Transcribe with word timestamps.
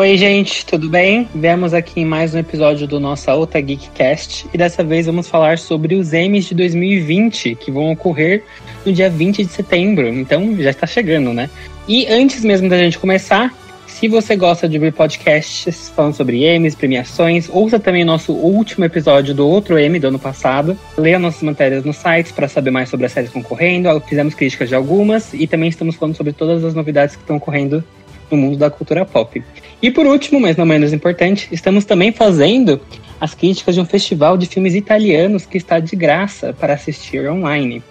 Oi, 0.00 0.16
gente, 0.16 0.64
tudo 0.64 0.88
bem? 0.88 1.28
Viemos 1.34 1.74
aqui 1.74 2.00
em 2.00 2.06
mais 2.06 2.34
um 2.34 2.38
episódio 2.38 2.86
do 2.88 2.98
nossa 2.98 3.34
Outra 3.34 3.60
Geekcast 3.60 4.48
e 4.50 4.56
dessa 4.56 4.82
vez 4.82 5.04
vamos 5.04 5.28
falar 5.28 5.58
sobre 5.58 5.94
os 5.94 6.14
Emmys 6.14 6.46
de 6.46 6.54
2020 6.54 7.54
que 7.56 7.70
vão 7.70 7.92
ocorrer 7.92 8.42
no 8.86 8.94
dia 8.94 9.10
20 9.10 9.44
de 9.44 9.52
setembro, 9.52 10.08
então 10.08 10.56
já 10.56 10.70
está 10.70 10.86
chegando, 10.86 11.34
né? 11.34 11.50
E 11.86 12.06
antes 12.06 12.42
mesmo 12.42 12.66
da 12.66 12.78
gente 12.78 12.98
começar, 12.98 13.54
se 13.86 14.08
você 14.08 14.34
gosta 14.36 14.66
de 14.66 14.78
ouvir 14.78 14.94
podcasts 14.94 15.92
falando 15.94 16.14
sobre 16.14 16.46
Emmys, 16.46 16.74
premiações, 16.74 17.50
ouça 17.52 17.78
também 17.78 18.02
nosso 18.02 18.32
último 18.32 18.86
episódio 18.86 19.34
do 19.34 19.46
outro 19.46 19.78
Emmy 19.78 19.98
do 19.98 20.08
ano 20.08 20.18
passado. 20.18 20.78
Leia 20.96 21.18
nossas 21.18 21.42
matérias 21.42 21.84
no 21.84 21.92
site 21.92 22.32
para 22.32 22.48
saber 22.48 22.70
mais 22.70 22.88
sobre 22.88 23.04
as 23.04 23.12
séries 23.12 23.30
concorrendo. 23.30 24.00
Fizemos 24.08 24.32
críticas 24.32 24.70
de 24.70 24.74
algumas 24.74 25.34
e 25.34 25.46
também 25.46 25.68
estamos 25.68 25.96
falando 25.96 26.16
sobre 26.16 26.32
todas 26.32 26.64
as 26.64 26.74
novidades 26.74 27.14
que 27.14 27.20
estão 27.20 27.36
ocorrendo 27.36 27.84
no 28.30 28.36
mundo 28.36 28.56
da 28.56 28.70
cultura 28.70 29.04
pop. 29.04 29.42
E 29.82 29.90
por 29.90 30.06
último, 30.06 30.40
mas 30.40 30.56
não 30.56 30.66
menos 30.66 30.92
importante, 30.92 31.48
estamos 31.50 31.84
também 31.84 32.12
fazendo 32.12 32.80
as 33.20 33.34
críticas 33.34 33.74
de 33.74 33.80
um 33.80 33.84
festival 33.84 34.36
de 34.36 34.46
filmes 34.46 34.74
italianos 34.74 35.44
que 35.44 35.58
está 35.58 35.78
de 35.78 35.94
graça 35.94 36.52
para 36.52 36.74
assistir 36.74 37.28
online. 37.28 37.82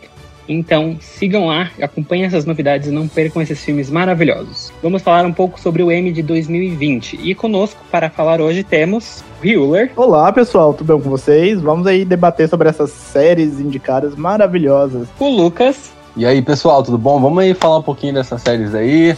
Então, 0.48 0.98
sigam 1.00 1.46
lá, 1.46 1.70
acompanhem 1.80 2.26
essas 2.26 2.44
novidades 2.44 2.88
e 2.88 2.92
não 2.92 3.08
percam 3.08 3.40
esses 3.40 3.64
filmes 3.64 3.92
maravilhosos. 3.92 4.74
Vamos 4.82 5.04
falar 5.04 5.24
um 5.24 5.32
pouco 5.32 5.60
sobre 5.60 5.84
o 5.84 5.92
M 5.92 6.12
de 6.12 6.24
2020. 6.24 7.20
E 7.22 7.36
conosco, 7.36 7.80
para 7.92 8.10
falar 8.10 8.42
hoje, 8.42 8.64
temos 8.64 9.24
Hewler. 9.44 9.92
Olá, 9.96 10.34
pessoal, 10.34 10.74
tudo 10.74 10.92
bem 10.92 11.04
com 11.04 11.10
vocês? 11.12 11.62
Vamos 11.62 11.86
aí 11.86 12.04
debater 12.04 12.50
sobre 12.50 12.68
essas 12.68 12.90
séries 12.90 13.60
indicadas 13.60 14.16
maravilhosas. 14.16 15.08
O 15.20 15.30
Lucas. 15.30 15.92
E 16.18 16.26
aí, 16.26 16.42
pessoal, 16.42 16.82
tudo 16.82 16.98
bom? 16.98 17.22
Vamos 17.22 17.44
aí 17.44 17.54
falar 17.54 17.78
um 17.78 17.84
pouquinho 17.84 18.16
dessas 18.16 18.42
séries 18.42 18.74
aí 18.74 19.16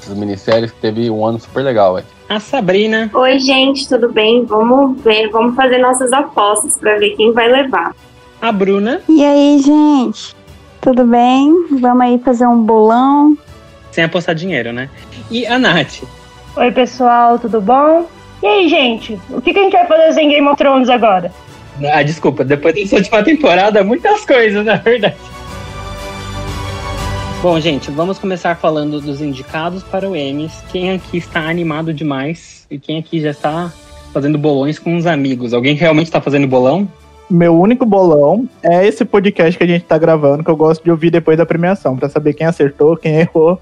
essas 0.00 0.16
minisséries 0.16 0.70
que 0.70 0.80
teve 0.80 1.10
um 1.10 1.24
ano 1.24 1.38
super 1.38 1.62
legal, 1.62 1.94
velho. 1.94 2.06
A 2.28 2.40
Sabrina. 2.40 3.10
Oi, 3.12 3.38
gente, 3.38 3.88
tudo 3.88 4.10
bem? 4.12 4.44
Vamos 4.44 5.00
ver, 5.02 5.28
vamos 5.30 5.54
fazer 5.54 5.78
nossas 5.78 6.12
apostas 6.12 6.76
para 6.78 6.98
ver 6.98 7.10
quem 7.16 7.32
vai 7.32 7.48
levar. 7.50 7.94
A 8.40 8.50
Bruna. 8.50 9.02
E 9.08 9.24
aí, 9.24 9.60
gente? 9.60 10.34
Tudo 10.80 11.04
bem? 11.04 11.66
Vamos 11.80 12.00
aí 12.02 12.18
fazer 12.18 12.46
um 12.46 12.62
bolão. 12.62 13.36
Sem 13.90 14.04
apostar 14.04 14.34
dinheiro, 14.34 14.72
né? 14.72 14.88
E 15.30 15.46
a 15.46 15.58
Nath. 15.58 16.02
Oi, 16.56 16.70
pessoal, 16.72 17.38
tudo 17.38 17.60
bom? 17.60 18.08
E 18.42 18.46
aí, 18.46 18.68
gente? 18.68 19.20
O 19.28 19.40
que, 19.40 19.52
que 19.52 19.58
a 19.58 19.62
gente 19.64 19.72
vai 19.72 19.86
fazer 19.86 20.12
sem 20.14 20.30
Game 20.30 20.48
of 20.48 20.56
Thrones 20.56 20.88
agora? 20.88 21.30
Ah, 21.92 22.02
desculpa, 22.02 22.44
depois 22.44 22.74
dessa 22.74 22.96
última 22.96 23.22
temporada, 23.22 23.84
muitas 23.84 24.24
coisas, 24.24 24.64
na 24.64 24.76
verdade. 24.76 25.16
Bom, 27.42 27.58
gente, 27.58 27.90
vamos 27.90 28.18
começar 28.18 28.54
falando 28.54 29.00
dos 29.00 29.22
indicados 29.22 29.82
para 29.82 30.06
o 30.06 30.14
Emmys. 30.14 30.62
Quem 30.70 30.90
aqui 30.90 31.16
está 31.16 31.48
animado 31.48 31.94
demais 31.94 32.66
e 32.70 32.78
quem 32.78 32.98
aqui 32.98 33.18
já 33.18 33.30
está 33.30 33.72
fazendo 34.12 34.36
bolões 34.36 34.78
com 34.78 34.94
os 34.94 35.06
amigos? 35.06 35.54
Alguém 35.54 35.74
realmente 35.74 36.08
está 36.08 36.20
fazendo 36.20 36.46
bolão? 36.46 36.86
Meu 37.30 37.58
único 37.58 37.86
bolão 37.86 38.46
é 38.62 38.86
esse 38.86 39.06
podcast 39.06 39.56
que 39.56 39.64
a 39.64 39.66
gente 39.66 39.84
está 39.84 39.96
gravando, 39.96 40.44
que 40.44 40.50
eu 40.50 40.56
gosto 40.56 40.84
de 40.84 40.90
ouvir 40.90 41.10
depois 41.10 41.38
da 41.38 41.46
premiação, 41.46 41.96
para 41.96 42.10
saber 42.10 42.34
quem 42.34 42.46
acertou, 42.46 42.94
quem 42.94 43.14
errou. 43.14 43.58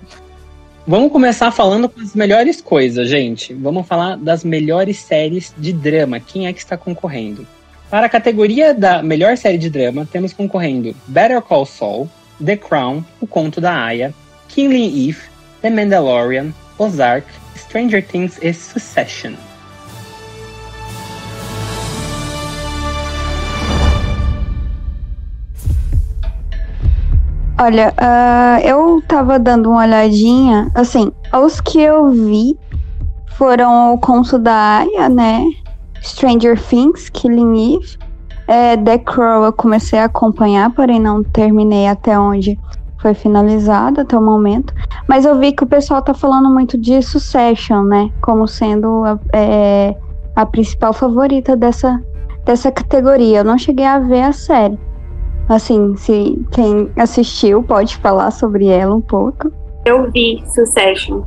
Vamos 0.85 1.13
começar 1.13 1.53
falando 1.53 1.89
com 1.89 2.01
as 2.01 2.17
melhores 2.17 2.61
coisas, 2.61 3.09
gente. 3.09 3.55
Vamos 3.55 3.87
falar 3.87 4.17
das 4.17 4.43
melhores 4.43 4.99
séries 4.99 5.55
de 5.57 5.73
drama. 5.73 6.19
Quem 6.19 6.49
é 6.49 6.53
que 6.53 6.59
está 6.59 6.77
concorrendo? 6.77 7.47
Para 7.89 8.07
a 8.07 8.09
categoria 8.09 8.75
da 8.75 9.05
melhor 9.05 9.37
série 9.37 9.57
de 9.57 9.71
drama, 9.71 10.05
temos 10.11 10.33
concorrendo 10.33 10.97
Better 11.07 11.41
Call 11.41 11.65
Saul, 11.65 12.09
The 12.45 12.57
Crown, 12.57 13.05
O 13.21 13.27
Conto 13.27 13.61
da 13.61 13.87
Aya, 13.87 14.15
Killing 14.49 15.09
Eve, 15.09 15.21
The 15.63 15.71
Mandalorian, 15.71 16.53
Ozark, 16.79 17.27
Stranger 17.57 18.03
Things 18.03 18.39
e 18.41 18.53
Succession. 18.53 19.35
Olha, 27.61 27.93
uh, 27.99 28.65
eu 28.65 29.03
tava 29.09 29.37
dando 29.37 29.71
uma 29.71 29.83
olhadinha, 29.83 30.71
assim, 30.77 31.11
os 31.33 31.61
que 31.61 31.81
eu 31.81 32.09
vi 32.11 32.57
foram 33.37 33.95
o 33.95 33.99
Conto 33.99 34.39
da 34.39 34.79
Aya, 34.79 35.09
né? 35.09 35.45
Stranger 36.01 36.57
Things, 36.57 37.11
Killing 37.11 37.75
Eve, 37.75 37.99
é, 38.49 38.79
The 38.79 38.99
Crow 38.99 39.45
eu 39.45 39.53
comecei 39.53 39.99
a 39.99 40.05
acompanhar, 40.05 40.71
porém 40.75 40.99
não 40.99 41.23
terminei 41.23 41.87
até 41.87 42.19
onde 42.19 42.59
foi 42.99 43.13
finalizado 43.13 44.01
até 44.01 44.17
o 44.17 44.23
momento. 44.23 44.73
Mas 45.07 45.27
eu 45.27 45.39
vi 45.39 45.53
que 45.53 45.65
o 45.65 45.67
pessoal 45.67 46.01
tá 46.01 46.15
falando 46.15 46.49
muito 46.49 46.79
de 46.79 47.03
Succession, 47.03 47.83
né? 47.83 48.11
Como 48.23 48.49
sendo 48.49 49.05
a, 49.05 49.19
é, 49.35 49.95
a 50.35 50.47
principal 50.47 50.95
favorita 50.95 51.55
dessa, 51.55 52.03
dessa 52.47 52.73
categoria. 52.73 53.41
Eu 53.41 53.45
não 53.45 53.59
cheguei 53.59 53.85
a 53.85 53.99
ver 53.99 54.23
a 54.23 54.33
série. 54.33 54.79
Assim, 55.47 55.95
se 55.97 56.43
quem 56.51 56.91
assistiu 56.97 57.63
pode 57.63 57.97
falar 57.99 58.31
sobre 58.31 58.67
ela 58.67 58.95
um 58.95 59.01
pouco. 59.01 59.53
Eu 59.85 60.11
vi 60.11 60.43
Succession. 60.47 61.23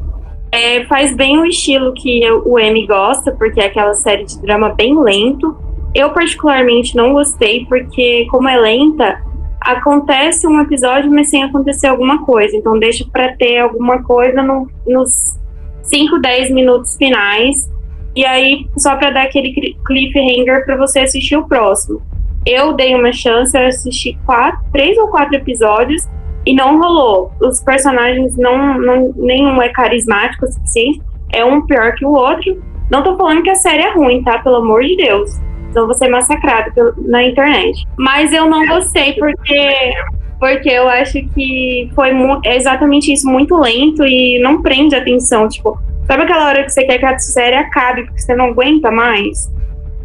É, 0.52 0.84
faz 0.86 1.16
bem 1.16 1.40
o 1.40 1.46
estilo 1.46 1.94
que 1.94 2.20
o 2.46 2.60
M 2.60 2.86
gosta, 2.88 3.32
porque 3.32 3.62
é 3.62 3.68
aquela 3.68 3.94
série 3.94 4.26
de 4.26 4.42
drama 4.42 4.70
bem 4.70 5.00
lento 5.00 5.56
eu, 5.94 6.10
particularmente, 6.12 6.96
não 6.96 7.14
gostei, 7.14 7.66
porque, 7.66 8.26
como 8.30 8.48
é 8.48 8.58
lenta, 8.58 9.22
acontece 9.60 10.48
um 10.48 10.60
episódio, 10.62 11.12
mas 11.12 11.30
sem 11.30 11.44
acontecer 11.44 11.88
alguma 11.88 12.26
coisa. 12.26 12.56
Então, 12.56 12.80
deixa 12.80 13.06
para 13.12 13.36
ter 13.36 13.60
alguma 13.60 14.02
coisa 14.02 14.42
no, 14.42 14.70
nos 14.88 15.38
5, 15.84 16.20
10 16.20 16.52
minutos 16.52 16.96
finais. 16.96 17.70
E 18.16 18.26
aí, 18.26 18.68
só 18.78 18.96
para 18.96 19.12
dar 19.12 19.24
aquele 19.24 19.76
cliffhanger 19.86 20.66
para 20.66 20.78
você 20.78 21.00
assistir 21.00 21.36
o 21.36 21.48
próximo. 21.48 22.02
Eu 22.46 22.74
dei 22.74 22.96
uma 22.96 23.12
chance, 23.12 23.56
eu 23.56 23.68
assisti 23.68 24.18
quatro, 24.26 24.60
três 24.72 24.98
ou 24.98 25.10
quatro 25.10 25.36
episódios 25.36 26.08
e 26.46 26.56
não 26.56 26.80
rolou. 26.80 27.32
Os 27.40 27.62
personagens 27.62 28.36
não, 28.38 28.80
não 28.80 29.14
nenhum 29.16 29.62
é 29.62 29.70
carismático 29.70 30.46
o 30.46 30.52
suficiente, 30.52 31.02
é 31.32 31.46
um 31.46 31.66
pior 31.66 31.94
que 31.94 32.06
o 32.06 32.12
outro. 32.12 32.62
Não 32.90 33.04
tô 33.04 33.16
falando 33.16 33.44
que 33.44 33.50
a 33.50 33.56
série 33.56 33.84
é 33.84 33.94
ruim, 33.94 34.24
tá? 34.24 34.40
Pelo 34.40 34.56
amor 34.58 34.82
de 34.82 34.98
Deus 34.98 35.40
então 35.72 35.86
vou 35.86 35.96
ser 35.96 36.10
massacrado 36.10 36.94
na 36.98 37.24
internet. 37.24 37.88
Mas 37.98 38.32
eu 38.32 38.48
não 38.48 38.68
gostei 38.68 39.14
porque 39.14 39.94
porque 40.38 40.70
eu 40.70 40.90
acho 40.90 41.24
que 41.30 41.90
foi 41.94 42.10
é 42.44 42.56
exatamente 42.56 43.14
isso, 43.14 43.28
muito 43.28 43.56
lento 43.56 44.04
e 44.04 44.40
não 44.40 44.62
prende 44.62 44.96
atenção. 44.96 45.48
Tipo, 45.48 45.80
sabe 46.08 46.24
aquela 46.24 46.48
hora 46.48 46.64
que 46.64 46.72
você 46.72 46.84
quer 46.84 46.98
que 46.98 47.06
a 47.06 47.18
série 47.20 47.56
acabe 47.56 48.04
porque 48.06 48.20
você 48.20 48.36
não 48.36 48.46
aguenta 48.46 48.92
mais? 48.92 49.52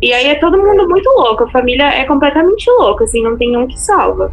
E 0.01 0.13
aí 0.13 0.27
é 0.27 0.35
todo 0.35 0.59
mundo 0.59 0.87
muito 0.89 1.09
louco, 1.09 1.45
a 1.45 1.51
família 1.51 1.89
é 1.89 2.05
completamente 2.05 2.71
louca, 2.71 3.05
assim, 3.05 3.23
não 3.23 3.37
tem 3.37 3.57
um 3.57 3.67
que 3.67 3.81
salva. 3.81 4.31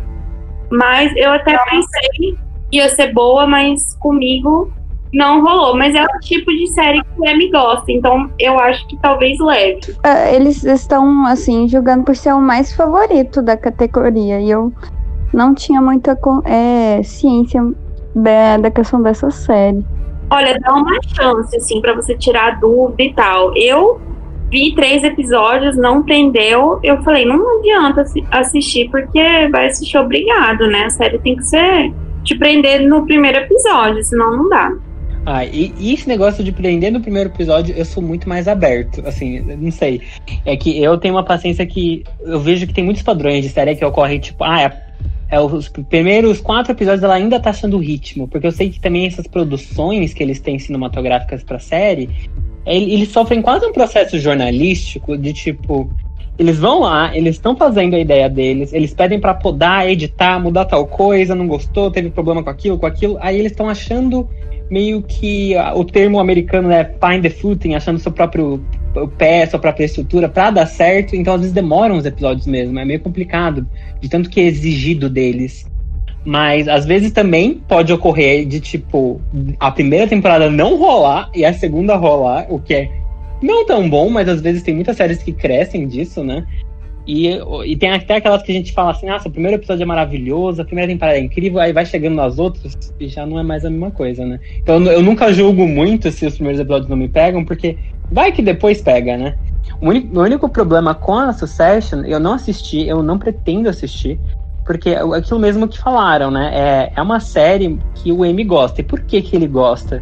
Mas 0.69 1.15
eu 1.15 1.31
até 1.31 1.57
pensei 1.69 2.09
que 2.15 2.37
ia 2.73 2.89
ser 2.89 3.13
boa, 3.13 3.47
mas 3.47 3.95
comigo 3.95 4.73
não 5.13 5.41
rolou, 5.41 5.77
mas 5.77 5.93
é 5.93 6.03
o 6.03 6.19
tipo 6.21 6.51
de 6.51 6.67
série 6.67 7.01
que 7.01 7.19
o 7.19 7.25
M 7.25 7.51
gosta, 7.51 7.91
então 7.91 8.29
eu 8.39 8.59
acho 8.59 8.85
que 8.87 8.97
talvez 8.97 9.39
leve. 9.39 9.91
Uh, 9.91 10.35
eles 10.35 10.63
estão, 10.63 11.25
assim, 11.25 11.67
julgando 11.67 12.03
por 12.03 12.15
ser 12.15 12.33
o 12.33 12.41
mais 12.41 12.73
favorito 12.73 13.41
da 13.41 13.55
categoria, 13.55 14.39
e 14.39 14.49
eu 14.49 14.73
não 15.33 15.53
tinha 15.53 15.81
muita 15.81 16.17
é, 16.45 17.01
ciência 17.03 17.61
da, 18.15 18.57
da 18.57 18.71
questão 18.71 19.01
dessa 19.01 19.29
série. 19.29 19.85
Olha, 20.29 20.57
dá 20.59 20.73
uma 20.73 20.99
chance, 21.15 21.55
assim, 21.55 21.79
para 21.81 21.93
você 21.93 22.15
tirar 22.15 22.59
dúvida 22.59 23.03
e 23.03 23.13
tal. 23.13 23.55
Eu 23.55 24.01
vi 24.49 24.73
três 24.75 25.03
episódios, 25.03 25.75
não 25.77 26.01
prendeu. 26.03 26.79
Eu 26.83 27.01
falei, 27.03 27.25
não 27.25 27.59
adianta 27.59 28.03
assistir, 28.31 28.89
porque 28.89 29.47
vai 29.51 29.67
assistir 29.67 29.97
obrigado, 29.97 30.67
né? 30.67 30.85
A 30.85 30.89
série 30.89 31.19
tem 31.19 31.35
que 31.35 31.43
ser 31.43 31.93
te 32.23 32.35
prender 32.35 32.87
no 32.87 33.05
primeiro 33.05 33.39
episódio, 33.39 34.03
senão 34.03 34.37
não 34.37 34.49
dá. 34.49 34.71
Ah, 35.25 35.45
e, 35.45 35.73
e, 35.77 35.93
esse 35.93 36.07
negócio 36.07 36.43
de 36.43 36.51
prender 36.51 36.91
no 36.91 36.99
primeiro 36.99 37.29
episódio, 37.29 37.73
eu 37.75 37.85
sou 37.85 38.03
muito 38.03 38.27
mais 38.27 38.47
aberto. 38.47 39.01
Assim, 39.07 39.39
não 39.39 39.71
sei. 39.71 40.01
É 40.45 40.57
que 40.57 40.81
eu 40.81 40.97
tenho 40.97 41.15
uma 41.15 41.23
paciência 41.23 41.65
que. 41.65 42.03
Eu 42.21 42.39
vejo 42.39 42.67
que 42.67 42.73
tem 42.73 42.83
muitos 42.83 43.03
padrões 43.03 43.43
de 43.43 43.49
série 43.49 43.75
que 43.75 43.85
ocorrem, 43.85 44.19
tipo, 44.19 44.43
ah, 44.43 44.61
é, 44.61 44.83
é 45.29 45.39
os 45.39 45.69
primeiros 45.69 46.41
quatro 46.41 46.73
episódios 46.73 47.03
ela 47.03 47.15
ainda 47.15 47.39
tá 47.39 47.51
achando 47.51 47.77
o 47.77 47.79
ritmo. 47.79 48.27
Porque 48.27 48.47
eu 48.47 48.51
sei 48.51 48.69
que 48.69 48.81
também 48.81 49.05
essas 49.05 49.25
produções 49.25 50.13
que 50.13 50.21
eles 50.21 50.41
têm 50.41 50.59
cinematográficas 50.59 51.41
pra 51.41 51.57
série, 51.57 52.09
eles 52.65 53.09
sofrem 53.09 53.41
quase 53.41 53.65
um 53.65 53.71
processo 53.71 54.19
jornalístico 54.19 55.17
de 55.17 55.31
tipo. 55.31 55.89
Eles 56.37 56.57
vão 56.57 56.79
lá, 56.79 57.15
eles 57.15 57.35
estão 57.35 57.55
fazendo 57.55 57.95
a 57.95 57.99
ideia 57.99 58.27
deles, 58.27 58.73
eles 58.73 58.93
pedem 58.93 59.19
para 59.19 59.35
podar, 59.35 59.87
editar, 59.87 60.39
mudar 60.39 60.65
tal 60.65 60.87
coisa, 60.87 61.35
não 61.35 61.47
gostou, 61.47 61.91
teve 61.91 62.09
problema 62.09 62.41
com 62.41 62.49
aquilo, 62.49 62.79
com 62.79 62.87
aquilo, 62.87 63.17
aí 63.21 63.37
eles 63.37 63.51
estão 63.51 63.69
achando 63.69 64.27
meio 64.69 65.03
que 65.03 65.53
o 65.75 65.85
termo 65.85 66.19
americano 66.19 66.71
é 66.71 66.83
find 66.83 67.21
the 67.21 67.29
footing, 67.29 67.75
achando 67.75 67.99
seu 67.99 68.11
próprio 68.11 68.59
pé, 69.17 69.45
sua 69.45 69.59
própria 69.59 69.85
estrutura 69.85 70.27
para 70.27 70.49
dar 70.49 70.65
certo, 70.65 71.15
então 71.15 71.35
às 71.35 71.41
vezes 71.41 71.53
demoram 71.53 71.97
os 71.97 72.05
episódios 72.05 72.47
mesmo, 72.47 72.79
é 72.79 72.85
meio 72.85 72.99
complicado, 72.99 73.67
de 74.01 74.09
tanto 74.09 74.29
que 74.29 74.39
é 74.39 74.45
exigido 74.45 75.09
deles. 75.09 75.65
Mas 76.25 76.67
às 76.67 76.85
vezes 76.85 77.11
também 77.11 77.61
pode 77.67 77.91
ocorrer 77.91 78.45
de 78.45 78.59
tipo 78.59 79.21
a 79.59 79.69
primeira 79.69 80.07
temporada 80.07 80.49
não 80.49 80.77
rolar 80.77 81.29
e 81.35 81.43
a 81.43 81.53
segunda 81.53 81.95
rolar, 81.95 82.47
o 82.49 82.59
que 82.59 82.73
é 82.73 83.02
não 83.43 83.65
tão 83.65 83.89
bom, 83.89 84.09
mas 84.09 84.27
às 84.27 84.41
vezes 84.41 84.63
tem 84.63 84.73
muitas 84.73 84.97
séries 84.97 85.21
que 85.21 85.33
crescem 85.33 85.87
disso, 85.87 86.23
né? 86.23 86.45
E, 87.05 87.27
e 87.65 87.75
tem 87.75 87.91
até 87.91 88.15
aquelas 88.15 88.41
que 88.41 88.51
a 88.51 88.55
gente 88.55 88.71
fala 88.71 88.91
assim, 88.91 89.07
nossa, 89.07 89.27
o 89.27 89.31
primeiro 89.31 89.57
episódio 89.57 89.83
é 89.83 89.85
maravilhoso, 89.85 90.61
a 90.61 90.65
primeira 90.65 90.89
temporada 90.91 91.17
é 91.17 91.21
incrível, 91.21 91.59
aí 91.59 91.73
vai 91.73 91.85
chegando 91.85 92.15
nas 92.15 92.39
outras 92.39 92.77
e 92.97 93.07
já 93.09 93.25
não 93.25 93.37
é 93.37 93.43
mais 93.43 93.65
a 93.65 93.69
mesma 93.69 93.91
coisa, 93.91 94.25
né? 94.25 94.39
Então 94.57 94.81
eu 94.85 95.01
nunca 95.01 95.33
julgo 95.33 95.67
muito 95.67 96.09
se 96.11 96.25
os 96.25 96.35
primeiros 96.35 96.61
episódios 96.61 96.89
não 96.89 96.95
me 96.95 97.09
pegam, 97.09 97.43
porque 97.43 97.77
vai 98.09 98.31
que 98.31 98.41
depois 98.41 98.81
pega, 98.81 99.17
né? 99.17 99.35
O 99.81 99.89
único, 99.89 100.17
o 100.17 100.21
único 100.21 100.47
problema 100.47 100.95
com 100.95 101.17
a 101.17 101.33
Succession, 101.33 102.03
eu 102.05 102.19
não 102.19 102.33
assisti, 102.33 102.87
eu 102.87 103.03
não 103.03 103.19
pretendo 103.19 103.67
assistir, 103.67 104.17
porque 104.65 104.91
é 104.91 105.01
aquilo 105.01 105.39
mesmo 105.39 105.67
que 105.67 105.77
falaram, 105.77 106.31
né? 106.31 106.51
É, 106.53 106.93
é 106.95 107.01
uma 107.01 107.19
série 107.19 107.77
que 107.95 108.13
o 108.13 108.23
Amy 108.23 108.45
gosta. 108.45 108.79
E 108.79 108.83
por 108.83 109.01
que, 109.01 109.21
que 109.21 109.35
ele 109.35 109.47
gosta? 109.47 110.01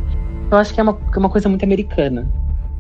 Eu 0.52 0.58
acho 0.58 0.74
que 0.74 0.80
é 0.80 0.84
uma, 0.84 0.94
que 0.94 1.16
é 1.16 1.20
uma 1.20 1.30
coisa 1.30 1.50
muito 1.50 1.64
americana. 1.64 2.30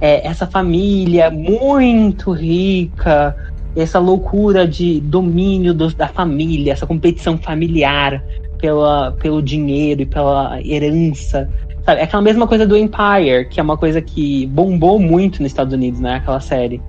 É 0.01 0.27
essa 0.27 0.47
família 0.47 1.29
muito 1.29 2.31
rica, 2.31 3.35
essa 3.75 3.99
loucura 3.99 4.67
de 4.67 4.99
domínio 4.99 5.73
dos, 5.73 5.93
da 5.93 6.07
família, 6.07 6.73
essa 6.73 6.87
competição 6.87 7.37
familiar 7.37 8.21
pela, 8.57 9.11
pelo 9.13 9.41
dinheiro 9.41 10.01
e 10.01 10.05
pela 10.05 10.59
herança. 10.65 11.49
Sabe? 11.85 12.01
É 12.01 12.03
aquela 12.03 12.21
mesma 12.21 12.47
coisa 12.47 12.65
do 12.65 12.75
Empire, 12.75 13.47
que 13.49 13.59
é 13.59 13.63
uma 13.63 13.77
coisa 13.77 14.01
que 14.01 14.45
bombou 14.47 14.99
muito 14.99 15.41
nos 15.41 15.51
Estados 15.51 15.73
Unidos, 15.73 15.99
né? 15.99 16.15
Aquela 16.15 16.39
série. 16.39 16.81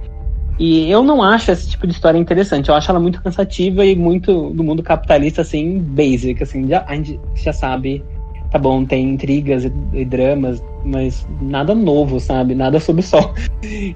E 0.58 0.90
eu 0.90 1.02
não 1.02 1.22
acho 1.22 1.50
esse 1.50 1.68
tipo 1.70 1.86
de 1.86 1.92
história 1.92 2.18
interessante. 2.18 2.68
Eu 2.68 2.74
acho 2.74 2.90
ela 2.90 3.00
muito 3.00 3.22
cansativa 3.22 3.84
e 3.84 3.96
muito 3.96 4.50
do 4.50 4.62
mundo 4.62 4.82
capitalista, 4.82 5.42
assim, 5.42 5.78
basic. 5.78 6.42
Assim, 6.42 6.68
já, 6.68 6.84
a 6.86 6.94
gente 6.94 7.18
já 7.34 7.52
sabe. 7.52 8.04
Tá 8.52 8.58
bom, 8.58 8.84
tem 8.84 9.08
intrigas 9.08 9.64
e, 9.64 9.72
e 9.94 10.04
dramas, 10.04 10.62
mas 10.84 11.26
nada 11.40 11.74
novo, 11.74 12.20
sabe? 12.20 12.54
Nada 12.54 12.78
sob 12.78 13.00
o 13.00 13.02
sol. 13.02 13.34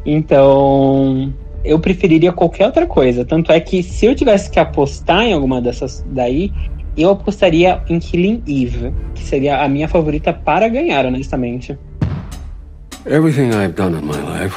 Então, 0.07 1.35
eu 1.63 1.79
preferiria 1.79 2.33
qualquer 2.33 2.67
outra 2.67 2.87
coisa. 2.87 3.25
Tanto 3.25 3.53
é 3.53 3.61
que 3.61 3.83
se 3.83 4.07
eu 4.07 4.15
tivesse 4.15 4.49
que 4.49 4.59
apostar 4.59 5.25
em 5.25 5.35
alguma 5.35 5.61
dessas 5.61 6.05
daí, 6.09 6.53
eu 6.97 7.11
apostaria 7.11 7.83
em 7.89 7.99
Killing 7.99 8.43
Eve, 8.47 8.95
que 9.15 9.23
seria 9.23 9.63
a 9.63 9.69
minha 9.69 9.89
favorita 9.89 10.33
para 10.33 10.69
ganhar, 10.69 11.05
honestamente. 11.05 11.77
Everything 13.05 13.49
I've 13.49 13.75
done 13.75 13.99
in 13.99 14.07
my 14.07 14.17
life, 14.17 14.57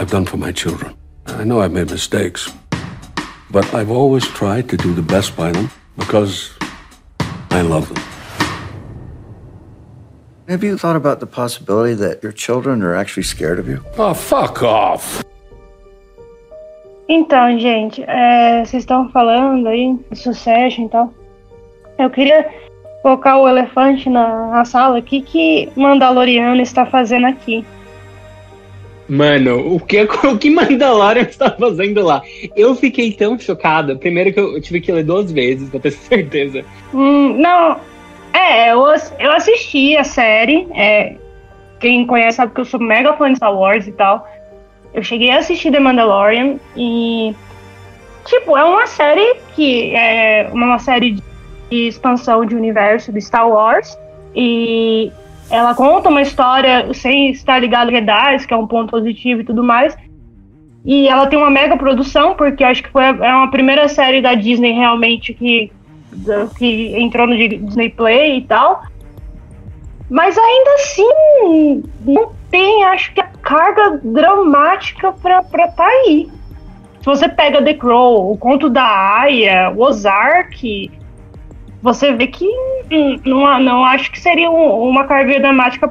I've 0.00 0.10
done 0.10 0.26
for 0.26 0.38
my 0.38 0.52
children. 0.52 0.94
I 1.26 1.44
know 1.44 1.62
I've 1.62 1.72
made 1.72 1.92
mistakes, 1.92 2.52
but 3.50 3.64
I've 3.72 3.92
always 3.92 4.26
tried 4.26 4.68
to 4.70 4.76
do 4.76 4.92
the 4.94 5.02
best 5.02 5.36
by 5.36 5.52
them 5.52 5.70
because 5.96 6.50
I 7.50 7.62
love 7.62 7.88
them. 7.88 8.17
Have 10.48 10.64
you 10.64 10.78
thought 10.78 10.96
about 10.96 11.20
the 11.20 11.26
possibility 11.26 11.92
that 11.96 12.22
your 12.22 12.32
children 12.32 12.82
are 12.82 12.94
actually 12.94 13.24
scared 13.24 13.58
of 13.58 13.68
you? 13.68 13.84
Oh, 13.98 14.14
fuck 14.14 14.62
off! 14.62 15.22
Então, 17.06 17.58
gente, 17.60 18.02
é, 18.06 18.64
vocês 18.64 18.82
estão 18.82 19.10
falando 19.10 19.68
aí 19.68 19.94
de 20.10 20.18
sucesso 20.18 20.80
e 20.80 20.88
tal. 20.88 21.12
Eu 21.98 22.08
queria 22.08 22.48
colocar 23.02 23.36
o 23.36 23.46
elefante 23.46 24.08
na, 24.08 24.46
na 24.46 24.64
sala. 24.64 25.00
O 25.00 25.02
que, 25.02 25.20
que 25.20 25.68
Mandaloriano 25.76 26.62
está 26.62 26.86
fazendo 26.86 27.26
aqui? 27.26 27.62
Mano, 29.06 29.74
o 29.74 29.78
que, 29.78 30.00
o 30.24 30.38
que 30.38 30.48
Mandalorian 30.48 31.24
está 31.24 31.50
fazendo 31.50 32.02
lá? 32.02 32.22
Eu 32.56 32.74
fiquei 32.74 33.12
tão 33.12 33.38
chocada. 33.38 33.96
Primeiro 33.96 34.32
que 34.32 34.40
eu 34.40 34.58
tive 34.62 34.80
que 34.80 34.92
ler 34.92 35.04
duas 35.04 35.30
vezes, 35.30 35.68
pra 35.68 35.78
ter 35.78 35.90
certeza. 36.08 36.64
Hum, 36.94 37.36
não, 37.38 37.78
é, 38.38 38.72
eu, 38.72 38.84
eu 39.18 39.32
assisti 39.32 39.96
a 39.96 40.04
série. 40.04 40.68
É, 40.72 41.16
quem 41.80 42.06
conhece 42.06 42.36
sabe 42.36 42.52
que 42.54 42.60
eu 42.60 42.64
sou 42.64 42.80
mega 42.80 43.12
fã 43.14 43.30
de 43.30 43.36
Star 43.36 43.54
Wars 43.54 43.86
e 43.86 43.92
tal. 43.92 44.26
Eu 44.94 45.02
cheguei 45.02 45.30
a 45.30 45.38
assistir 45.38 45.70
The 45.70 45.80
Mandalorian 45.80 46.56
e. 46.76 47.34
Tipo, 48.24 48.56
é 48.56 48.64
uma 48.64 48.86
série 48.86 49.36
que 49.54 49.94
é 49.94 50.50
uma 50.52 50.78
série 50.78 51.12
de 51.70 51.88
expansão 51.88 52.44
de 52.44 52.54
universo 52.54 53.10
do 53.10 53.20
Star 53.20 53.48
Wars. 53.48 53.98
E 54.34 55.10
ela 55.50 55.74
conta 55.74 56.08
uma 56.08 56.22
história 56.22 56.92
sem 56.92 57.30
estar 57.30 57.58
ligada 57.58 57.90
a 57.90 57.94
Jedi, 57.94 58.46
que 58.46 58.54
é 58.54 58.56
um 58.56 58.66
ponto 58.66 58.90
positivo 58.90 59.40
e 59.40 59.44
tudo 59.44 59.64
mais. 59.64 59.96
E 60.84 61.08
ela 61.08 61.26
tem 61.26 61.38
uma 61.38 61.50
mega 61.50 61.76
produção, 61.76 62.34
porque 62.34 62.62
acho 62.62 62.82
que 62.82 62.90
foi 62.90 63.04
a, 63.04 63.08
é 63.08 63.34
uma 63.34 63.50
primeira 63.50 63.88
série 63.88 64.20
da 64.20 64.34
Disney 64.34 64.72
realmente 64.72 65.34
que, 65.34 65.72
que 66.56 66.96
entrou 66.96 67.26
no 67.26 67.36
Disney 67.36 67.90
Play 67.90 68.38
e 68.38 68.42
tal. 68.42 68.82
Mas 70.10 70.38
ainda 70.38 70.70
assim, 70.74 71.82
não 72.00 72.32
tem, 72.50 72.84
acho 72.84 73.12
que, 73.12 73.20
a 73.20 73.28
carga 73.42 74.00
dramática 74.02 75.12
pra 75.12 75.40
estar 75.40 75.68
tá 75.68 75.86
aí. 75.86 76.30
Se 77.00 77.04
você 77.04 77.28
pega 77.28 77.62
The 77.62 77.74
Crow, 77.74 78.32
o 78.32 78.36
Conto 78.36 78.70
da 78.70 78.84
Aya, 78.84 79.70
o 79.74 79.82
Ozark, 79.82 80.90
você 81.82 82.12
vê 82.12 82.26
que 82.26 82.46
não, 83.24 83.60
não 83.60 83.84
acho 83.84 84.10
que 84.10 84.20
seria 84.20 84.50
um, 84.50 84.88
uma 84.88 85.04
carga 85.04 85.38
dramática. 85.38 85.90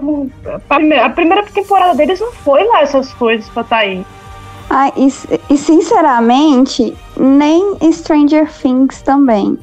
A 0.69 1.09
primeira 1.09 1.43
temporada 1.43 1.95
deles 1.95 2.19
não 2.19 2.31
foi 2.31 2.63
lá 2.65 2.81
essas 2.81 3.13
coisas 3.13 3.47
pra 3.49 3.63
tá 3.63 3.77
aí. 3.77 4.05
Ah, 4.69 4.91
e, 4.97 5.07
e 5.49 5.57
sinceramente, 5.57 6.93
nem 7.15 7.77
Stranger 7.91 8.51
Things 8.51 9.01
também. 9.01 9.57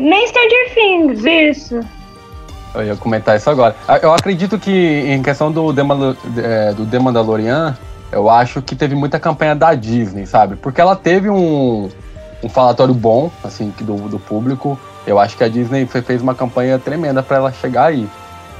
Nem 0.00 0.26
Stranger 0.26 0.74
Things, 0.74 1.24
isso. 1.24 1.80
Eu 2.74 2.84
ia 2.84 2.96
comentar 2.96 3.36
isso 3.36 3.48
agora. 3.48 3.74
Ah, 3.88 3.98
eu 3.98 4.12
acredito 4.12 4.58
que 4.58 4.70
em 4.70 5.22
questão 5.22 5.50
do 5.50 5.72
The, 5.72 5.82
é, 6.42 6.72
do 6.74 6.84
The 6.84 6.98
Mandalorian, 6.98 7.76
eu 8.12 8.28
acho 8.28 8.60
que 8.60 8.76
teve 8.76 8.94
muita 8.94 9.18
campanha 9.18 9.54
da 9.54 9.74
Disney, 9.74 10.26
sabe? 10.26 10.56
Porque 10.56 10.80
ela 10.80 10.94
teve 10.94 11.30
um, 11.30 11.88
um 12.42 12.48
falatório 12.48 12.92
bom, 12.92 13.30
assim, 13.42 13.72
do, 13.80 13.96
do 14.08 14.18
público. 14.18 14.78
Eu 15.06 15.18
acho 15.18 15.36
que 15.36 15.44
a 15.44 15.48
Disney 15.48 15.86
fez 15.86 16.20
uma 16.20 16.34
campanha 16.34 16.78
tremenda 16.78 17.22
para 17.22 17.36
ela 17.38 17.52
chegar 17.52 17.86
aí. 17.86 18.08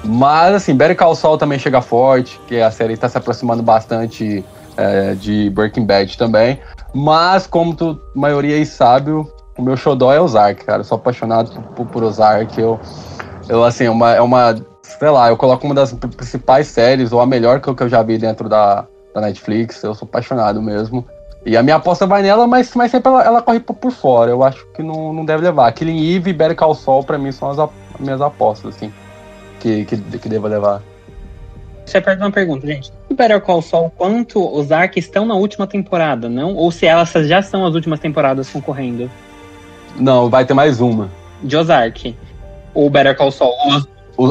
Mas, 0.04 0.54
assim, 0.54 0.74
Better 0.74 0.96
Call 0.96 1.14
Saul 1.14 1.36
também 1.36 1.58
chega 1.58 1.82
forte, 1.82 2.40
que 2.46 2.60
a 2.60 2.70
série 2.70 2.94
está 2.94 3.08
se 3.08 3.18
aproximando 3.18 3.62
bastante 3.62 4.44
é, 4.76 5.14
de 5.14 5.50
Breaking 5.50 5.84
Bad 5.84 6.16
também. 6.16 6.60
Mas, 6.94 7.46
como 7.46 7.74
tu, 7.74 8.00
a 8.14 8.18
maioria 8.18 8.56
aí 8.56 8.64
sabe, 8.64 9.10
o 9.56 9.62
meu 9.62 9.76
xodó 9.76 10.12
é 10.12 10.20
Ozark, 10.20 10.64
cara. 10.64 10.80
Eu 10.80 10.84
sou 10.84 10.96
apaixonado 10.96 11.50
por, 11.74 11.86
por 11.86 12.04
Ozark. 12.04 12.60
Eu, 12.60 12.78
eu, 13.48 13.64
assim, 13.64 13.84
é 13.84 13.90
uma, 13.90 14.14
é 14.14 14.20
uma. 14.20 14.56
Sei 14.82 15.10
lá, 15.10 15.28
eu 15.28 15.36
coloco 15.36 15.66
uma 15.66 15.74
das 15.74 15.92
principais 15.92 16.68
séries, 16.68 17.12
ou 17.12 17.20
a 17.20 17.26
melhor 17.26 17.60
que 17.60 17.68
eu, 17.68 17.88
já 17.88 18.02
vi 18.02 18.18
dentro 18.18 18.48
da, 18.48 18.86
da 19.14 19.20
Netflix. 19.20 19.82
Eu 19.82 19.94
sou 19.94 20.06
apaixonado 20.06 20.62
mesmo. 20.62 21.04
E 21.44 21.56
a 21.56 21.62
minha 21.62 21.76
aposta 21.76 22.06
vai 22.06 22.22
nela, 22.22 22.46
mas, 22.46 22.74
mas 22.74 22.90
sempre 22.90 23.08
ela, 23.08 23.24
ela 23.24 23.42
corre 23.42 23.60
por, 23.60 23.74
por, 23.74 23.92
fora. 23.92 24.30
Eu 24.30 24.42
acho 24.42 24.66
que 24.74 24.82
não, 24.82 25.12
não 25.12 25.24
deve 25.24 25.44
levar. 25.44 25.72
Killing 25.72 26.16
Eve 26.16 26.30
e 26.30 26.32
Better 26.32 26.56
Call 26.56 26.74
Saul, 26.74 27.04
pra 27.04 27.16
mim, 27.16 27.30
são 27.30 27.50
as, 27.50 27.58
as 27.58 27.70
minhas 28.00 28.20
apostas, 28.20 28.74
assim, 28.74 28.92
que, 29.60 29.84
que, 29.84 29.96
que 29.96 30.28
deva 30.28 30.48
levar. 30.48 30.82
Eu 31.94 32.02
perguntar 32.02 32.26
uma 32.26 32.32
pergunta, 32.32 32.66
gente. 32.66 32.92
O 33.08 33.14
Better 33.14 33.40
Call 33.40 33.62
Saul, 33.62 33.90
quanto 33.90 34.44
os 34.44 34.72
Ark 34.72 34.98
estão 34.98 35.24
na 35.24 35.34
última 35.34 35.68
temporada, 35.68 36.28
não? 36.28 36.54
Ou 36.54 36.72
se 36.72 36.84
elas 36.84 37.12
já 37.12 37.40
são 37.40 37.64
as 37.64 37.74
últimas 37.74 38.00
temporadas 38.00 38.50
concorrendo? 38.50 39.08
Não, 39.98 40.28
vai 40.28 40.44
ter 40.44 40.54
mais 40.54 40.80
uma. 40.80 41.10
De 41.42 41.56
Ozark. 41.56 42.14
Ou 42.74 42.90
Better 42.90 43.16
Call 43.16 43.30
Saul? 43.30 43.54
As... 43.70 43.86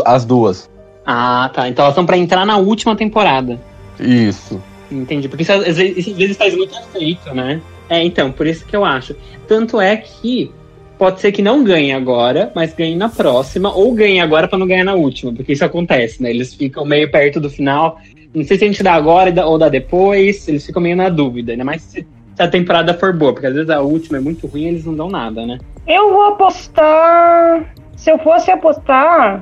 as 0.06 0.26
duas. 0.26 0.70
Ah, 1.06 1.50
tá. 1.54 1.68
Então 1.70 1.86
elas 1.86 1.96
são 1.96 2.06
pra 2.06 2.18
entrar 2.18 2.46
na 2.46 2.58
última 2.58 2.96
temporada. 2.96 3.60
Isso. 4.00 4.62
Entendi. 4.92 5.28
Porque 5.28 5.44
isso, 5.44 5.52
às 5.52 5.78
vezes, 5.78 6.08
às 6.08 6.18
vezes 6.18 6.38
faz 6.38 6.56
muito 6.56 6.76
efeito, 6.78 7.34
né? 7.34 7.62
É, 7.90 8.04
então, 8.04 8.32
por 8.32 8.48
isso 8.48 8.66
que 8.66 8.76
eu 8.76 8.84
acho. 8.84 9.16
Tanto 9.48 9.80
é 9.80 9.96
que 9.98 10.52
pode 10.98 11.20
ser 11.20 11.32
que 11.32 11.42
não 11.42 11.64
ganhe 11.64 11.92
agora, 11.92 12.52
mas 12.56 12.74
ganhe 12.74 12.96
na 12.96 13.10
próxima, 13.10 13.74
ou 13.74 13.94
ganhe 13.94 14.20
agora 14.20 14.48
para 14.48 14.58
não 14.58 14.68
ganhar 14.68 14.84
na 14.84 14.96
última, 14.96 15.34
porque 15.34 15.54
isso 15.54 15.66
acontece, 15.66 16.22
né? 16.22 16.30
Eles 16.30 16.54
ficam 16.54 16.86
meio 16.86 17.10
perto 17.12 17.40
do 17.40 17.50
final. 17.50 18.00
Não 18.34 18.44
sei 18.44 18.58
se 18.58 18.64
a 18.64 18.68
gente 18.68 18.84
dá 18.84 18.94
agora 18.94 19.46
ou 19.46 19.58
dá 19.58 19.70
depois, 19.70 20.48
eles 20.48 20.66
ficam 20.66 20.82
meio 20.82 20.96
na 20.96 21.10
dúvida, 21.10 21.52
ainda 21.52 21.64
mais 21.64 21.82
se, 21.82 22.06
se 22.36 22.44
a 22.44 22.48
temporada 22.48 22.94
for 22.94 23.14
boa, 23.14 23.34
porque 23.34 23.48
às 23.48 23.54
vezes 23.54 23.70
a 23.70 23.82
última 23.82 24.18
é 24.18 24.22
muito 24.22 24.48
ruim 24.48 24.66
eles 24.66 24.86
não 24.86 24.96
dão 24.96 25.10
nada, 25.10 25.46
né? 25.46 25.58
Eu 25.88 26.12
vou 26.12 26.26
apostar 26.26 27.66
se 27.96 28.12
eu 28.12 28.20
fosse 28.20 28.52
apostar, 28.52 29.42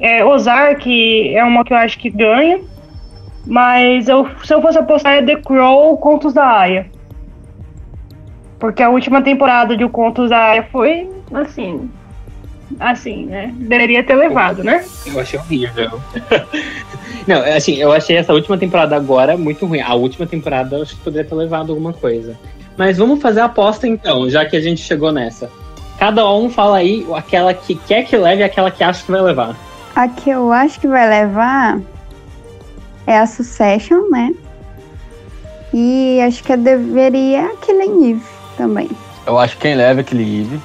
é, 0.00 0.24
Ozark 0.24 1.34
é 1.34 1.42
uma 1.44 1.64
que 1.64 1.72
eu 1.72 1.76
acho 1.76 1.98
que 1.98 2.10
ganha. 2.10 2.60
Mas 3.46 4.08
eu, 4.08 4.28
se 4.44 4.52
eu 4.52 4.60
fosse 4.60 4.78
apostar 4.78 5.14
é 5.14 5.22
The 5.22 5.36
Crow 5.36 5.96
Contos 5.96 6.34
da 6.34 6.46
Aya. 6.46 6.86
Porque 8.58 8.82
a 8.82 8.90
última 8.90 9.22
temporada 9.22 9.76
de 9.76 9.84
O 9.84 9.90
Contos 9.90 10.30
da 10.30 10.38
Aya 10.38 10.68
foi 10.70 11.10
assim. 11.32 11.90
Assim, 12.80 13.26
né? 13.26 13.52
Deveria 13.56 14.02
ter 14.02 14.14
levado, 14.14 14.62
né? 14.62 14.84
Eu 15.06 15.20
achei 15.20 15.38
horrível. 15.38 16.00
Não, 17.26 17.40
assim, 17.42 17.76
eu 17.76 17.92
achei 17.92 18.16
essa 18.16 18.32
última 18.32 18.58
temporada 18.58 18.96
agora 18.96 19.36
muito 19.36 19.66
ruim. 19.66 19.80
A 19.80 19.94
última 19.94 20.26
temporada 20.26 20.76
eu 20.76 20.82
acho 20.82 20.96
que 20.96 21.02
poderia 21.02 21.28
ter 21.28 21.34
levado 21.34 21.70
alguma 21.70 21.92
coisa. 21.92 22.36
Mas 22.76 22.98
vamos 22.98 23.20
fazer 23.20 23.40
a 23.40 23.44
aposta 23.44 23.86
então, 23.86 24.28
já 24.28 24.44
que 24.44 24.56
a 24.56 24.60
gente 24.60 24.80
chegou 24.80 25.12
nessa. 25.12 25.50
Cada 25.98 26.28
um 26.30 26.50
fala 26.50 26.78
aí 26.78 27.06
aquela 27.14 27.54
que 27.54 27.74
quer 27.74 28.04
que 28.04 28.16
leve 28.16 28.40
e 28.40 28.44
aquela 28.44 28.70
que 28.70 28.82
acha 28.82 29.04
que 29.04 29.12
vai 29.12 29.20
levar. 29.20 29.56
A 29.94 30.08
que 30.08 30.30
eu 30.30 30.52
acho 30.52 30.80
que 30.80 30.88
vai 30.88 31.08
levar 31.08 31.80
é 33.06 33.18
a 33.18 33.26
Succession, 33.26 34.10
né? 34.10 34.32
E 35.72 36.20
acho 36.20 36.42
que 36.42 36.52
eu 36.52 36.58
deveria 36.58 37.50
Killing 37.60 38.10
Eve 38.10 38.22
também. 38.56 38.90
Eu 39.26 39.38
acho 39.38 39.56
que 39.56 39.62
quem 39.62 39.74
leva 39.74 40.00
é 40.00 40.02
aquele 40.02 40.42
Eve. 40.42 40.60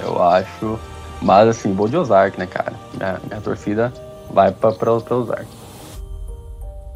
Eu 0.00 0.22
acho. 0.22 0.78
Mas 1.22 1.48
assim, 1.48 1.72
vou 1.72 1.88
de 1.88 1.96
Ozark, 1.96 2.38
né, 2.38 2.46
cara? 2.46 2.72
Minha, 2.94 3.20
minha 3.28 3.40
torcida 3.40 3.92
vai 4.30 4.52
pra, 4.52 4.72
pra, 4.72 5.00
pra 5.00 5.16
Ozark. 5.16 5.46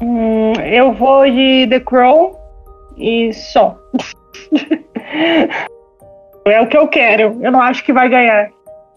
Hum, 0.01 0.53
eu 0.53 0.93
vou 0.93 1.29
de 1.29 1.67
The 1.69 1.79
Crow 1.79 2.39
e 2.97 3.33
só. 3.33 3.77
é 6.45 6.61
o 6.61 6.67
que 6.67 6.77
eu 6.77 6.87
quero. 6.87 7.37
Eu 7.41 7.51
não 7.51 7.61
acho 7.61 7.83
que 7.83 7.93
vai 7.93 8.09
ganhar. 8.09 8.49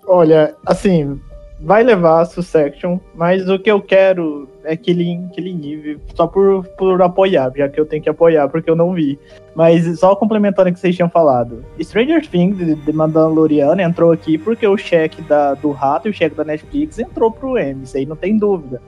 Olha, 0.06 0.54
assim, 0.66 1.20
vai 1.60 1.82
levar 1.82 2.20
a 2.20 2.24
Succession, 2.24 2.98
mas 3.14 3.48
o 3.48 3.58
que 3.58 3.70
eu 3.70 3.80
quero 3.80 4.48
Killing, 4.76 5.28
Killing 5.28 5.72
Eve, 5.72 6.00
só 6.14 6.26
por, 6.26 6.64
por 6.78 7.00
apoiar, 7.02 7.52
já 7.54 7.68
que 7.68 7.78
eu 7.78 7.86
tenho 7.86 8.02
que 8.02 8.08
apoiar, 8.08 8.48
porque 8.48 8.70
eu 8.70 8.76
não 8.76 8.92
vi. 8.92 9.18
Mas 9.54 9.98
só 9.98 10.16
complementando 10.16 10.70
o 10.70 10.72
que 10.72 10.80
vocês 10.80 10.96
tinham 10.96 11.08
falado. 11.08 11.64
Stranger 11.80 12.26
Things, 12.26 12.56
de, 12.56 12.74
de 12.74 12.92
Mandalorian, 12.92 13.80
entrou 13.80 14.12
aqui 14.12 14.38
porque 14.38 14.66
o 14.66 14.76
cheque 14.76 15.22
da, 15.22 15.54
do 15.54 15.70
Rato 15.70 16.08
e 16.08 16.10
o 16.10 16.14
cheque 16.14 16.34
da 16.34 16.44
Netflix 16.44 16.98
entrou 16.98 17.30
pro 17.30 17.58
M, 17.58 17.82
isso 17.84 17.96
aí 17.96 18.06
não 18.06 18.16
tem 18.16 18.36
dúvida. 18.36 18.80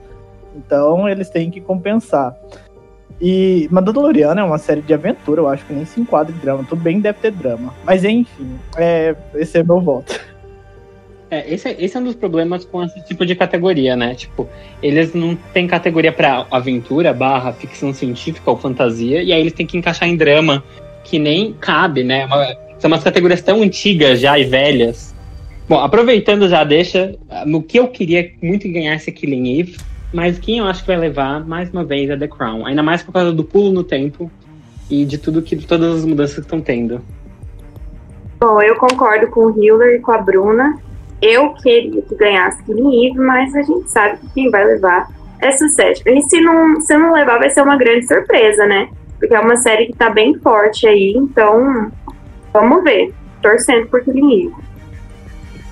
Então 0.55 1.07
eles 1.07 1.29
têm 1.29 1.51
que 1.51 1.61
compensar. 1.61 2.35
E 3.19 3.67
Mandalorian 3.71 4.35
é 4.35 4.43
uma 4.43 4.57
série 4.57 4.81
de 4.81 4.93
aventura, 4.93 5.41
eu 5.41 5.47
acho 5.47 5.65
que 5.65 5.73
nem 5.73 5.85
se 5.85 5.99
enquadra 5.99 6.33
em 6.35 6.37
drama. 6.39 6.65
Tudo 6.67 6.81
bem, 6.81 6.99
deve 6.99 7.19
ter 7.19 7.31
drama. 7.31 7.73
Mas 7.83 8.03
enfim, 8.03 8.57
é, 8.77 9.15
esse 9.35 9.57
é 9.57 9.63
meu 9.63 9.81
voto. 9.81 10.19
É, 11.29 11.53
esse, 11.53 11.67
é, 11.67 11.75
esse 11.77 11.97
é 11.97 11.99
um 11.99 12.03
dos 12.03 12.15
problemas 12.15 12.63
com 12.63 12.83
esse 12.83 13.03
tipo 13.05 13.25
de 13.25 13.35
categoria, 13.35 13.95
né? 13.95 14.15
Tipo, 14.15 14.47
eles 14.81 15.13
não 15.13 15.35
têm 15.53 15.67
categoria 15.67 16.11
para 16.11 16.45
aventura, 16.49 17.13
barra, 17.13 17.51
ficção 17.51 17.93
científica 17.93 18.49
ou 18.49 18.57
fantasia, 18.57 19.21
e 19.21 19.33
aí 19.33 19.41
eles 19.41 19.53
têm 19.53 19.65
que 19.65 19.77
encaixar 19.77 20.07
em 20.07 20.15
drama, 20.15 20.63
que 21.03 21.19
nem 21.19 21.53
cabe, 21.53 22.03
né? 22.03 22.25
Uma, 22.25 22.55
são 22.79 22.89
umas 22.89 23.03
categorias 23.03 23.41
tão 23.41 23.61
antigas 23.61 24.19
já 24.19 24.39
e 24.39 24.45
velhas. 24.45 25.13
Bom, 25.67 25.79
aproveitando 25.79 26.47
já, 26.47 26.63
deixa 26.63 27.15
no 27.45 27.61
que 27.61 27.77
eu 27.77 27.89
queria 27.89 28.31
muito 28.41 28.71
ganhar 28.71 28.95
esse 28.95 29.11
Killing 29.11 29.59
Eve, 29.59 29.77
mas 30.13 30.39
quem 30.39 30.59
eu 30.59 30.65
acho 30.65 30.81
que 30.81 30.87
vai 30.87 30.97
levar, 30.97 31.45
mais 31.45 31.69
uma 31.69 31.83
vez, 31.83 32.09
é 32.09 32.15
The 32.15 32.27
Crown. 32.27 32.65
Ainda 32.65 32.81
mais 32.81 33.03
por 33.03 33.11
causa 33.11 33.33
do 33.33 33.43
pulo 33.43 33.71
no 33.71 33.83
tempo 33.83 34.31
e 34.89 35.03
de 35.03 35.17
tudo 35.17 35.41
que 35.41 35.57
todas 35.57 35.97
as 35.97 36.05
mudanças 36.05 36.35
que 36.35 36.41
estão 36.41 36.61
tendo. 36.61 37.01
Bom, 38.39 38.61
eu 38.61 38.75
concordo 38.75 39.27
com 39.27 39.47
o 39.47 39.61
Hiller 39.61 39.95
e 39.95 39.99
com 39.99 40.11
a 40.11 40.19
Bruna. 40.19 40.79
Eu 41.21 41.53
queria 41.53 42.01
que 42.01 42.15
ganhasse 42.15 42.63
Killing 42.63 43.07
Eve, 43.07 43.19
mas 43.19 43.55
a 43.55 43.61
gente 43.61 43.89
sabe 43.89 44.17
que 44.17 44.27
quem 44.33 44.51
vai 44.51 44.65
levar 44.65 45.07
é 45.39 45.51
Succession. 45.51 46.03
E 46.05 46.21
se 46.23 46.39
não, 46.41 46.79
se 46.81 46.97
não 46.97 47.13
levar, 47.13 47.39
vai 47.39 47.49
ser 47.49 47.61
uma 47.61 47.77
grande 47.77 48.07
surpresa, 48.07 48.65
né? 48.65 48.89
Porque 49.19 49.33
é 49.33 49.39
uma 49.39 49.57
série 49.57 49.87
que 49.87 49.93
tá 49.93 50.09
bem 50.09 50.37
forte 50.39 50.87
aí, 50.87 51.13
então 51.15 51.91
vamos 52.53 52.83
ver. 52.83 53.13
Torcendo 53.41 53.87
por 53.87 54.03
Killing 54.03 54.47
Eve. 54.47 54.67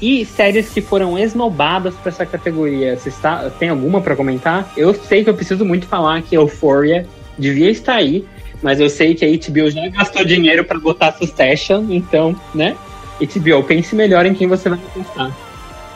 E 0.02 0.26
séries 0.26 0.70
que 0.70 0.82
foram 0.82 1.18
esnobadas 1.18 1.96
para 1.96 2.10
essa 2.10 2.26
categoria, 2.26 2.98
você 2.98 3.10
está, 3.10 3.50
tem 3.52 3.70
alguma 3.70 4.02
para 4.02 4.16
comentar? 4.16 4.72
Eu 4.76 4.94
sei 4.94 5.24
que 5.24 5.30
eu 5.30 5.34
preciso 5.34 5.64
muito 5.64 5.88
falar 5.88 6.22
que 6.22 6.36
Euphoria 6.36 7.08
devia 7.38 7.70
estar 7.72 7.96
aí, 7.96 8.26
mas 8.62 8.80
eu 8.80 8.90
sei 8.90 9.16
que 9.16 9.24
a 9.24 9.30
HBO 9.30 9.70
já 9.70 9.88
gastou 9.90 10.26
dinheiro 10.26 10.66
para 10.66 10.80
botar 10.80 11.14
Succession, 11.14 11.86
então, 11.90 12.36
né? 12.54 12.76
HBO, 13.20 13.64
pense 13.64 13.96
melhor 13.96 14.26
em 14.26 14.34
quem 14.34 14.48
você 14.48 14.70
vai 14.70 14.80
apostar. 14.80 15.32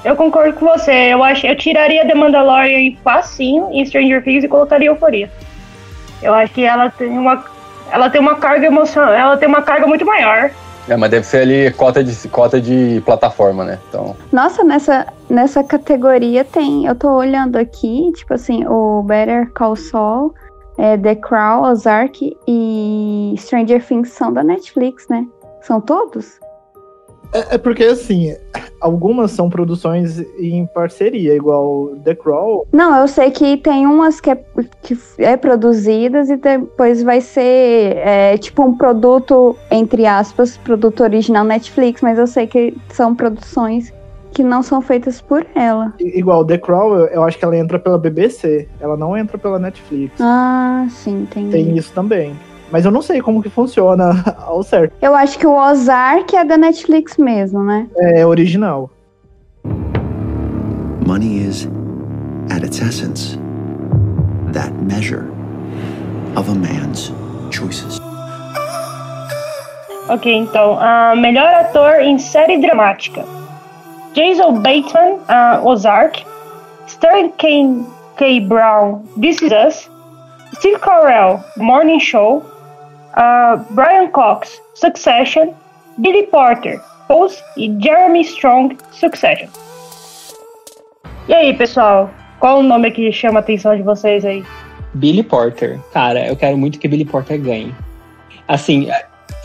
Eu 0.04 0.16
concordo 0.16 0.54
com 0.54 0.66
você. 0.66 0.92
Eu 0.92 1.24
acho, 1.24 1.46
eu 1.46 1.56
tiraria 1.56 2.08
The 2.08 2.16
Mandalorian 2.16 2.96
facinho 3.04 3.70
em 3.72 3.86
Stranger 3.86 4.24
Things 4.24 4.44
e 4.44 4.48
colocaria 4.48 4.88
Euforia. 4.88 5.30
Eu 6.22 6.34
acho 6.34 6.54
que 6.54 6.64
ela 6.64 6.90
tem 6.90 7.10
uma, 7.10 7.44
ela 7.92 8.10
tem 8.10 8.22
uma 8.22 8.36
carga 8.36 8.68
emocional, 8.68 9.14
ela 9.14 9.38
tem 9.38 9.48
uma 9.48 9.62
carga 9.62 9.88
muito 9.88 10.06
maior. 10.06 10.52
É, 10.88 10.98
mas 10.98 11.12
deve 11.12 11.26
ser 11.26 11.42
ali 11.42 11.72
cota 11.72 12.04
de, 12.04 12.28
cota 12.30 12.60
de 12.60 13.02
plataforma, 13.06 13.64
né? 13.64 13.80
Então. 13.90 14.16
Nossa, 14.32 14.64
nessa, 14.64 15.06
nessa 15.30 15.64
categoria 15.64 16.44
tem. 16.44 16.86
Eu 16.86 16.96
tô 16.96 17.12
olhando 17.12 17.58
aqui, 17.58 18.12
tipo 18.16 18.34
assim, 18.34 18.66
o 18.66 19.04
Better 19.04 19.52
Call 19.54 19.76
Saul, 19.76 20.34
é, 20.78 20.98
The 20.98 21.16
Crown, 21.16 21.64
Ozark 21.64 22.36
e 22.48 23.36
Stranger 23.38 23.86
Things 23.86 24.10
são 24.10 24.34
da 24.34 24.44
Netflix, 24.44 25.08
né? 25.10 25.28
São 25.62 25.80
todos? 25.80 26.40
É, 27.34 27.56
é, 27.56 27.58
porque, 27.58 27.84
assim, 27.84 28.36
algumas 28.82 29.32
são 29.32 29.50
produções 29.50 30.20
em 30.40 30.66
parceria, 30.68 31.36
igual 31.36 31.96
The 32.04 32.16
Crawl. 32.16 32.68
Não, 32.72 32.96
eu 32.96 33.08
sei 33.08 33.32
que 33.32 33.58
tem 33.58 33.86
umas 33.86 34.20
que 34.20 34.32
é, 34.32 34.44
que 34.82 34.98
é 35.20 35.38
produzidas 35.38 36.30
e 36.30 36.38
depois 36.38 37.04
vai 37.04 37.22
ser, 37.22 37.98
é, 37.98 38.38
tipo, 38.38 38.64
um 38.64 38.76
produto, 38.76 39.56
entre 39.70 40.06
aspas, 40.06 40.58
produto 40.58 41.02
original 41.02 41.44
Netflix, 41.44 42.02
mas 42.02 42.18
eu 42.18 42.28
sei 42.28 42.48
que 42.48 42.76
são 42.90 43.14
produções 43.14 43.94
que 44.32 44.44
não 44.44 44.62
são 44.62 44.82
feitas 44.82 45.22
por 45.22 45.46
ela. 45.56 45.94
Igual 46.00 46.46
The 46.46 46.58
Crawl, 46.58 46.96
eu, 46.96 47.06
eu 47.08 47.24
acho 47.24 47.38
que 47.38 47.46
ela 47.46 47.58
entra 47.58 47.80
pela 47.80 47.98
BBC, 47.98 48.68
ela 48.80 48.96
não 48.96 49.18
entra 49.18 49.38
pela 49.38 49.60
Netflix. 49.60 50.14
Ah, 50.20 50.88
sim, 50.90 51.28
tem. 51.32 51.50
Tem 51.50 51.78
isso 51.78 51.92
também. 51.94 52.36
Mas 52.72 52.86
eu 52.86 52.92
não 52.92 53.02
sei 53.02 53.22
como 53.22 53.42
que 53.42 53.50
funciona 53.50 54.24
ao 54.46 54.62
certo. 54.64 54.94
Eu 55.02 55.16
acho 55.16 55.38
que 55.40 55.48
o 55.48 55.56
Ozark 55.56 56.36
é 56.36 56.44
da 56.44 56.58
Netflix 56.58 57.18
mesmo, 57.18 57.64
né? 57.64 57.88
É 57.98 58.26
original. 58.26 58.90
Money 61.06 61.40
is, 61.48 61.68
at 62.52 62.64
its 62.64 62.80
essence, 62.82 63.38
that 64.54 64.72
measure 64.84 65.26
of 66.36 66.50
a 66.50 66.56
man's 66.56 67.12
choices. 67.52 68.00
Ok, 70.08 70.32
então, 70.32 70.74
uh, 70.74 71.16
melhor 71.16 71.54
ator 71.54 72.02
em 72.02 72.18
série 72.18 72.58
dramática: 72.60 73.24
Jason 74.14 74.56
Bateman, 74.62 75.20
uh, 75.30 75.66
Ozark, 75.66 76.24
Sterling 76.88 77.32
K. 77.38 77.86
K. 78.18 78.40
Brown, 78.42 79.04
This 79.20 79.42
Is 79.42 79.52
Us, 79.52 79.90
Steve 80.58 80.80
Carell, 80.80 81.44
Morning 81.58 82.00
Show, 82.00 82.44
uh, 83.20 83.64
Brian 83.72 84.08
Cox, 84.10 84.62
Succession, 84.74 85.54
Billy 85.98 86.24
Porter, 86.28 86.82
Pose 87.08 87.38
e 87.58 87.68
Jeremy 87.80 88.22
Strong, 88.22 88.78
Succession. 88.92 89.50
E 91.28 91.34
aí, 91.34 91.54
pessoal? 91.54 92.10
Qual 92.40 92.60
o 92.60 92.64
nome 92.64 92.90
que 92.92 93.12
chama 93.12 93.40
a 93.40 93.42
atenção 93.42 93.76
de 93.76 93.84
vocês 93.84 94.24
aí? 94.24 94.44
Billy 94.94 95.22
Porter. 95.22 95.80
Cara, 95.92 96.26
eu 96.28 96.36
quero 96.36 96.58
muito 96.58 96.80
que 96.80 96.88
Billy 96.88 97.06
Porter 97.06 97.40
ganhe. 97.40 97.76
Assim, 98.48 98.90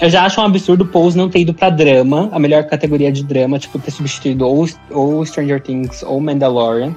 eu 0.00 0.08
já 0.08 0.24
acho 0.24 0.40
um 0.40 0.44
absurdo 0.44 0.84
o 0.84 0.86
Pose 0.86 1.16
não 1.16 1.28
ter 1.28 1.40
ido 1.40 1.52
pra 1.52 1.68
drama, 1.68 2.30
a 2.32 2.38
melhor 2.38 2.64
categoria 2.64 3.12
de 3.12 3.22
drama, 3.22 3.58
tipo, 3.58 3.78
ter 3.78 3.90
substituído 3.90 4.46
ou, 4.46 4.66
ou 4.90 5.26
Stranger 5.26 5.60
Things 5.60 6.02
ou 6.02 6.20
Mandalorian. 6.20 6.94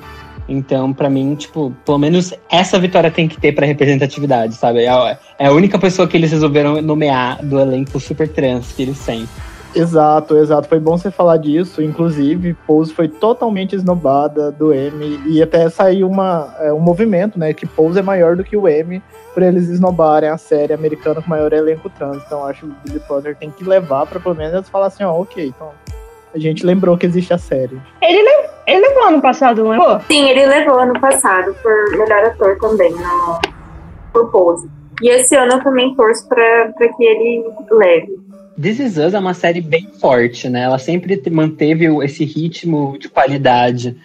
Então, 0.47 0.93
para 0.93 1.09
mim, 1.09 1.35
tipo, 1.35 1.73
pelo 1.85 1.97
menos 1.97 2.33
essa 2.49 2.79
vitória 2.79 3.11
tem 3.11 3.27
que 3.27 3.39
ter 3.39 3.53
para 3.53 3.65
representatividade, 3.65 4.55
sabe? 4.55 4.85
É, 4.85 5.17
é 5.39 5.47
a 5.47 5.51
única 5.51 5.77
pessoa 5.77 6.07
que 6.07 6.15
eles 6.15 6.31
resolveram 6.31 6.81
nomear 6.81 7.43
do 7.43 7.59
elenco 7.59 7.99
super 7.99 8.29
trans 8.29 8.71
que 8.71 8.81
eles 8.81 9.03
têm. 9.05 9.27
Exato, 9.75 10.37
exato. 10.37 10.67
Foi 10.67 10.79
bom 10.79 10.97
você 10.97 11.11
falar 11.11 11.37
disso. 11.37 11.81
Inclusive, 11.83 12.55
Pose 12.65 12.93
foi 12.93 13.07
totalmente 13.07 13.75
esnobada 13.75 14.51
do 14.51 14.73
M 14.73 15.19
e 15.27 15.41
até 15.41 15.69
saiu 15.69 16.09
uma, 16.09 16.55
é, 16.59 16.73
um 16.73 16.79
movimento, 16.79 17.37
né? 17.37 17.53
Que 17.53 17.67
Pose 17.67 17.99
é 17.99 18.01
maior 18.01 18.35
do 18.35 18.43
que 18.43 18.55
o 18.57 18.67
M 18.67 19.01
para 19.35 19.47
eles 19.47 19.67
esnobarem 19.67 20.29
a 20.29 20.37
série 20.37 20.73
americana 20.73 21.21
com 21.21 21.29
maior 21.29 21.53
elenco 21.53 21.89
trans. 21.89 22.23
Então, 22.25 22.45
acho 22.45 22.61
que 22.61 22.65
o 22.65 22.75
Billy 22.85 22.99
Potter 23.01 23.35
tem 23.35 23.51
que 23.51 23.63
levar 23.63 24.07
para 24.07 24.19
pelo 24.19 24.33
menos 24.33 24.67
falar 24.69 24.87
assim, 24.87 25.03
ó, 25.03 25.21
ok, 25.21 25.45
então 25.45 25.69
a 26.37 26.39
gente 26.39 26.65
lembrou 26.65 26.97
que 26.97 27.05
existe 27.05 27.33
a 27.33 27.37
série. 27.37 27.79
Ele, 28.01 28.21
le 28.21 28.49
ele 28.67 28.87
levou 28.87 29.07
ano 29.07 29.21
passado, 29.21 29.63
não 29.63 29.71
levou? 29.71 29.99
Sim, 30.01 30.29
ele 30.29 30.45
levou 30.45 30.79
ano 30.79 30.99
passado 30.99 31.55
por 31.61 31.91
melhor 31.91 32.25
ator 32.25 32.57
também, 32.59 32.91
no, 32.91 33.39
por 34.11 34.31
Pose. 34.31 34.69
E 35.01 35.09
esse 35.09 35.35
ano 35.35 35.53
eu 35.53 35.63
também 35.63 35.95
torço 35.95 36.27
pra, 36.27 36.71
pra 36.75 36.87
que 36.93 37.03
ele 37.03 37.45
leve. 37.71 38.17
This 38.59 38.79
Is 38.79 38.97
Us 38.97 39.13
é 39.13 39.19
uma 39.19 39.35
série 39.35 39.61
bem 39.61 39.87
forte, 39.99 40.49
né? 40.49 40.63
Ela 40.63 40.79
sempre 40.79 41.21
manteve 41.29 41.85
esse 42.03 42.25
ritmo 42.25 42.97
de 42.99 43.07
qualidade. 43.07 43.95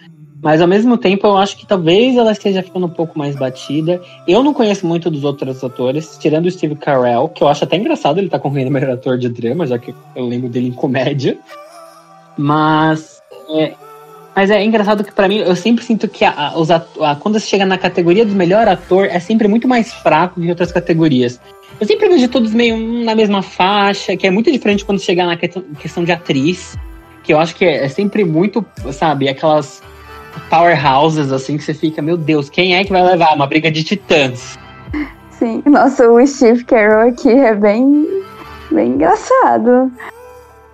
Mas 0.43 0.61
ao 0.61 0.67
mesmo 0.67 0.97
tempo, 0.97 1.25
eu 1.25 1.37
acho 1.37 1.57
que 1.57 1.65
talvez 1.65 2.17
ela 2.17 2.33
esteja 2.33 2.61
ficando 2.61 2.85
um 2.85 2.89
pouco 2.89 3.17
mais 3.17 3.33
batida. 3.33 4.01
Eu 4.27 4.43
não 4.43 4.53
conheço 4.53 4.85
muito 4.85 5.09
dos 5.09 5.23
outros 5.23 5.63
atores, 5.63 6.17
tirando 6.17 6.45
o 6.45 6.51
Steve 6.51 6.75
Carell, 6.75 7.29
que 7.29 7.41
eu 7.41 7.47
acho 7.47 7.63
até 7.63 7.77
engraçado 7.77 8.17
ele 8.17 8.27
estar 8.27 8.37
tá 8.39 8.43
concorrendo 8.43 8.69
melhor 8.69 8.91
ator 8.91 9.17
de 9.17 9.29
drama, 9.29 9.65
já 9.65 9.79
que 9.79 9.95
eu 10.13 10.25
lembro 10.25 10.49
dele 10.49 10.67
em 10.67 10.73
comédia. 10.73 11.37
Mas. 12.37 13.21
É, 13.49 13.73
mas 14.35 14.49
é 14.49 14.63
engraçado 14.63 15.03
que 15.03 15.11
para 15.11 15.27
mim 15.27 15.37
eu 15.37 15.55
sempre 15.55 15.83
sinto 15.83 16.07
que 16.07 16.25
a, 16.25 16.53
os 16.55 16.71
a, 16.71 16.79
quando 17.19 17.39
você 17.39 17.45
chega 17.45 17.65
na 17.65 17.77
categoria 17.77 18.25
do 18.25 18.33
melhor 18.33 18.67
ator 18.67 19.05
é 19.05 19.19
sempre 19.19 19.47
muito 19.47 19.67
mais 19.67 19.93
fraco 19.93 20.41
que 20.41 20.49
outras 20.49 20.71
categorias. 20.71 21.39
Eu 21.79 21.85
sempre 21.85 22.09
vejo 22.09 22.27
todos 22.27 22.53
meio 22.53 22.77
na 23.03 23.15
mesma 23.15 23.41
faixa, 23.41 24.15
que 24.15 24.25
é 24.25 24.31
muito 24.31 24.51
diferente 24.51 24.85
quando 24.85 24.99
chegar 24.99 25.25
na 25.25 25.37
questão 25.37 26.03
de 26.03 26.11
atriz. 26.11 26.75
que 27.23 27.33
eu 27.33 27.39
acho 27.39 27.55
que 27.55 27.63
é, 27.63 27.85
é 27.85 27.89
sempre 27.89 28.23
muito, 28.23 28.65
sabe, 28.91 29.29
aquelas 29.29 29.81
powerhouses 30.49 31.31
assim 31.31 31.57
que 31.57 31.63
você 31.63 31.73
fica, 31.73 32.01
meu 32.01 32.17
Deus, 32.17 32.49
quem 32.49 32.75
é 32.75 32.83
que 32.83 32.91
vai 32.91 33.03
levar 33.03 33.35
uma 33.35 33.47
briga 33.47 33.71
de 33.71 33.83
titãs? 33.83 34.57
Sim, 35.31 35.61
nossa, 35.65 36.09
o 36.09 36.25
Steve 36.25 36.63
Carroll 36.63 37.09
aqui 37.09 37.29
é 37.29 37.53
bem, 37.53 38.07
bem 38.71 38.91
engraçado. 38.91 39.91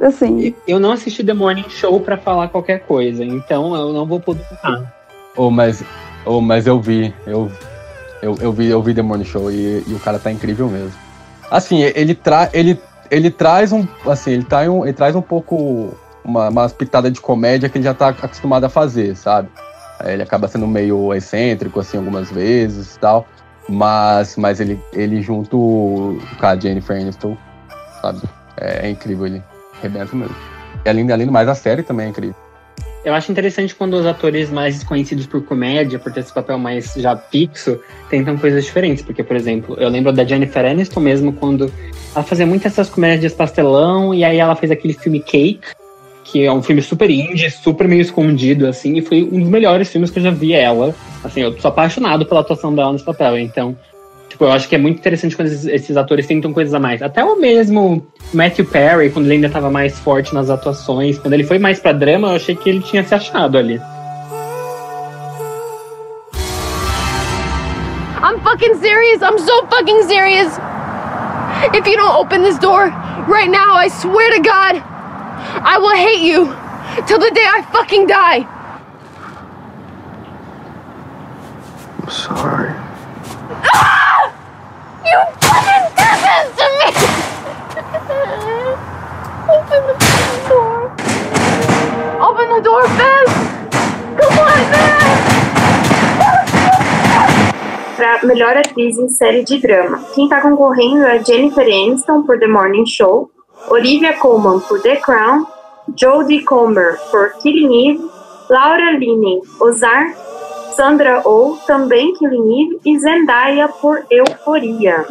Assim, 0.02 0.56
Eu 0.66 0.80
não 0.80 0.92
assisti 0.94 1.24
The 1.24 1.34
Morning 1.34 1.70
Show 1.70 2.00
pra 2.00 2.18
falar 2.18 2.48
qualquer 2.48 2.80
coisa, 2.80 3.24
então 3.24 3.76
eu 3.76 3.92
não 3.92 4.06
vou 4.06 4.20
poder 4.20 4.46
falar. 4.62 4.94
Oh, 5.36 5.52
mas, 5.52 5.84
oh, 6.26 6.40
mas 6.40 6.66
eu 6.66 6.80
vi, 6.80 7.14
eu, 7.28 7.52
eu, 8.22 8.38
eu 8.40 8.54
vi, 8.54 8.68
eu 8.68 8.82
vi 8.82 8.94
The 8.94 9.02
Morning 9.02 9.26
Show 9.26 9.52
e, 9.52 9.84
e 9.86 9.94
o 9.94 10.00
cara 10.00 10.18
tá 10.18 10.32
incrível 10.32 10.70
mesmo. 10.70 10.94
Assim, 11.52 11.82
ele, 11.82 12.16
tra, 12.16 12.50
ele, 12.54 12.80
ele 13.12 13.30
traz 13.30 13.74
um, 13.74 13.86
assim, 14.08 14.32
ele, 14.32 14.44
tá 14.44 14.62
um, 14.62 14.86
ele 14.86 14.94
traz 14.94 15.16
um 15.16 15.22
pouco 15.22 15.94
uma, 16.24 16.50
umas 16.50 16.72
pitadas 16.72 17.12
de 17.12 17.20
comédia 17.20 17.68
que 17.68 17.78
ele 17.78 17.84
já 17.84 17.94
tá 17.94 18.10
acostumado 18.10 18.64
a 18.64 18.70
fazer, 18.70 19.18
sabe? 19.18 19.50
Ele 20.06 20.24
acaba 20.24 20.48
sendo 20.48 20.66
meio 20.66 21.14
excêntrico, 21.14 21.78
assim, 21.78 21.98
algumas 21.98 22.32
vezes 22.32 22.96
e 22.96 23.00
tal. 23.00 23.28
Mas, 23.68 24.38
mas 24.38 24.62
ele, 24.62 24.80
ele 24.94 25.22
junto 25.22 26.18
com 26.40 26.46
a 26.46 26.56
Jennifer 26.56 26.96
Aniston, 26.96 27.38
sabe? 28.02 28.22
É, 28.56 28.88
é 28.88 28.90
incrível, 28.90 29.26
ele 29.26 29.44
arrebenta 29.80 30.16
mesmo. 30.16 30.36
E 30.86 30.90
além, 30.90 31.12
além 31.12 31.26
do 31.26 31.32
mais, 31.32 31.48
a 31.48 31.56
série 31.56 31.84
também 31.84 32.08
é 32.08 32.10
incrível. 32.10 32.36
Eu 33.04 33.14
acho 33.14 33.32
interessante 33.32 33.74
quando 33.74 33.94
os 33.94 34.06
atores 34.06 34.50
mais 34.50 34.84
conhecidos 34.84 35.26
por 35.26 35.42
comédia, 35.44 35.98
por 35.98 36.12
ter 36.12 36.20
esse 36.20 36.34
papel 36.34 36.58
mais 36.58 36.94
já 36.96 37.16
fixo, 37.16 37.80
tentam 38.10 38.38
coisas 38.38 38.66
diferentes. 38.66 39.04
Porque, 39.04 39.24
por 39.24 39.38
exemplo, 39.38 39.78
eu 39.80 39.88
lembro 39.88 40.12
da 40.12 40.26
Jennifer 40.26 40.66
Aniston 40.66 41.00
mesmo, 41.00 41.32
quando 41.32 41.72
ela 42.14 42.24
fazia 42.24 42.46
muitas 42.46 42.74
essas 42.74 42.90
comédias 42.90 43.34
pastelão, 43.34 44.14
e 44.14 44.24
aí 44.26 44.38
ela 44.38 44.56
fez 44.56 44.70
aquele 44.70 44.94
filme 44.94 45.22
Cake, 45.22 45.62
que 46.26 46.44
é 46.44 46.52
um 46.52 46.62
filme 46.62 46.82
super 46.82 47.10
indie, 47.10 47.50
super 47.50 47.88
meio 47.88 48.02
escondido, 48.02 48.68
assim, 48.68 48.98
e 48.98 49.02
foi 49.02 49.24
um 49.24 49.40
dos 49.40 49.50
melhores 49.50 49.90
filmes 49.90 50.12
que 50.12 50.20
eu 50.20 50.24
já 50.24 50.32
vi 50.32 50.54
ela. 50.54 50.94
Assim, 51.24 51.42
eu 51.42 51.58
sou 51.60 51.70
apaixonado 51.70 52.26
pela 52.26 52.42
atuação 52.42 52.76
dela 52.76 52.92
nesse 52.92 53.06
papel, 53.06 53.40
então. 53.40 53.78
Tipo, 54.40 54.52
eu 54.52 54.54
acho 54.54 54.70
que 54.70 54.76
é 54.76 54.78
muito 54.78 55.00
interessante 55.00 55.36
quando 55.36 55.50
esses, 55.50 55.66
esses 55.66 55.98
atores 55.98 56.26
tentam 56.26 56.54
coisas 56.54 56.74
a 56.74 56.80
mais. 56.80 57.02
Até 57.02 57.22
o 57.22 57.36
mesmo 57.36 58.08
Matthew 58.34 58.64
Perry, 58.68 59.10
quando 59.10 59.26
ele 59.26 59.34
ainda 59.34 59.48
estava 59.48 59.70
mais 59.70 60.00
forte 60.00 60.34
nas 60.34 60.50
atuações, 60.50 61.20
quando 61.20 61.34
ele 61.34 61.44
foi 61.44 61.60
mais 61.60 61.78
pra 61.82 61.92
drama, 61.92 62.30
eu 62.30 62.36
achei 62.38 62.56
que 62.56 62.70
ele 62.70 62.80
tinha 62.80 63.04
se 63.04 63.14
achado 63.14 63.58
ali. 63.58 63.82
I'm 68.24 68.40
fucking 68.42 68.76
serious. 68.76 69.22
I'm 69.22 69.38
so 69.38 69.68
fucking 69.68 70.04
serious. 70.04 70.58
If 71.74 71.86
you 71.86 71.98
don't 71.98 72.16
open 72.16 72.42
this 72.42 72.58
door 72.60 72.86
right 73.28 73.50
now, 73.50 73.74
I 73.76 73.90
swear 73.90 74.32
to 74.32 74.42
God, 74.42 74.82
I 75.66 75.78
will 75.80 75.98
hate 75.98 76.22
you 76.22 76.46
till 77.08 77.20
the 77.20 77.32
day 77.32 77.46
I 77.46 77.62
fucking 77.74 78.08
die. 78.08 78.48
I'm 82.02 82.10
sorry. 82.10 82.74
Ah! 83.74 84.09
You 85.10 85.22
fucking 85.42 85.86
did 85.98 86.18
this 86.22 86.48
to 86.60 86.66
me! 86.78 86.88
Open 89.50 89.82
the 89.88 89.96
fucking 90.06 90.42
door. 90.50 90.80
Open 92.22 92.48
the 92.54 92.62
door, 92.62 92.84
Beth! 93.00 93.32
Come 94.20 94.38
on, 94.38 94.60
Beth! 94.70 95.10
Pra 97.96 98.20
melhor 98.24 98.56
atriz 98.56 99.00
em 99.00 99.10
série 99.10 99.44
de 99.44 99.58
drama. 99.60 100.00
Quem 100.14 100.30
tá 100.30 100.42
concorrendo 100.42 101.04
é 101.08 101.24
Jennifer 101.24 101.64
Aniston 101.64 102.22
por 102.22 102.38
The 102.38 102.48
Morning 102.48 102.86
Show, 102.86 103.32
Olivia 103.68 104.14
Colman 104.14 104.60
por 104.60 104.80
The 104.80 104.98
Crown, 104.98 105.48
Jodie 106.00 106.44
Comer 106.44 107.00
por 107.10 107.34
Killing 107.42 107.90
Eve, 107.90 108.10
Laura 108.48 108.92
Linney, 108.92 109.42
Ozark, 109.60 110.16
Sandra 110.76 111.22
Oh, 111.26 111.58
também 111.66 112.14
Killing 112.14 112.64
Eve, 112.64 112.80
e 112.86 113.00
Zendaya 113.00 113.68
por 113.68 114.06
Euforia. 114.10 115.06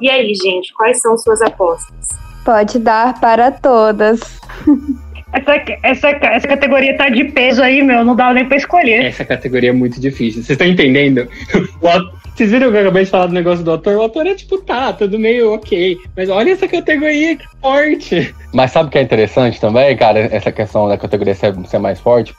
E 0.00 0.10
aí, 0.10 0.34
gente, 0.34 0.72
quais 0.74 1.00
são 1.00 1.16
suas 1.16 1.40
apostas? 1.40 2.24
pode 2.44 2.78
dar 2.78 3.18
para 3.20 3.50
todas. 3.50 4.20
Essa, 5.32 5.64
essa, 5.82 6.08
essa 6.10 6.46
categoria 6.46 6.96
tá 6.96 7.08
de 7.08 7.24
peso 7.24 7.60
aí, 7.60 7.82
meu. 7.82 8.04
Não 8.04 8.14
dá 8.14 8.32
nem 8.32 8.46
pra 8.46 8.56
escolher. 8.56 9.04
Essa 9.04 9.24
categoria 9.24 9.70
é 9.70 9.72
muito 9.72 10.00
difícil. 10.00 10.42
Vocês 10.42 10.50
estão 10.50 10.66
entendendo? 10.66 11.28
O 11.82 12.34
Vocês 12.36 12.52
viram 12.52 12.70
que 12.70 12.76
eu 12.76 12.82
acabei 12.82 13.04
de 13.04 13.10
falar 13.10 13.26
do 13.26 13.32
negócio 13.32 13.64
do 13.64 13.72
ator? 13.72 13.96
O 13.96 14.04
ator 14.04 14.26
é 14.26 14.34
tipo, 14.34 14.58
tá, 14.58 14.92
tudo 14.92 15.18
meio 15.18 15.52
ok. 15.52 15.98
Mas 16.16 16.28
olha 16.28 16.52
essa 16.52 16.68
categoria 16.68 17.36
que 17.36 17.44
forte. 17.60 18.32
Mas 18.52 18.70
sabe 18.70 18.88
o 18.88 18.92
que 18.92 18.98
é 18.98 19.02
interessante 19.02 19.60
também, 19.60 19.96
cara, 19.96 20.20
essa 20.20 20.52
questão 20.52 20.88
da 20.88 20.96
categoria 20.96 21.34
ser, 21.34 21.52
ser 21.66 21.78
mais 21.78 21.98
forte? 21.98 22.32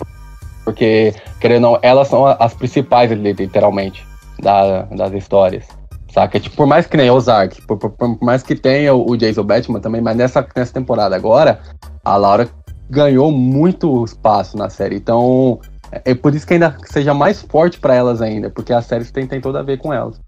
Porque, 0.65 1.13
querendo 1.39 1.65
ou 1.65 1.71
não, 1.73 1.79
elas 1.81 2.07
são 2.07 2.25
as 2.25 2.53
principais, 2.53 3.11
li- 3.11 3.31
literalmente, 3.33 4.05
da- 4.41 4.81
das 4.83 5.13
histórias. 5.13 5.65
Saca? 6.11 6.39
Tipo, 6.39 6.55
por 6.55 6.65
mais 6.65 6.87
que 6.87 6.97
nem 6.97 7.09
Ozark, 7.11 7.61
por, 7.67 7.77
por- 7.77 7.91
por 7.91 8.17
mais 8.23 8.41
que 8.41 8.55
tenha 8.55 8.93
o, 8.93 9.15
Jason 9.15 9.43
Batman 9.43 9.79
também, 9.79 10.01
mas 10.01 10.15
nessa, 10.17 10.45
nessa 10.55 10.73
temporada 10.73 11.15
agora, 11.15 11.59
a 12.03 12.17
Laura 12.17 12.49
ganhou 12.89 13.31
muito 13.31 14.03
espaço 14.03 14.57
na 14.57 14.69
série. 14.69 14.95
Então, 14.95 15.59
é, 15.91 16.11
é 16.11 16.15
por 16.15 16.33
isso 16.33 16.47
que 16.47 16.53
ainda 16.53 16.75
seja 16.85 17.13
mais 17.13 17.41
forte 17.41 17.79
pra 17.79 17.93
elas 17.93 18.21
ainda, 18.21 18.49
porque 18.49 18.73
a 18.73 18.81
série 18.81 19.05
tem, 19.05 19.27
tem 19.27 19.41
tudo 19.41 19.57
a 19.57 19.61
ver 19.61 19.77
com 19.77 19.93
elas. 19.93 20.19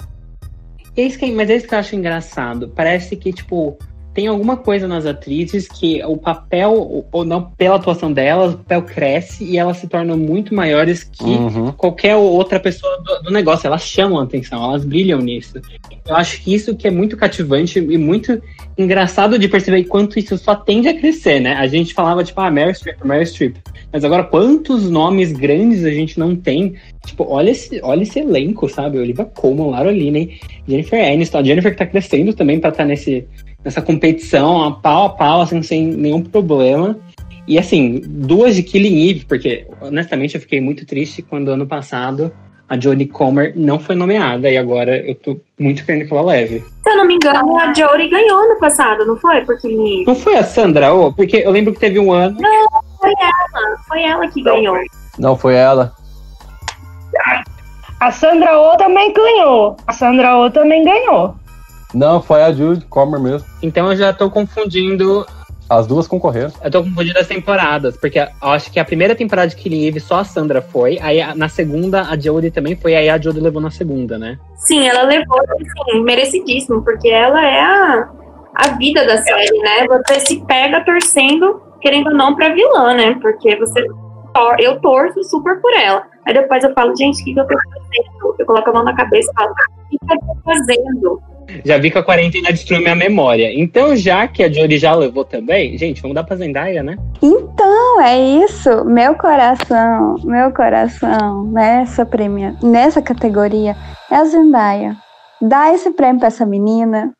É 0.95 1.01
isso 1.03 1.17
que, 1.19 1.31
mas 1.31 1.49
é 1.49 1.55
isso 1.55 1.67
que 1.67 1.73
eu 1.73 1.79
acho 1.79 1.95
engraçado. 1.95 2.67
Parece 2.75 3.15
que, 3.15 3.31
tipo, 3.31 3.77
tem 4.17 4.25
alguma 4.25 4.57
coisa 4.57 4.87
nas 4.87 5.05
atrizes 5.05 5.67
que 5.67 6.03
o 6.03 6.17
papel, 6.17 7.05
ou- 7.11 7.23
não 7.23 7.39
pela 7.55 7.75
atuação 7.75 8.11
delas, 8.11 8.55
o 8.55 8.57
papel 8.57 8.81
cresce 8.81 9.43
e 9.43 9.59
elas 9.59 9.77
se 9.77 9.87
tornam 9.87 10.17
muito 10.17 10.55
maiores 10.55 11.03
que 11.03 11.23
Uhum. 11.23 11.71
qualquer 11.73 12.15
outra 12.15 12.59
pessoa 12.59 12.97
do, 13.03 13.25
do 13.25 13.31
negócio. 13.31 13.67
Elas 13.67 13.83
chamam 13.83 14.19
a 14.19 14.23
atenção, 14.23 14.63
elas 14.63 14.83
brilham 14.83 15.19
nisso. 15.19 15.61
Eu 16.07 16.15
acho 16.15 16.41
que 16.41 16.51
isso 16.51 16.75
que 16.75 16.87
é 16.87 16.89
muito 16.91 17.15
cativante 17.15 17.77
e 17.77 17.95
muito 17.95 18.41
engraçado 18.75 19.37
de 19.37 19.47
perceber 19.47 19.83
quanto 19.83 20.17
isso 20.17 20.35
só 20.35 20.55
tende 20.55 20.87
a 20.87 20.97
crescer, 20.97 21.39
né? 21.39 21.53
A 21.53 21.67
gente 21.67 21.93
falava, 21.93 22.23
tipo, 22.23 22.41
ah, 22.41 22.49
Meryl 22.49 22.73
Streep, 22.73 22.97
Meryl 23.05 23.23
Streep. 23.25 23.57
Mas 23.93 24.03
agora, 24.03 24.23
quantos 24.23 24.89
nomes 24.89 25.31
grandes 25.31 25.83
a 25.85 25.91
gente 25.91 26.17
não 26.17 26.35
tem? 26.35 26.73
Tipo, 27.05 27.23
olha 27.29 27.51
esse, 27.51 27.79
olha 27.83 28.01
esse 28.01 28.17
elenco, 28.19 28.67
sabe? 28.67 28.97
Olivia 28.97 29.25
Colman, 29.25 29.69
Laura 29.69 29.91
Linney, 29.91 30.39
Jennifer 30.67 30.99
Aniston. 31.07 31.37
A 31.37 31.43
Jennifer 31.43 31.71
que 31.71 31.77
tá 31.77 31.85
crescendo 31.85 32.33
também 32.33 32.59
pra 32.59 32.69
estar 32.71 32.83
nesse, 32.85 33.25
nessa 33.67 33.81
competição, 33.81 34.63
a 34.63 34.71
pau 34.71 35.07
a 35.07 35.09
pau, 35.09 35.41
assim, 35.41 35.61
sem 35.61 35.85
nenhum 35.85 36.23
problema. 36.23 36.97
E 37.45 37.59
assim, 37.59 38.01
duas 38.05 38.55
de 38.55 38.63
Killing 38.63 39.09
Eve, 39.09 39.25
porque 39.25 39.67
honestamente 39.81 40.35
eu 40.35 40.41
fiquei 40.41 40.61
muito 40.61 40.85
triste 40.85 41.21
quando 41.21 41.49
ano 41.49 41.67
passado 41.67 42.31
a 42.69 42.77
Jodie 42.79 43.07
Comer 43.07 43.53
não 43.55 43.79
foi 43.79 43.95
nomeada 43.95 44.49
e 44.49 44.57
agora 44.57 44.97
eu 44.97 45.15
tô 45.15 45.39
muito 45.57 45.85
querendo 45.85 46.07
que 46.07 46.13
ela 46.13 46.21
leve. 46.21 46.59
Se 46.83 46.89
eu 46.89 46.97
não 46.97 47.05
me 47.05 47.15
engano, 47.15 47.57
a 47.57 47.73
Jodie 47.73 48.09
ganhou 48.09 48.39
ano 48.39 48.59
passado, 48.59 49.05
não 49.05 49.17
foi? 49.17 49.41
Porque 49.45 50.03
Não 50.05 50.15
foi 50.15 50.35
a 50.35 50.43
Sandra 50.43 50.93
Oh? 50.93 51.11
Porque 51.13 51.37
eu 51.37 51.51
lembro 51.51 51.73
que 51.73 51.79
teve 51.79 51.99
um 51.99 52.11
ano. 52.11 52.37
foi 52.99 53.13
ela, 53.21 53.77
foi 53.87 54.03
ela 54.03 54.27
que 54.27 54.41
ganhou. 54.41 54.77
Não 55.17 55.35
foi 55.37 55.55
ela. 55.55 55.93
A 57.99 58.11
Sandra 58.11 58.59
Oh 58.59 58.77
também 58.77 59.11
ganhou. 59.13 59.75
A 59.87 59.93
Sandra 59.93 60.37
Oh 60.37 60.49
também 60.51 60.83
ganhou. 60.83 61.35
Não, 61.93 62.21
foi 62.21 62.43
a 62.43 62.51
Jude 62.51 62.85
Comer 62.85 63.19
mesmo. 63.19 63.47
Então 63.61 63.89
eu 63.91 63.95
já 63.97 64.11
tô 64.13 64.29
confundindo. 64.29 65.25
As 65.69 65.85
duas 65.85 66.07
concorreram. 66.07 66.49
Eu 66.63 66.71
tô 66.71 66.81
confundindo 66.81 67.19
as 67.19 67.27
temporadas, 67.27 67.97
porque 67.97 68.17
eu 68.19 68.27
acho 68.49 68.71
que 68.71 68.79
a 68.79 68.85
primeira 68.85 69.13
temporada 69.13 69.49
de 69.49 69.55
Killing 69.57 69.85
Eve 69.85 69.99
só 69.99 70.19
a 70.19 70.23
Sandra 70.23 70.61
foi, 70.61 70.97
aí 71.01 71.21
a- 71.21 71.35
na 71.35 71.49
segunda 71.49 72.03
a 72.03 72.17
Jodie 72.17 72.51
também 72.51 72.73
foi, 72.77 72.95
aí 72.95 73.09
a 73.09 73.17
Jodie 73.19 73.41
levou 73.41 73.61
na 73.61 73.69
segunda, 73.69 74.17
né? 74.17 74.39
Sim, 74.55 74.87
ela 74.87 75.01
levou, 75.03 75.37
assim, 75.41 76.01
merecidíssimo, 76.03 76.81
porque 76.83 77.09
ela 77.09 77.45
é 77.45 77.59
a, 77.59 78.09
a 78.55 78.67
vida 78.77 79.05
da 79.05 79.17
série, 79.17 79.59
né? 79.59 79.85
Você 79.87 80.21
se 80.21 80.45
pega 80.45 80.85
torcendo, 80.85 81.61
querendo 81.81 82.07
ou 82.11 82.15
não, 82.15 82.33
pra 82.33 82.53
vilã, 82.53 82.93
né? 82.93 83.17
Porque 83.21 83.53
você. 83.57 83.85
Eu 84.59 84.79
torço 84.79 85.21
super 85.23 85.59
por 85.59 85.73
ela. 85.73 86.03
Aí 86.25 86.33
depois 86.33 86.63
eu 86.63 86.71
falo, 86.73 86.95
gente, 86.95 87.21
o 87.21 87.25
que, 87.25 87.33
que 87.33 87.39
eu 87.39 87.47
tô 87.47 87.55
fazendo? 87.57 88.35
Eu 88.39 88.45
coloco 88.45 88.69
a 88.69 88.73
mão 88.73 88.83
na 88.83 88.95
cabeça 88.95 89.29
e 89.31 89.33
falo, 89.35 89.51
o 89.51 89.89
que, 89.89 89.97
que 89.97 90.13
eu 90.13 90.17
tô 90.19 90.37
fazendo? 90.45 91.21
Já 91.63 91.77
vi 91.77 91.91
que 91.91 91.97
a 91.97 92.03
quarentena 92.03 92.51
destruiu 92.51 92.81
minha 92.81 92.95
memória. 92.95 93.49
Então, 93.53 93.95
já 93.95 94.27
que 94.27 94.43
a 94.43 94.51
Jodie 94.51 94.77
já 94.77 94.93
levou 94.93 95.23
também, 95.23 95.77
gente, 95.77 96.01
vamos 96.01 96.15
dar 96.15 96.23
pra 96.23 96.35
Zendaya, 96.35 96.83
né? 96.83 96.97
Então, 97.21 98.01
é 98.01 98.19
isso. 98.19 98.85
Meu 98.85 99.15
coração, 99.15 100.15
meu 100.23 100.51
coração 100.51 101.43
nessa 101.45 102.05
premia, 102.05 102.55
nessa 102.61 103.01
categoria 103.01 103.75
é 104.11 104.15
a 104.15 104.25
Zendaya. 104.25 104.95
Dá 105.41 105.73
esse 105.73 105.91
prêmio 105.91 106.19
pra 106.19 106.27
essa 106.27 106.45
menina. 106.45 107.11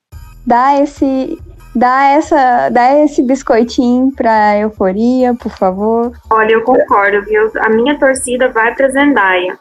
Dá 0.46 0.82
esse 0.82 1.38
dá 1.76 2.08
essa 2.10 2.70
dá 2.70 2.98
esse 3.04 3.22
biscoitinho 3.22 4.12
pra 4.16 4.58
Euforia, 4.58 5.36
por 5.36 5.52
favor. 5.52 6.12
Olha, 6.32 6.54
eu 6.54 6.64
concordo, 6.64 7.22
viu? 7.26 7.52
A 7.60 7.70
minha 7.70 8.00
torcida 8.00 8.48
vai 8.50 8.74
pra 8.74 8.90
Zendaya. 8.90 9.60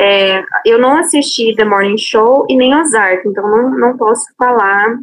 É, 0.00 0.44
eu 0.64 0.78
não 0.78 0.96
assisti 0.96 1.56
The 1.56 1.64
Morning 1.64 1.98
Show 1.98 2.46
e 2.48 2.56
nem 2.56 2.74
Ozark, 2.74 3.26
então 3.26 3.48
não, 3.50 3.70
não 3.70 3.96
posso 3.96 4.24
falar 4.38 4.96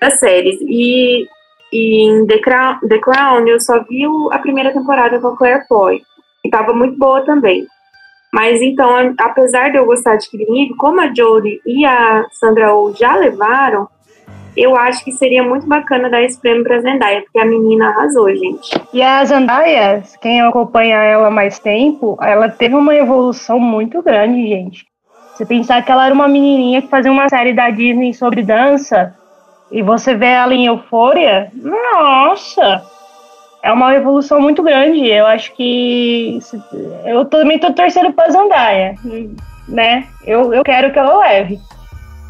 das 0.00 0.18
séries. 0.18 0.58
E 0.62 1.28
E 1.72 2.04
em 2.04 2.26
The 2.26 2.38
Crown, 2.38 2.78
The 2.86 2.98
Crown 2.98 3.46
eu 3.46 3.58
só 3.60 3.82
vi 3.84 4.02
a 4.30 4.38
primeira 4.38 4.72
temporada 4.72 5.18
com 5.20 5.28
a 5.28 5.36
Claire 5.36 5.66
Foy. 5.66 6.02
E 6.44 6.50
tava 6.50 6.72
muito 6.72 6.98
boa 6.98 7.22
também. 7.24 7.66
Mas 8.32 8.60
então, 8.62 9.14
apesar 9.18 9.70
de 9.70 9.76
eu 9.76 9.84
gostar 9.84 10.16
de 10.16 10.28
Killing 10.28 10.74
como 10.76 11.00
a 11.00 11.12
Jodie 11.14 11.60
e 11.66 11.84
a 11.84 12.26
Sandra 12.30 12.74
Oh 12.74 12.92
já 12.94 13.14
levaram, 13.16 13.86
eu 14.56 14.76
acho 14.76 15.04
que 15.04 15.12
seria 15.12 15.42
muito 15.42 15.66
bacana 15.66 16.10
dar 16.10 16.22
esse 16.22 16.40
prêmio 16.40 16.62
pra 16.62 16.80
Zendaya, 16.80 17.22
porque 17.22 17.38
a 17.38 17.44
menina 17.44 17.88
arrasou, 17.88 18.28
gente. 18.34 18.70
E 18.92 19.02
a 19.02 19.24
Zendaya, 19.24 20.02
quem 20.20 20.40
acompanha 20.40 20.96
ela 20.96 21.30
mais 21.30 21.58
tempo, 21.58 22.18
ela 22.20 22.48
teve 22.48 22.74
uma 22.74 22.94
evolução 22.94 23.58
muito 23.58 24.02
grande, 24.02 24.46
gente. 24.46 24.86
Você 25.34 25.46
pensar 25.46 25.82
que 25.82 25.90
ela 25.90 26.06
era 26.06 26.14
uma 26.14 26.28
menininha 26.28 26.82
que 26.82 26.88
fazia 26.88 27.10
uma 27.10 27.28
série 27.28 27.54
da 27.54 27.70
Disney 27.70 28.12
sobre 28.12 28.42
dança, 28.42 29.14
e 29.70 29.82
você 29.82 30.14
vê 30.14 30.26
ela 30.26 30.54
em 30.54 30.66
Eufória, 30.66 31.50
nossa! 31.54 32.82
É 33.62 33.72
uma 33.72 33.94
evolução 33.94 34.40
muito 34.40 34.60
grande. 34.60 35.08
Eu 35.08 35.24
acho 35.24 35.54
que. 35.54 36.38
Eu 37.04 37.24
também 37.24 37.60
tô 37.60 37.72
torcendo 37.72 38.12
pra 38.12 38.28
Zendaya, 38.28 38.96
né? 39.68 40.04
Eu, 40.26 40.52
eu 40.52 40.64
quero 40.64 40.92
que 40.92 40.98
ela 40.98 41.20
leve. 41.20 41.60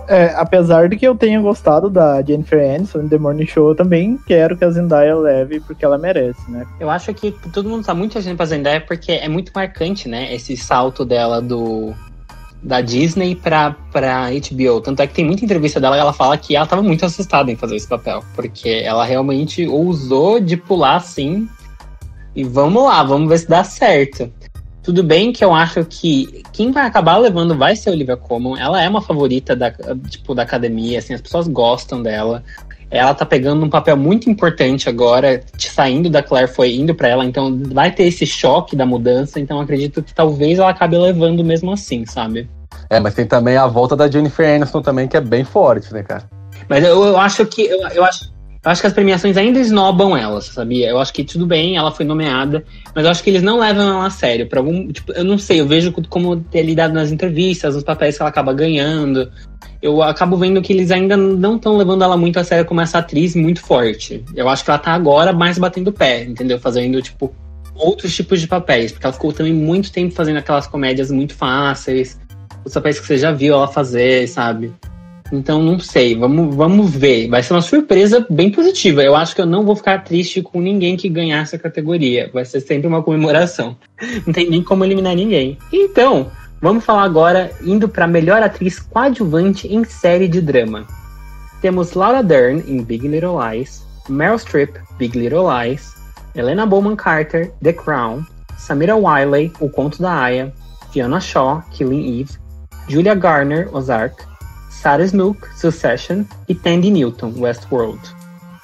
É, 0.09 0.35
apesar 0.37 0.89
de 0.89 0.97
que 0.97 1.07
eu 1.07 1.15
tenha 1.15 1.41
gostado 1.41 1.89
da 1.89 2.23
Jennifer 2.23 2.75
Aniston 2.75 3.09
The 3.09 3.19
Morning 3.19 3.47
Show, 3.47 3.75
também 3.75 4.19
quero 4.27 4.57
que 4.57 4.65
a 4.65 4.71
Zendaya 4.71 5.17
leve 5.17 5.61
porque 5.61 5.85
ela 5.85 5.99
merece, 5.99 6.51
né? 6.51 6.67
Eu 6.81 6.91
acho 6.91 7.13
que 7.15 7.33
todo 7.53 7.69
mundo 7.69 7.85
tá 7.85 7.95
muito 7.95 8.19
achando 8.19 8.37
pra 8.37 8.47
Zendaya 8.47 8.81
porque 8.81 9.13
é 9.13 9.29
muito 9.29 9.53
marcante, 9.55 10.09
né? 10.09 10.35
Esse 10.35 10.57
salto 10.57 11.05
dela 11.05 11.41
do 11.41 11.95
da 12.63 12.81
Disney 12.81 13.35
pra, 13.35 13.77
pra 13.91 14.29
HBO. 14.31 14.81
Tanto 14.81 15.03
é 15.03 15.07
que 15.07 15.15
tem 15.15 15.25
muita 15.25 15.45
entrevista 15.45 15.81
dela 15.81 15.97
ela 15.97 16.13
fala 16.13 16.39
que 16.39 16.55
ela 16.55 16.67
tava 16.67 16.83
muito 16.83 17.05
assustada 17.05 17.51
em 17.51 17.57
fazer 17.57 17.77
esse 17.77 17.89
papel. 17.89 18.23
Porque 18.35 18.83
ela 18.85 19.05
realmente 19.05 19.67
ousou 19.67 20.39
de 20.39 20.57
pular 20.57 20.97
assim. 20.97 21.49
E 22.35 22.45
vamos 22.45 22.85
lá, 22.85 23.03
vamos 23.03 23.29
ver 23.29 23.39
se 23.39 23.49
dá 23.49 23.65
certo. 23.65 24.33
Tudo 24.83 25.03
bem 25.03 25.33
que 25.33 25.45
eu 25.45 25.55
acho 25.55 25.85
que 25.85 26.43
quem 26.53 26.73
vai 26.73 26.87
acabar 26.87 27.17
levando 27.17 27.57
vai 27.57 27.77
ser 27.77 27.91
a 27.91 27.93
Olivia 27.93 28.17
Colman. 28.17 28.61
Ela 28.61 28.83
é 28.83 28.89
uma 28.89 29.01
favorita 29.01 29.55
da, 29.55 29.73
tipo, 30.09 30.35
da 30.35 30.43
academia, 30.43 30.99
assim, 30.99 31.15
as 31.15 31.21
pessoas 31.21 31.47
gostam 31.47 32.03
dela. 32.03 32.43
Ela 32.91 33.15
tá 33.15 33.25
pegando 33.25 33.65
um 33.65 33.71
papel 33.71 33.97
muito 33.97 34.29
importante 34.29 34.89
agora, 34.89 35.43
saindo 35.57 36.11
da 36.11 36.23
Claire 36.23 36.53
foi 36.53 36.75
indo 36.75 36.95
pra 36.95 37.09
ela, 37.09 37.25
então 37.25 37.59
vai 37.73 37.91
ter 37.91 38.05
esse 38.05 38.27
choque 38.27 38.77
da 38.77 38.85
mudança, 38.85 39.41
então 39.41 39.59
acredito 39.61 40.03
que 40.03 40.13
talvez 40.13 40.59
ela 40.59 40.69
acabe 40.69 40.99
levando 40.99 41.43
mesmo 41.43 41.73
assim, 41.73 42.05
sabe? 42.05 42.51
É, 42.91 43.01
mas 43.01 43.15
tem 43.15 43.25
também 43.25 43.57
a 43.57 43.67
volta 43.67 43.97
da 43.97 44.11
Jennifer 44.11 44.47
Aniston 44.47 44.83
também, 44.83 45.09
que 45.09 45.17
é 45.17 45.21
bem 45.21 45.45
forte, 45.45 45.91
né, 45.95 46.03
cara? 46.03 46.25
Mas 46.69 46.85
eu, 46.85 47.03
eu 47.05 47.19
acho 47.19 47.47
que 47.47 47.63
eu, 47.63 47.81
eu 47.89 48.05
acho, 48.05 48.32
eu 48.65 48.71
acho 48.71 48.81
que 48.81 48.87
as 48.87 48.93
premiações 48.93 49.37
ainda 49.37 49.59
esnobam 49.59 50.17
ela, 50.17 50.41
sabia? 50.41 50.89
Eu 50.89 51.01
acho 51.01 51.13
que 51.13 51.25
tudo 51.25 51.45
bem, 51.47 51.77
ela 51.77 51.91
foi 51.91 52.05
nomeada, 52.05 52.65
mas 52.95 53.05
eu 53.05 53.11
acho 53.11 53.23
que 53.23 53.29
eles 53.29 53.43
não 53.43 53.59
levam 53.59 53.83
ela 53.83 54.07
a 54.07 54.11
sério. 54.11 54.49
Por 54.49 54.59
algum, 54.59 54.87
tipo, 54.93 55.11
eu 55.13 55.25
não 55.25 55.37
sei, 55.37 55.61
eu 55.61 55.67
vejo 55.67 55.93
como 56.09 56.37
ter 56.37 56.63
lidado 56.63 56.95
nas 56.95 57.11
entrevistas, 57.11 57.75
nos 57.75 57.83
papéis 57.83 58.17
que 58.17 58.23
ela 58.23 58.31
acaba 58.31 58.53
ganhando. 58.53 59.33
Eu 59.81 60.01
acabo 60.01 60.37
vendo 60.37 60.63
que 60.63 60.73
eles 60.73 60.93
ainda 60.93 61.17
não 61.17 61.57
estão 61.57 61.77
levando 61.77 62.05
ela 62.05 62.17
muito 62.17 62.39
a 62.39 62.45
sério 62.45 62.65
como 62.65 62.81
essa 62.81 62.99
atriz 62.99 63.35
muito 63.35 63.61
forte. 63.61 64.25
Eu 64.37 64.49
acho 64.49 64.65
que 64.65 64.71
ela 64.71 64.79
tá 64.79 64.93
agora 64.93 65.33
mais 65.33 65.59
batendo 65.59 65.93
pé, 65.93 66.23
entendeu? 66.23 66.61
Fazendo, 66.61 67.03
tipo, 67.03 67.35
outros 67.75 68.15
tipos 68.15 68.41
de 68.41 68.47
papéis. 68.47 68.93
Porque 68.93 69.05
ela 69.05 69.13
ficou 69.13 69.33
também 69.33 69.53
muito 69.53 69.91
tempo 69.91 70.15
fazendo 70.15 70.37
aquelas 70.37 70.69
comédias 70.69 71.11
muito 71.11 71.35
fáceis. 71.35 72.17
Os 72.65 72.73
papéis 72.73 73.01
que 73.01 73.07
você 73.09 73.19
já 73.19 73.33
viu 73.33 73.55
ela 73.55 73.67
fazer, 73.67 74.29
sabe? 74.29 74.73
Então, 75.33 75.63
não 75.63 75.81
sei. 75.81 76.15
Vamos, 76.15 76.55
vamos 76.55 76.95
ver. 76.95 77.27
Vai 77.29 77.43
ser 77.43 77.55
uma 77.55 77.63
surpresa 77.63 78.27
bem 78.29 78.51
positiva. 78.51 79.03
Eu 79.03 79.17
acho 79.17 79.35
que 79.35 79.41
eu 79.41 79.47
não 79.47 79.65
vou 79.65 79.75
ficar 79.75 80.05
triste 80.05 80.43
com 80.43 80.61
ninguém 80.61 80.95
que 80.95 81.09
ganhar 81.09 81.41
essa 81.41 81.59
categoria. 81.59 82.31
Vai 82.35 82.45
ser 82.45 82.61
sempre 82.61 82.87
uma 82.87 83.03
comemoração. 83.03 83.75
Não 84.27 84.33
tem 84.33 84.51
nem 84.51 84.63
como 84.63 84.85
eliminar 84.85 85.15
ninguém. 85.15 85.57
Então, 85.73 86.31
vamos 86.61 86.85
falar 86.85 87.05
agora 87.05 87.51
indo 87.65 87.89
para 87.89 88.07
melhor 88.07 88.43
atriz 88.43 88.79
coadjuvante 88.79 89.67
em 89.67 89.83
série 89.85 90.29
de 90.29 90.41
drama. 90.41 90.87
Temos 91.63 91.95
Laura 91.95 92.23
Dern 92.23 92.63
em 92.67 92.83
Big 92.83 93.07
Little 93.09 93.39
Lies, 93.39 93.83
Meryl 94.09 94.39
Streep, 94.39 94.77
Big 94.99 95.17
Little 95.17 95.47
Lies, 95.49 95.95
Helena 96.35 96.67
Bowman 96.67 96.97
Carter, 96.97 97.53
The 97.63 97.73
Crown, 97.73 98.27
Samira 98.59 98.97
Wiley, 98.97 99.53
O 99.61 99.71
Conto 99.71 100.03
da 100.03 100.13
Aya, 100.13 100.53
Fiona 100.93 101.21
Shaw, 101.21 101.63
Killing 101.71 102.21
Eve, 102.21 102.37
Julia 102.89 103.15
Garner, 103.15 103.69
Ozark, 103.73 104.25
Sarah 104.83 105.05
Snook, 105.05 105.39
Succession 105.57 106.25
e 106.49 106.55
Tandy 106.55 106.91
Newton, 106.91 107.33
Westworld. 107.39 108.01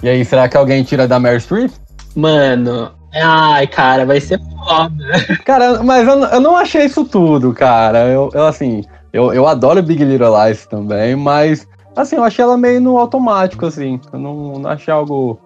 E 0.03 0.09
aí, 0.09 0.25
será 0.25 0.49
que 0.49 0.57
alguém 0.57 0.83
tira 0.83 1.07
da 1.07 1.19
Meryl 1.21 1.39
Streep? 1.41 1.71
Mano, 2.17 2.91
ai, 3.15 3.67
cara, 3.69 4.05
vai 4.05 4.21
ser 4.21 4.41
foda. 4.41 4.93
Cara, 5.47 5.83
mas 5.83 6.07
eu, 6.07 6.19
eu 6.25 6.41
não 6.41 6.57
achei 6.57 6.85
isso 6.87 7.05
tudo, 7.05 7.53
cara. 7.55 8.07
Eu, 8.09 8.29
eu, 8.35 8.47
assim, 8.47 8.85
eu, 9.13 9.33
eu 9.33 9.47
adoro 9.47 9.83
Big 9.83 10.05
Little 10.05 10.35
Lies 10.45 10.67
também, 10.67 11.15
mas, 11.15 11.67
assim, 11.97 12.17
eu 12.17 12.25
achei 12.25 12.43
ela 12.45 12.57
meio 12.59 12.81
no 12.81 12.99
automático, 12.99 13.65
assim. 13.67 14.01
Eu 14.13 14.19
não, 14.19 14.35
não 14.59 14.71
achei 14.71 14.93
algo. 14.93 15.39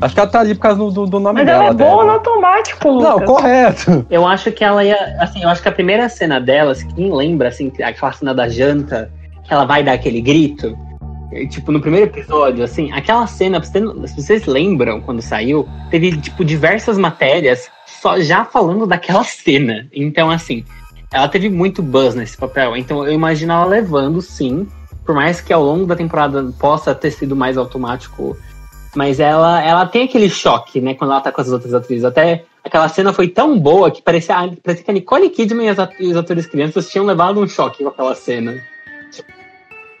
Acho 0.00 0.14
que 0.14 0.20
ela 0.20 0.28
tá 0.30 0.40
ali 0.40 0.54
por 0.54 0.60
causa 0.62 0.78
do, 0.78 0.90
do- 0.90 1.06
do 1.06 1.20
nome 1.20 1.38
Mas 1.40 1.46
dela. 1.46 1.64
ela 1.64 1.70
é 1.70 1.74
boa 1.74 2.04
no 2.04 2.10
automático, 2.12 2.88
Lucas. 2.88 3.08
Não, 3.10 3.20
correto. 3.26 4.06
Eu 4.10 4.26
acho 4.26 4.50
que 4.52 4.62
ela 4.64 4.84
ia. 4.84 5.16
Assim, 5.20 5.42
eu 5.42 5.48
acho 5.48 5.62
que 5.62 5.68
a 5.68 5.72
primeira 5.72 6.08
cena 6.08 6.40
dela, 6.40 6.74
se 6.74 6.86
quem 6.88 7.12
lembra, 7.14 7.48
assim, 7.48 7.70
aquela 7.82 8.12
cena 8.12 8.34
da 8.34 8.48
janta, 8.48 9.10
que 9.44 9.52
ela 9.52 9.64
vai 9.64 9.82
dar 9.82 9.92
aquele 9.92 10.20
grito. 10.20 10.76
Tipo, 11.50 11.72
no 11.72 11.80
primeiro 11.80 12.06
episódio, 12.06 12.62
assim, 12.62 12.92
aquela 12.92 13.26
cena, 13.26 13.62
se 13.62 14.14
vocês- 14.14 14.44
lembram 14.44 15.00
quando 15.00 15.22
saiu, 15.22 15.66
teve, 15.90 16.14
tipo, 16.18 16.44
diversas 16.44 16.98
matérias 16.98 17.70
só 17.86 18.20
já 18.20 18.44
falando 18.44 18.86
daquela 18.86 19.24
cena. 19.24 19.86
Então, 19.92 20.30
assim, 20.30 20.64
ela 21.10 21.28
teve 21.28 21.48
muito 21.48 21.82
buzz 21.82 22.14
nesse 22.14 22.36
papel. 22.36 22.76
Então, 22.76 23.06
eu 23.06 23.12
imagino 23.12 23.52
ela 23.52 23.64
levando, 23.64 24.20
sim. 24.20 24.66
Por 25.06 25.14
mais 25.14 25.40
que 25.40 25.52
ao 25.52 25.64
longo 25.64 25.86
da 25.86 25.96
temporada 25.96 26.42
possa 26.58 26.94
ter 26.94 27.10
sido 27.10 27.34
mais 27.34 27.56
automático. 27.56 28.36
Mas 28.94 29.18
ela, 29.18 29.62
ela 29.64 29.86
tem 29.86 30.02
aquele 30.04 30.28
choque, 30.28 30.80
né, 30.82 30.92
quando 30.92 31.12
ela 31.12 31.20
tá 31.22 31.32
com 31.32 31.40
as 31.40 31.48
outras 31.50 31.72
atrizes. 31.72 32.04
Até 32.04 32.44
aquela 32.62 32.88
cena 32.88 33.10
foi 33.10 33.26
tão 33.26 33.58
boa 33.58 33.90
que 33.90 34.02
parecia, 34.02 34.36
parecia 34.62 34.84
que 34.84 34.90
a 34.90 34.94
Nicole 34.94 35.30
Kidman 35.30 35.74
e 35.98 36.08
os 36.08 36.16
atores 36.16 36.44
crianças 36.44 36.90
tinham 36.90 37.06
levado 37.06 37.40
um 37.40 37.48
choque 37.48 37.82
com 37.82 37.88
aquela 37.88 38.14
cena. 38.14 38.60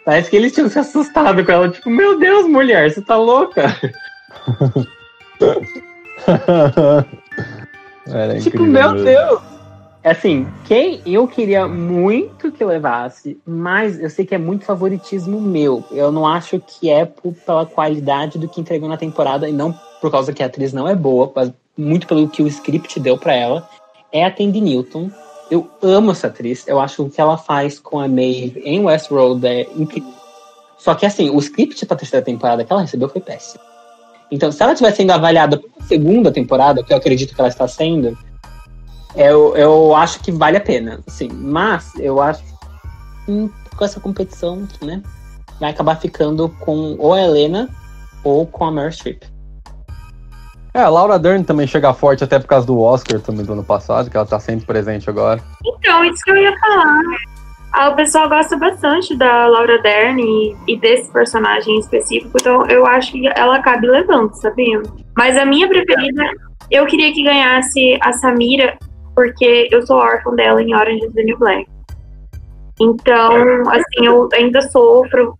Parece 0.04 0.30
que 0.30 0.36
eles 0.36 0.52
tinham 0.52 0.68
se 0.68 0.78
assustado 0.78 1.44
com 1.44 1.52
ela. 1.52 1.68
Tipo, 1.68 1.88
meu 1.90 2.18
Deus, 2.18 2.48
mulher, 2.48 2.90
você 2.92 3.00
tá 3.00 3.16
louca? 3.16 3.74
Era 8.06 8.40
Tipo, 8.40 8.62
meu 8.62 8.92
mesmo. 8.92 9.04
Deus! 9.04 9.40
É 10.04 10.10
Assim, 10.10 10.48
quem 10.64 11.00
eu 11.06 11.28
queria 11.28 11.68
muito 11.68 12.50
que 12.50 12.64
levasse, 12.64 13.40
mas 13.46 14.00
eu 14.00 14.10
sei 14.10 14.26
que 14.26 14.34
é 14.34 14.38
muito 14.38 14.64
favoritismo 14.64 15.40
meu. 15.40 15.84
Eu 15.92 16.10
não 16.10 16.26
acho 16.26 16.58
que 16.58 16.90
é 16.90 17.04
por- 17.04 17.32
pela 17.32 17.64
qualidade 17.64 18.36
do 18.36 18.48
que 18.48 18.60
entregou 18.60 18.88
na 18.88 18.96
temporada, 18.96 19.48
e 19.48 19.52
não 19.52 19.72
por 20.00 20.10
causa 20.10 20.32
que 20.32 20.42
a 20.42 20.46
atriz 20.46 20.72
não 20.72 20.88
é 20.88 20.96
boa, 20.96 21.30
mas 21.36 21.52
muito 21.78 22.08
pelo 22.08 22.28
que 22.28 22.42
o 22.42 22.48
script 22.48 22.98
deu 22.98 23.16
pra 23.16 23.32
ela. 23.32 23.68
É 24.12 24.24
a 24.24 24.30
Tandy 24.30 24.60
Newton. 24.60 25.08
Eu 25.50 25.70
amo 25.82 26.12
essa 26.12 26.28
atriz. 26.28 26.66
Eu 26.66 26.80
acho 26.80 26.96
que 26.96 27.02
o 27.02 27.10
que 27.10 27.20
ela 27.20 27.36
faz 27.36 27.78
com 27.78 28.00
a 28.00 28.08
Maeve 28.08 28.60
em 28.64 28.84
Westworld 28.84 29.46
é 29.46 29.68
incrível. 29.76 30.12
Só 30.78 30.94
que 30.94 31.06
assim, 31.06 31.30
o 31.30 31.38
script 31.38 31.84
pra 31.86 31.96
terceira 31.96 32.24
temporada 32.24 32.64
que 32.64 32.72
ela 32.72 32.82
recebeu 32.82 33.08
foi 33.08 33.20
péssimo. 33.20 33.62
Então, 34.30 34.50
se 34.50 34.62
ela 34.62 34.72
estiver 34.72 34.92
sendo 34.92 35.10
avaliada 35.10 35.58
pra 35.58 35.86
segunda 35.86 36.32
temporada, 36.32 36.82
que 36.82 36.92
eu 36.92 36.96
acredito 36.96 37.34
que 37.34 37.40
ela 37.40 37.50
está 37.50 37.68
sendo, 37.68 38.16
eu, 39.14 39.54
eu 39.56 39.94
acho 39.94 40.20
que 40.20 40.32
vale 40.32 40.56
a 40.56 40.60
pena, 40.60 41.00
assim. 41.06 41.28
Mas 41.28 41.94
eu 41.96 42.20
acho 42.20 42.42
que 43.26 43.50
com 43.76 43.84
essa 43.84 44.00
competição, 44.00 44.66
né, 44.80 45.02
vai 45.60 45.70
acabar 45.70 45.96
ficando 45.96 46.48
com 46.60 46.96
ou 46.98 47.12
a 47.12 47.20
Helena 47.20 47.68
ou 48.24 48.46
com 48.46 48.64
a 48.64 48.72
Meryl 48.72 48.92
Streep. 48.92 49.22
É, 50.74 50.80
a 50.80 50.88
Laura 50.88 51.18
Dern 51.18 51.44
também 51.44 51.66
chega 51.66 51.92
forte 51.92 52.24
até 52.24 52.38
por 52.38 52.46
causa 52.46 52.66
do 52.66 52.80
Oscar 52.80 53.20
também 53.20 53.44
do 53.44 53.52
ano 53.52 53.64
passado, 53.64 54.10
que 54.10 54.16
ela 54.16 54.24
tá 54.24 54.40
sempre 54.40 54.64
presente 54.64 55.08
agora. 55.10 55.40
Então, 55.64 56.02
isso 56.04 56.22
que 56.24 56.30
eu 56.30 56.36
ia 56.36 56.58
falar. 56.58 57.00
Ah, 57.72 57.88
o 57.90 57.96
pessoal 57.96 58.28
gosta 58.28 58.56
bastante 58.56 59.16
da 59.16 59.46
Laura 59.46 59.80
Dern 59.80 60.20
e, 60.22 60.56
e 60.68 60.76
desse 60.78 61.10
personagem 61.10 61.76
em 61.76 61.78
específico, 61.78 62.36
então 62.38 62.66
eu 62.66 62.86
acho 62.86 63.12
que 63.12 63.26
ela 63.34 63.60
cabe 63.60 63.86
levando, 63.86 64.34
sabia? 64.34 64.82
Mas 65.16 65.36
a 65.38 65.46
minha 65.46 65.66
preferida, 65.68 66.22
eu 66.70 66.84
queria 66.86 67.12
que 67.12 67.22
ganhasse 67.22 67.98
a 68.02 68.12
Samira, 68.12 68.76
porque 69.14 69.68
eu 69.70 69.86
sou 69.86 69.96
órfã 69.96 70.34
dela 70.34 70.62
em 70.62 70.74
Orange 70.74 71.06
is 71.06 71.12
the 71.14 71.22
New 71.22 71.38
Black. 71.38 71.66
Então, 72.80 73.70
assim, 73.70 74.06
eu 74.06 74.28
ainda 74.34 74.60
sofro, 74.62 75.36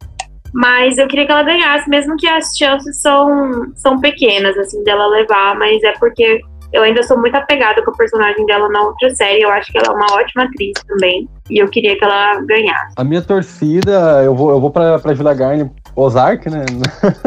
mas 0.52 0.98
eu 0.98 1.08
queria 1.08 1.26
que 1.26 1.32
ela 1.32 1.42
ganhasse, 1.42 1.88
mesmo 1.88 2.16
que 2.16 2.28
as 2.28 2.56
chances 2.56 3.00
são, 3.00 3.72
são 3.74 4.00
pequenas, 4.00 4.56
assim, 4.58 4.82
dela 4.84 5.06
levar, 5.06 5.56
mas 5.56 5.82
é 5.82 5.92
porque 5.92 6.42
eu 6.72 6.82
ainda 6.82 7.02
sou 7.02 7.18
muito 7.18 7.34
apegada 7.34 7.82
com 7.84 7.90
o 7.90 7.96
personagem 7.96 8.46
dela 8.46 8.68
na 8.70 8.82
outra 8.82 9.14
série. 9.14 9.42
Eu 9.42 9.50
acho 9.50 9.70
que 9.70 9.78
ela 9.78 9.88
é 9.88 9.90
uma 9.90 10.06
ótima 10.14 10.44
atriz 10.44 10.72
também. 10.88 11.28
E 11.50 11.62
eu 11.62 11.68
queria 11.68 11.98
que 11.98 12.04
ela 12.04 12.40
ganhasse. 12.40 12.94
A 12.96 13.04
minha 13.04 13.20
torcida, 13.20 14.22
eu 14.24 14.34
vou, 14.34 14.50
eu 14.50 14.60
vou 14.60 14.70
pra, 14.70 14.98
pra 14.98 15.12
Julia 15.12 15.34
Garner 15.34 15.70
Ozark, 15.94 16.48
né? 16.48 16.64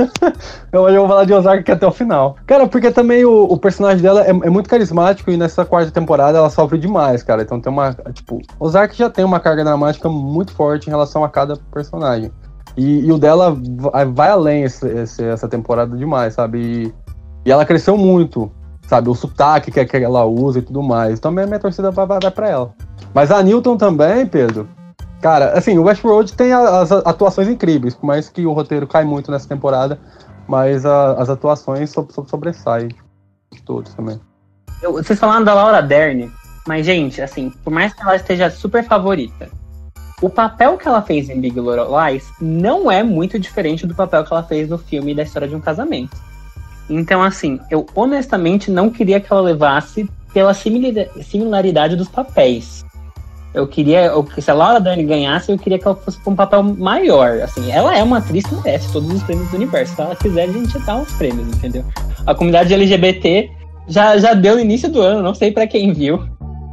eu 0.73 0.81
vou 0.81 1.07
falar 1.07 1.25
de 1.25 1.33
Ozark 1.33 1.71
até 1.71 1.85
o 1.85 1.91
final. 1.91 2.35
Cara, 2.47 2.67
porque 2.67 2.89
também 2.89 3.23
o, 3.23 3.43
o 3.43 3.57
personagem 3.57 4.01
dela 4.01 4.25
é, 4.25 4.29
é, 4.29 4.49
muito 4.49 4.67
carismático 4.67 5.29
e 5.29 5.37
nessa 5.37 5.63
quarta 5.63 5.91
temporada 5.91 6.39
ela 6.39 6.49
sofre 6.49 6.79
demais, 6.79 7.21
cara. 7.21 7.43
Então 7.43 7.61
tem 7.61 7.71
uma. 7.71 7.93
Tipo, 8.13 8.41
Ozark 8.59 8.97
já 8.97 9.11
tem 9.11 9.23
uma 9.23 9.39
carga 9.39 9.63
dramática 9.63 10.09
muito 10.09 10.53
forte 10.53 10.87
em 10.87 10.89
relação 10.89 11.23
a 11.23 11.29
cada 11.29 11.55
personagem. 11.71 12.31
E, 12.77 13.05
e 13.05 13.11
o 13.11 13.17
dela 13.17 13.57
vai, 14.13 14.29
além 14.29 14.63
esse, 14.63 14.87
esse, 14.87 15.23
essa 15.23 15.47
temporada 15.47 15.95
demais, 15.95 16.33
sabe? 16.33 16.59
E, 16.59 16.93
e, 17.45 17.51
ela 17.51 17.65
cresceu 17.65 17.97
muito, 17.97 18.51
sabe? 18.87 19.09
O 19.09 19.15
sotaque 19.15 19.71
que, 19.71 19.85
que 19.85 19.97
ela 19.97 20.25
usa 20.25 20.59
e 20.59 20.61
tudo 20.61 20.83
mais. 20.83 21.19
Também 21.19 21.45
a 21.45 21.47
minha 21.47 21.59
torcida 21.59 21.91
vai, 21.91 22.05
vai 22.05 22.19
pra 22.31 22.49
ela. 22.49 22.73
Mas 23.13 23.31
a 23.31 23.41
Newton 23.41 23.77
também, 23.77 24.25
Pedro, 24.25 24.67
Cara, 25.25 25.57
assim, 25.57 25.75
o 25.75 25.83
Westworld 25.83 26.33
tem 26.33 26.53
as 26.53 26.91
atuações 26.91 27.47
incríveis, 27.47 27.95
por 27.95 28.05
mais 28.05 28.29
que 28.29 28.45
o 28.45 28.53
roteiro 28.53 28.85
cai 28.85 29.03
muito 29.03 29.31
nessa 29.31 29.49
temporada, 29.49 29.99
mas 30.47 30.85
a, 30.85 31.13
as 31.13 31.29
atuações 31.31 31.89
so, 31.89 32.07
so, 32.11 32.23
sobressaem 32.29 32.89
de 33.51 33.61
todos 33.63 33.91
também. 33.95 34.19
Eu, 34.83 34.93
vocês 34.93 35.17
falaram 35.17 35.43
da 35.43 35.55
Laura 35.55 35.81
Dern, 35.81 36.31
mas, 36.67 36.85
gente, 36.85 37.23
assim, 37.23 37.49
por 37.63 37.73
mais 37.73 37.91
que 37.91 38.03
ela 38.03 38.15
esteja 38.15 38.51
super 38.51 38.83
favorita, 38.83 39.49
o 40.21 40.29
papel 40.29 40.77
que 40.77 40.87
ela 40.87 41.01
fez 41.01 41.29
em 41.29 41.39
Big 41.39 41.59
Little 41.59 41.87
Lies 41.89 42.25
não 42.39 42.89
é 42.89 43.03
muito 43.03 43.37
diferente 43.37 43.85
do 43.85 43.93
papel 43.93 44.23
que 44.23 44.33
ela 44.33 44.43
fez 44.43 44.69
no 44.69 44.77
filme 44.77 45.13
da 45.13 45.23
história 45.23 45.47
de 45.47 45.55
um 45.55 45.59
casamento. 45.59 46.15
Então, 46.89 47.21
assim, 47.21 47.59
eu 47.69 47.85
honestamente 47.95 48.71
não 48.71 48.89
queria 48.89 49.19
que 49.19 49.31
ela 49.31 49.41
levasse 49.41 50.09
pela 50.33 50.53
similaridade 50.53 51.95
dos 51.95 52.07
papéis. 52.07 52.85
Eu 53.53 53.65
queria, 53.65 54.11
se 54.37 54.51
a 54.51 54.53
Laura 54.53 54.81
Dern 54.81 55.01
ganhasse, 55.05 55.49
eu 55.49 55.57
queria 55.57 55.79
que 55.79 55.87
ela 55.87 55.95
fosse 55.95 56.19
com 56.19 56.31
um 56.31 56.35
papel 56.35 56.61
maior. 56.61 57.41
Assim, 57.41 57.71
ela 57.71 57.97
é 57.97 58.03
uma 58.03 58.17
atriz 58.17 58.45
que 58.45 58.53
merece 58.55 58.91
todos 58.91 59.09
os 59.09 59.23
prêmios 59.23 59.49
do 59.49 59.55
universo. 59.55 59.95
Se 59.95 60.01
ela 60.01 60.15
quiser, 60.15 60.49
a 60.49 60.51
gente 60.51 60.77
dá 60.79 60.97
os 60.97 61.11
prêmios, 61.13 61.47
entendeu? 61.47 61.85
A 62.27 62.35
comunidade 62.35 62.73
LGBT 62.73 63.49
já, 63.87 64.17
já 64.17 64.33
deu 64.33 64.59
início 64.59 64.91
do 64.91 65.01
ano, 65.01 65.23
não 65.23 65.33
sei 65.33 65.51
para 65.51 65.65
quem 65.67 65.93
viu. 65.93 66.21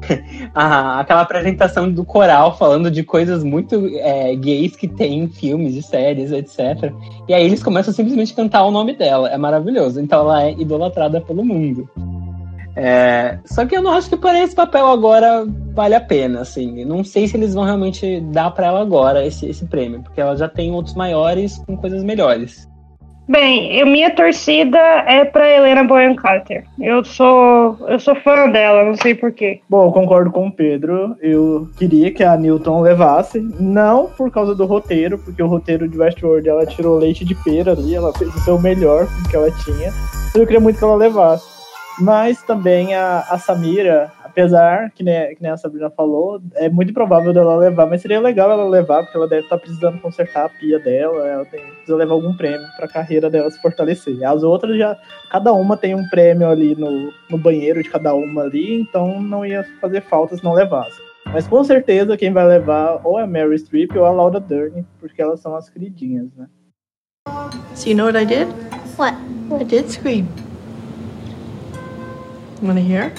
ah, 0.54 1.00
aquela 1.00 1.22
apresentação 1.22 1.90
do 1.90 2.04
coral 2.04 2.56
falando 2.56 2.90
de 2.90 3.02
coisas 3.02 3.42
muito 3.44 3.90
é, 3.94 4.34
gays 4.34 4.76
que 4.76 4.88
tem 4.88 5.20
em 5.20 5.28
filmes 5.28 5.74
e 5.74 5.82
séries, 5.82 6.32
etc. 6.32 6.92
E 7.28 7.34
aí 7.34 7.44
eles 7.44 7.62
começam 7.62 7.90
a 7.90 7.94
simplesmente 7.94 8.34
cantar 8.34 8.64
o 8.64 8.70
nome 8.70 8.94
dela. 8.94 9.28
É 9.28 9.36
maravilhoso. 9.36 10.00
Então 10.00 10.20
ela 10.20 10.44
é 10.44 10.52
idolatrada 10.52 11.20
pelo 11.20 11.44
mundo. 11.44 11.88
É, 12.74 13.38
só 13.44 13.66
que 13.66 13.76
eu 13.76 13.82
não 13.82 13.92
acho 13.92 14.08
que 14.08 14.16
para 14.16 14.42
esse 14.42 14.54
papel 14.54 14.86
agora 14.86 15.46
vale 15.74 15.94
a 15.94 16.00
pena, 16.00 16.40
assim. 16.40 16.84
Não 16.84 17.04
sei 17.04 17.28
se 17.28 17.36
eles 17.36 17.54
vão 17.54 17.64
realmente 17.64 18.20
dar 18.32 18.50
para 18.50 18.68
ela 18.68 18.80
agora 18.80 19.26
esse, 19.26 19.46
esse 19.46 19.66
prêmio, 19.66 20.02
porque 20.02 20.20
ela 20.20 20.36
já 20.36 20.48
tem 20.48 20.72
outros 20.72 20.94
maiores 20.94 21.58
com 21.66 21.76
coisas 21.76 22.02
melhores. 22.02 22.68
Bem, 23.28 23.72
eu, 23.76 23.86
minha 23.86 24.10
torcida 24.10 24.78
é 24.78 25.24
para 25.24 25.48
Helena 25.48 25.84
Bonham 25.84 26.14
Carter. 26.16 26.64
Eu 26.80 27.04
sou, 27.04 27.78
eu 27.88 27.98
sou 27.98 28.16
fã 28.16 28.48
dela, 28.50 28.84
não 28.84 28.96
sei 28.96 29.14
porquê. 29.14 29.60
Bom, 29.68 29.86
eu 29.86 29.92
concordo 29.92 30.30
com 30.30 30.48
o 30.48 30.52
Pedro. 30.52 31.16
Eu 31.20 31.68
queria 31.78 32.12
que 32.12 32.24
a 32.24 32.36
Newton 32.36 32.80
levasse, 32.80 33.40
não 33.60 34.06
por 34.06 34.30
causa 34.30 34.54
do 34.54 34.66
roteiro, 34.66 35.18
porque 35.18 35.42
o 35.42 35.46
roteiro 35.46 35.88
de 35.88 35.96
Westworld 35.96 36.48
ela 36.48 36.66
tirou 36.66 36.98
leite 36.98 37.24
de 37.24 37.34
pera 37.36 37.72
ali, 37.72 37.94
ela 37.94 38.12
fez 38.12 38.34
o 38.34 38.40
seu 38.40 38.60
melhor 38.60 39.06
com 39.06 39.20
o 39.20 39.28
que 39.28 39.36
ela 39.36 39.50
tinha. 39.50 39.92
Eu 40.34 40.44
queria 40.44 40.60
muito 40.60 40.78
que 40.78 40.84
ela 40.84 40.96
levasse. 40.96 41.52
Mas 42.00 42.42
também 42.42 42.94
a, 42.94 43.20
a 43.28 43.38
Samira, 43.38 44.10
apesar 44.32 44.90
que 44.90 45.04
nem, 45.04 45.34
que 45.34 45.42
nem 45.42 45.52
a 45.52 45.56
Sabrina 45.56 45.90
falou, 45.90 46.42
é 46.54 46.68
muito 46.68 46.92
provável 46.92 47.32
dela 47.32 47.56
levar, 47.56 47.86
mas 47.86 48.00
seria 48.00 48.18
legal 48.18 48.50
ela 48.50 48.68
levar, 48.68 49.02
porque 49.02 49.16
ela 49.16 49.28
deve 49.28 49.42
estar 49.42 49.56
tá 49.56 49.60
precisando 49.62 50.00
consertar 50.00 50.46
a 50.46 50.48
pia 50.48 50.78
dela, 50.78 51.26
ela 51.28 51.44
tem, 51.44 51.60
precisa 51.60 51.96
levar 51.96 52.14
algum 52.14 52.34
prêmio 52.34 52.66
para 52.76 52.86
a 52.86 52.88
carreira 52.88 53.28
dela 53.28 53.50
se 53.50 53.60
fortalecer. 53.60 54.24
As 54.24 54.42
outras 54.42 54.76
já, 54.78 54.98
cada 55.30 55.52
uma 55.52 55.76
tem 55.76 55.94
um 55.94 56.08
prêmio 56.08 56.48
ali 56.48 56.74
no, 56.74 57.12
no 57.30 57.38
banheiro 57.38 57.82
de 57.82 57.90
cada 57.90 58.14
uma 58.14 58.42
ali, 58.42 58.80
então 58.80 59.20
não 59.20 59.44
ia 59.44 59.64
fazer 59.80 60.00
falta 60.00 60.36
se 60.36 60.42
não 60.42 60.54
levasse. 60.54 60.98
Mas 61.26 61.46
com 61.46 61.62
certeza 61.62 62.16
quem 62.16 62.32
vai 62.32 62.46
levar 62.46 63.00
ou 63.04 63.20
é 63.20 63.22
a 63.22 63.26
Mary 63.26 63.58
Streep 63.58 63.94
ou 63.94 64.04
a 64.04 64.10
Laura 64.10 64.40
Dern, 64.40 64.84
porque 64.98 65.20
elas 65.20 65.40
são 65.40 65.54
as 65.54 65.68
queridinhas, 65.68 66.28
né? 66.36 66.48
So 67.74 67.88
you 67.88 67.96
know 67.96 68.06
what 68.06 68.18
I 68.18 68.24
did? 68.24 68.48
What? 68.96 69.14
I 69.52 69.64
did 69.64 69.90
scream. 69.90 70.26
Want 72.62 72.78
to 72.78 72.82
hear? 72.82 73.12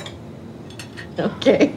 Okay. 1.19 1.71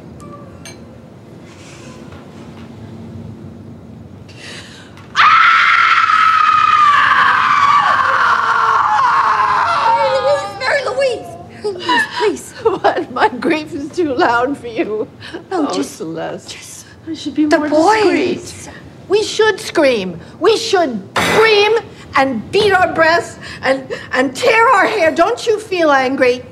Mary 10.58 10.84
Louise! 10.84 11.26
Mary 11.48 11.62
Louise, 11.72 12.06
please. 12.18 12.52
What? 12.66 13.10
My 13.12 13.28
grief 13.28 13.72
is 13.72 13.90
too 13.94 14.14
loud 14.14 14.56
for 14.58 14.66
you. 14.66 15.08
No, 15.50 15.68
oh, 15.68 15.74
just 15.74 15.96
Celeste. 15.96 16.50
Just 16.50 16.86
I 17.06 17.14
should 17.14 17.34
be 17.34 17.46
the 17.46 17.58
more 17.58 17.68
boys. 17.68 18.40
discreet. 18.42 18.74
We 19.08 19.22
should 19.22 19.60
scream. 19.60 20.20
We 20.40 20.56
should 20.56 20.92
scream 21.16 21.72
and 22.16 22.50
beat 22.50 22.72
our 22.72 22.92
breasts 22.92 23.38
and 23.62 23.92
and 24.12 24.34
tear 24.34 24.68
our 24.68 24.86
hair. 24.86 25.14
Don't 25.14 25.46
you 25.46 25.60
feel 25.60 25.90
angry? 25.92 26.44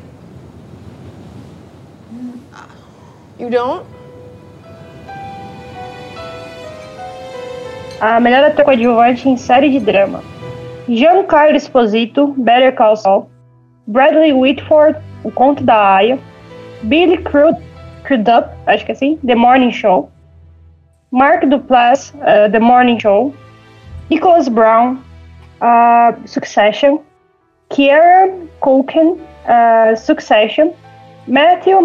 You 3.39 3.51
don't? 3.51 3.85
A 8.01 8.21
melhor 8.21 8.45
ator 8.45 8.65
coadjuvante 8.65 9.29
em 9.29 9.37
série 9.37 9.71
de 9.71 9.81
drama. 9.81 10.23
Giancarlo 10.89 11.57
Esposito, 11.57 12.29
Better 12.37 12.73
Call 12.75 12.97
Saul. 12.97 13.31
Bradley 13.87 14.33
Whitford, 14.33 14.97
O 15.25 15.31
Conto 15.31 15.65
da 15.65 15.97
Aya. 15.97 16.19
Billy 16.83 17.17
Crud 17.19 17.57
Crudup, 18.05 18.51
acho 18.67 18.85
que 18.85 18.93
é 18.93 18.95
assim, 18.95 19.19
The 19.27 19.35
Morning 19.35 19.73
Show. 19.73 20.11
Mark 21.11 21.47
Duplass, 21.47 22.13
uh, 22.17 22.51
The 22.53 22.61
Morning 22.61 22.99
Show. 23.01 23.35
Nicholas 24.11 24.49
Brown, 24.49 25.03
uh, 25.63 26.13
Succession. 26.27 27.01
Kieran 27.71 28.49
Culkin, 28.61 29.19
uh, 29.49 29.97
Succession. 29.97 30.73
Matthew 31.27 31.81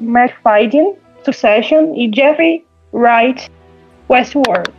McFadden, 0.00 0.94
Succession 1.24 1.92
e 1.94 2.10
Jeffrey 2.14 2.64
Wright, 2.92 3.50
Westworld. 4.08 4.72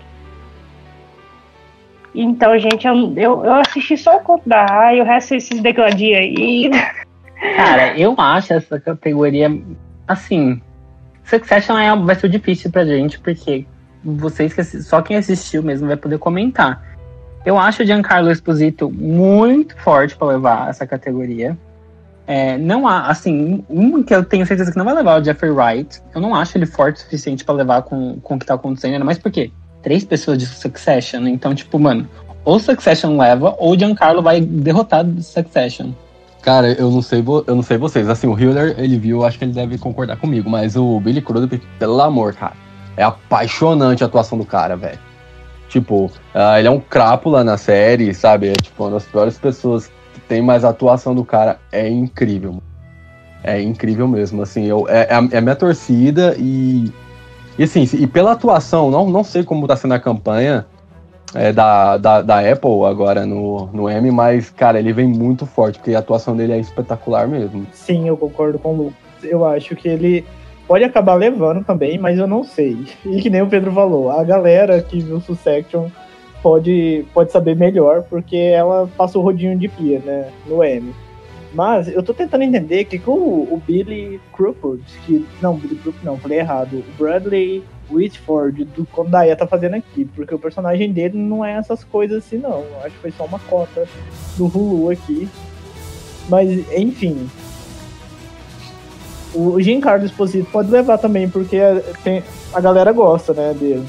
Então, 2.13 2.57
gente, 2.57 2.87
eu, 2.87 3.13
eu, 3.17 3.45
eu 3.45 3.53
assisti 3.55 3.97
só 3.97 4.17
o 4.17 4.21
conto 4.21 4.47
da 4.47 4.65
Rai, 4.65 5.01
o 5.01 5.03
resto 5.03 5.35
esses 5.35 5.59
degladinhos 5.59 6.19
aí. 6.19 6.71
Cara, 7.57 7.97
eu 7.97 8.15
acho 8.17 8.53
essa 8.53 8.79
categoria, 8.79 9.49
assim, 10.07 10.61
Succession 11.25 11.77
é, 11.77 11.93
vai 11.95 12.15
ser 12.15 12.29
difícil 12.29 12.71
pra 12.71 12.85
gente, 12.85 13.19
porque 13.19 13.65
vocês 14.03 14.53
que 14.53 14.63
só 14.63 15.01
quem 15.01 15.17
assistiu 15.17 15.61
mesmo 15.61 15.87
vai 15.87 15.97
poder 15.97 16.17
comentar. 16.19 16.81
Eu 17.45 17.57
acho 17.57 17.83
o 17.83 17.85
Giancarlo 17.85 18.31
Esposito 18.31 18.89
muito 18.89 19.75
forte 19.77 20.15
para 20.15 20.27
levar 20.27 20.69
essa 20.69 20.87
categoria. 20.87 21.57
É, 22.27 22.57
não 22.57 22.87
há, 22.87 23.07
assim, 23.07 23.63
um 23.69 24.01
que 24.01 24.13
eu 24.13 24.23
tenho 24.25 24.45
certeza 24.45 24.71
que 24.71 24.77
não 24.77 24.85
vai 24.85 24.95
levar 24.95 25.21
o 25.21 25.23
Jeffrey 25.23 25.51
Wright. 25.51 26.01
Eu 26.13 26.21
não 26.21 26.33
acho 26.33 26.57
ele 26.57 26.65
forte 26.65 26.97
o 26.97 26.99
suficiente 27.01 27.43
para 27.45 27.55
levar 27.55 27.83
com, 27.83 28.19
com 28.19 28.35
o 28.35 28.39
que 28.39 28.45
tá 28.45 28.55
acontecendo, 28.55 28.93
ainda 28.93 29.05
mais 29.05 29.19
porque 29.19 29.51
três 29.83 30.03
pessoas 30.03 30.37
de 30.39 30.47
Succession, 30.47 31.27
então, 31.27 31.53
tipo, 31.53 31.77
mano, 31.77 32.09
ou 32.43 32.59
Succession 32.59 33.17
leva, 33.17 33.55
ou 33.59 33.73
o 33.73 33.79
Giancarlo 33.79 34.21
vai 34.21 34.41
derrotar 34.41 35.05
Succession. 35.21 35.91
Cara, 36.41 36.73
eu 36.73 36.91
não 36.91 37.01
sei, 37.01 37.23
eu 37.47 37.55
não 37.55 37.63
sei 37.63 37.77
vocês. 37.77 38.07
Assim, 38.07 38.27
o 38.27 38.39
Hiller, 38.39 38.75
ele 38.77 38.97
viu, 38.97 39.23
acho 39.23 39.37
que 39.37 39.45
ele 39.45 39.53
deve 39.53 39.77
concordar 39.77 40.17
comigo, 40.17 40.49
mas 40.49 40.75
o 40.75 40.99
Billy 40.99 41.21
Crudup, 41.21 41.59
pelo 41.79 42.01
amor, 42.01 42.33
cara, 42.33 42.53
é 42.97 43.03
apaixonante 43.03 44.03
a 44.03 44.07
atuação 44.07 44.37
do 44.37 44.45
cara, 44.45 44.75
velho. 44.75 44.99
Tipo, 45.69 46.05
uh, 46.05 46.57
ele 46.57 46.67
é 46.67 46.71
um 46.71 46.79
crápula 46.79 47.43
na 47.43 47.57
série, 47.57 48.13
sabe? 48.13 48.49
É 48.49 48.53
tipo 48.53 48.83
uma 48.83 48.91
das 48.91 49.05
piores 49.05 49.37
pessoas 49.37 49.91
tem, 50.27 50.41
mas 50.41 50.63
a 50.63 50.69
atuação 50.69 51.13
do 51.15 51.23
cara 51.23 51.59
é 51.71 51.87
incrível. 51.89 52.61
É 53.43 53.61
incrível 53.61 54.07
mesmo, 54.07 54.41
assim, 54.41 54.65
eu, 54.65 54.87
é, 54.89 55.07
é, 55.09 55.13
a, 55.13 55.27
é 55.31 55.41
minha 55.41 55.55
torcida 55.55 56.35
e, 56.37 56.91
e 57.59 57.63
assim, 57.63 57.87
e 57.93 58.07
pela 58.07 58.31
atuação, 58.31 58.89
não, 58.89 59.07
não 59.09 59.23
sei 59.23 59.43
como 59.43 59.67
tá 59.67 59.75
sendo 59.75 59.93
a 59.93 59.99
campanha 59.99 60.65
é, 61.35 61.51
da, 61.51 61.97
da, 61.97 62.21
da 62.21 62.39
Apple 62.39 62.85
agora 62.85 63.25
no, 63.25 63.67
no 63.67 63.89
M, 63.89 64.09
mas, 64.09 64.49
cara, 64.49 64.79
ele 64.79 64.93
vem 64.93 65.07
muito 65.07 65.45
forte, 65.45 65.77
porque 65.77 65.93
a 65.93 65.99
atuação 65.99 66.35
dele 66.35 66.53
é 66.53 66.59
espetacular 66.59 67.27
mesmo. 67.27 67.67
Sim, 67.71 68.07
eu 68.07 68.17
concordo 68.17 68.57
com 68.57 68.73
o 68.73 68.77
Lucas. 68.77 68.95
Eu 69.23 69.45
acho 69.45 69.75
que 69.75 69.87
ele 69.87 70.25
pode 70.67 70.83
acabar 70.83 71.13
levando 71.15 71.63
também, 71.63 71.97
mas 71.97 72.17
eu 72.17 72.27
não 72.27 72.43
sei. 72.43 72.85
E 73.05 73.21
que 73.21 73.29
nem 73.29 73.41
o 73.41 73.47
Pedro 73.47 73.71
falou, 73.71 74.09
a 74.09 74.23
galera 74.23 74.81
que 74.81 74.99
viu 74.99 75.19
Succession 75.21 75.89
pode, 76.45 77.03
pode 77.11 77.31
saber 77.31 77.55
melhor, 77.55 78.03
porque 78.03 78.35
ela 78.35 78.87
passa 78.95 79.17
o 79.17 79.21
rodinho 79.23 79.57
de 79.57 79.67
pia, 79.67 79.97
né, 79.97 80.31
no 80.45 80.63
M. 80.63 80.93
Mas 81.51 81.87
eu 81.87 82.03
tô 82.03 82.13
tentando 82.13 82.43
entender 82.43 82.85
que 82.85 82.99
com 82.99 83.13
o, 83.13 83.53
o 83.55 83.63
Billy 83.65 84.21
Crawford, 84.31 84.83
que. 85.07 85.25
Não, 85.41 85.55
Billy 85.55 85.75
Crawford 85.77 86.05
não, 86.05 86.19
falei 86.19 86.37
errado. 86.37 86.83
O 86.87 87.03
Bradley 87.03 87.63
Whitford 87.89 88.63
do 88.65 88.85
Kondaia 88.85 89.35
tá 89.35 89.47
fazendo 89.47 89.73
aqui, 89.73 90.05
porque 90.05 90.35
o 90.35 90.39
personagem 90.39 90.91
dele 90.91 91.17
não 91.17 91.43
é 91.43 91.53
essas 91.53 91.83
coisas 91.83 92.23
assim, 92.23 92.37
não. 92.37 92.59
Eu 92.59 92.77
acho 92.83 92.91
que 92.91 93.01
foi 93.01 93.11
só 93.11 93.25
uma 93.25 93.39
cota 93.39 93.87
do 94.37 94.45
Hulu 94.45 94.91
aqui. 94.91 95.27
Mas, 96.29 96.71
enfim. 96.77 97.27
O 99.33 99.59
Giancarlo 99.59 100.05
Esposito 100.05 100.51
pode 100.51 100.69
levar 100.69 100.99
também, 100.99 101.27
porque 101.27 101.57
a, 101.57 101.81
tem, 102.03 102.21
a 102.53 102.61
galera 102.61 102.91
gosta, 102.91 103.33
né, 103.33 103.51
dele. 103.53 103.85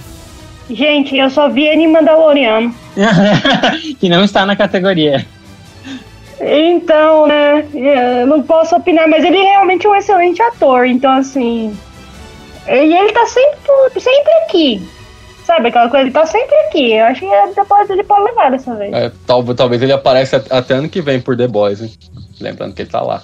Gente, 0.69 1.17
eu 1.17 1.31
só 1.31 1.49
vi 1.49 1.65
ele 1.67 1.83
em 1.83 1.93
Mandaloriano. 1.93 2.75
que 4.01 4.09
não 4.09 4.25
está 4.25 4.45
na 4.45 4.57
categoria. 4.57 5.25
Então, 6.41 7.27
né, 7.27 7.67
eu 7.73 8.27
não 8.27 8.43
posso 8.43 8.77
opinar, 8.77 9.09
mas 9.09 9.25
ele 9.25 9.39
realmente 9.39 9.87
é 9.87 9.91
um 9.91 9.95
excelente 9.95 10.43
ator, 10.43 10.87
então 10.87 11.11
assim. 11.13 11.77
E 12.69 12.95
ele 12.95 13.13
tá 13.13 13.27
sempre, 13.27 14.01
sempre 14.01 14.33
aqui. 14.45 14.89
Sabe 15.45 15.69
aquela 15.69 15.89
coisa? 15.89 16.05
Ele 16.05 16.11
tá 16.11 16.27
sempre 16.27 16.55
aqui. 16.67 16.93
Eu 16.93 17.05
acho 17.05 17.21
que 17.21 17.55
depois 17.55 17.89
ele 17.89 18.03
pode 18.03 18.25
levar 18.25 18.51
dessa 18.51 18.75
vez. 18.75 18.93
É, 18.93 19.13
talvez, 19.25 19.57
talvez 19.57 19.81
ele 19.81 19.93
apareça 19.93 20.45
até 20.51 20.75
ano 20.75 20.89
que 20.89 21.01
vem 21.01 21.21
por 21.21 21.37
The 21.37 21.47
Boys, 21.47 21.81
hein? 21.81 21.93
Lembrando 22.41 22.75
que 22.75 22.83
ele 22.83 22.91
tá 22.91 23.01
lá. 23.01 23.23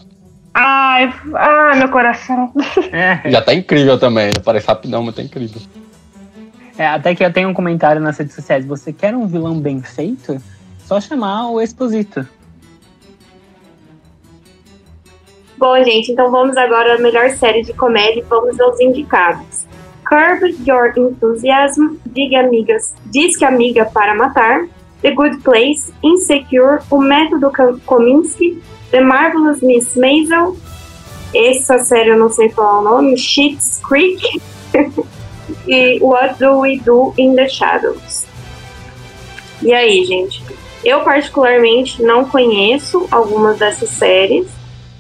Ai, 0.55 1.13
ai, 1.35 1.79
meu 1.79 1.89
coração. 1.89 2.53
É. 2.93 3.21
Já 3.29 3.43
tá 3.43 3.53
incrível 3.53 3.99
também. 3.99 4.27
Ele 4.27 4.39
aparece 4.39 4.69
rapidão, 4.69 5.03
mas 5.03 5.17
tá 5.17 5.23
incrível. 5.23 5.61
É, 6.77 6.87
até 6.87 7.15
que 7.15 7.25
eu 7.25 7.33
tenho 7.33 7.49
um 7.49 7.55
comentário 7.55 8.01
nas 8.01 8.19
redes 8.19 8.35
sociais. 8.35 8.65
Você 8.65 8.93
quer 8.93 9.15
um 9.15 9.27
vilão 9.27 9.59
bem 9.59 9.83
feito? 9.83 10.41
Só 10.85 11.01
chamar 11.01 11.51
o 11.51 11.61
Exposito. 11.61 12.27
Bom, 15.59 15.77
gente, 15.85 16.11
então 16.11 16.31
vamos 16.31 16.57
agora 16.57 16.97
à 16.97 16.99
melhor 16.99 17.31
série 17.31 17.63
de 17.63 17.73
comédia 17.73 18.21
e 18.21 18.23
vamos 18.23 18.59
aos 18.59 18.81
indicados. 18.81 19.65
Curb 20.05 20.57
Your 20.67 20.93
Enthusiasm, 20.97 21.97
Diga 22.07 22.41
Amigas, 22.41 22.95
Diz 23.07 23.37
que 23.37 23.45
Amiga 23.45 23.85
para 23.87 24.15
Matar, 24.15 24.67
The 25.03 25.13
Good 25.13 25.39
Place, 25.43 25.93
Insecure, 26.03 26.81
O 26.91 26.99
Método 26.99 27.53
Kominsky, 27.87 28.61
The 28.91 29.01
Marvelous 29.01 29.63
Miss 29.63 29.95
Maisel, 29.97 30.57
essa 31.35 31.79
série 31.79 32.11
eu 32.11 32.19
não 32.19 32.29
sei 32.29 32.51
falar 32.51 32.81
o 32.81 32.83
nome, 32.83 33.17
Schitt's 33.17 33.81
Creek 33.83 34.43
e 35.67 35.99
What 36.01 36.39
Do 36.39 36.61
We 36.61 36.79
Do 36.79 37.15
in 37.19 37.35
the 37.35 37.49
Shadows. 37.49 38.27
E 39.63 39.73
aí, 39.73 40.05
gente? 40.05 40.43
Eu 40.85 41.03
particularmente 41.03 42.03
não 42.03 42.25
conheço 42.25 43.07
algumas 43.11 43.59
dessas 43.59 43.91
séries. 43.91 44.49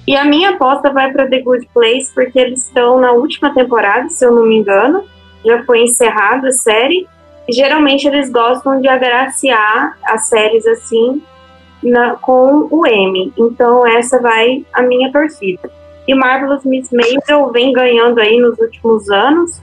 E 0.06 0.16
a 0.16 0.24
minha 0.24 0.50
aposta 0.50 0.92
vai 0.92 1.12
para 1.12 1.28
The 1.28 1.40
Good 1.40 1.68
Place 1.74 2.12
porque 2.14 2.38
eles 2.38 2.66
estão 2.66 3.00
na 3.00 3.12
última 3.12 3.52
temporada, 3.52 4.08
se 4.08 4.24
eu 4.24 4.32
não 4.32 4.44
me 4.46 4.56
engano. 4.56 5.04
Já 5.44 5.64
foi 5.64 5.82
encerrada 5.82 6.48
a 6.48 6.52
série. 6.52 7.08
E 7.48 7.52
geralmente 7.52 8.06
eles 8.06 8.30
gostam 8.30 8.80
de 8.80 8.86
agraciar 8.86 9.98
as 10.04 10.28
séries 10.28 10.64
assim 10.66 11.20
na, 11.82 12.14
com 12.14 12.68
o 12.70 12.86
M. 12.86 13.32
Então 13.36 13.84
essa 13.86 14.20
vai 14.20 14.64
a 14.72 14.82
minha 14.82 15.10
torcida. 15.10 15.70
E 16.06 16.14
Marvelous 16.14 16.64
Miss 16.64 16.90
Maisel 16.92 17.50
vem 17.50 17.72
ganhando 17.72 18.20
aí 18.20 18.38
nos 18.38 18.58
últimos 18.58 19.10
anos. 19.10 19.60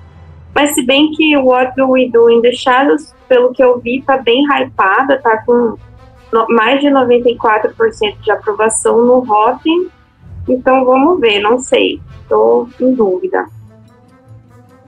Mas 0.54 0.74
se 0.74 0.86
bem 0.86 1.12
que 1.12 1.38
What 1.38 1.76
Do 1.76 1.92
We 1.92 2.10
Do 2.12 2.30
in 2.30 2.42
the 2.42 2.52
Shadows, 2.52 3.14
pelo 3.28 3.54
que 3.54 3.64
eu 3.64 3.80
vi, 3.80 4.02
tá 4.02 4.18
bem 4.18 4.44
hypada, 4.46 5.20
tá 5.22 5.44
com 5.46 5.78
mais 6.50 6.80
de 6.80 6.88
94% 6.88 8.20
de 8.22 8.32
aprovação 8.32 9.06
no 9.06 9.20
Rotten. 9.20 9.88
Então 10.48 10.86
vamos 10.86 11.20
ver, 11.20 11.40
não 11.40 11.60
sei. 11.60 12.00
Tô 12.28 12.68
em 12.80 12.94
dúvida. 12.94 13.46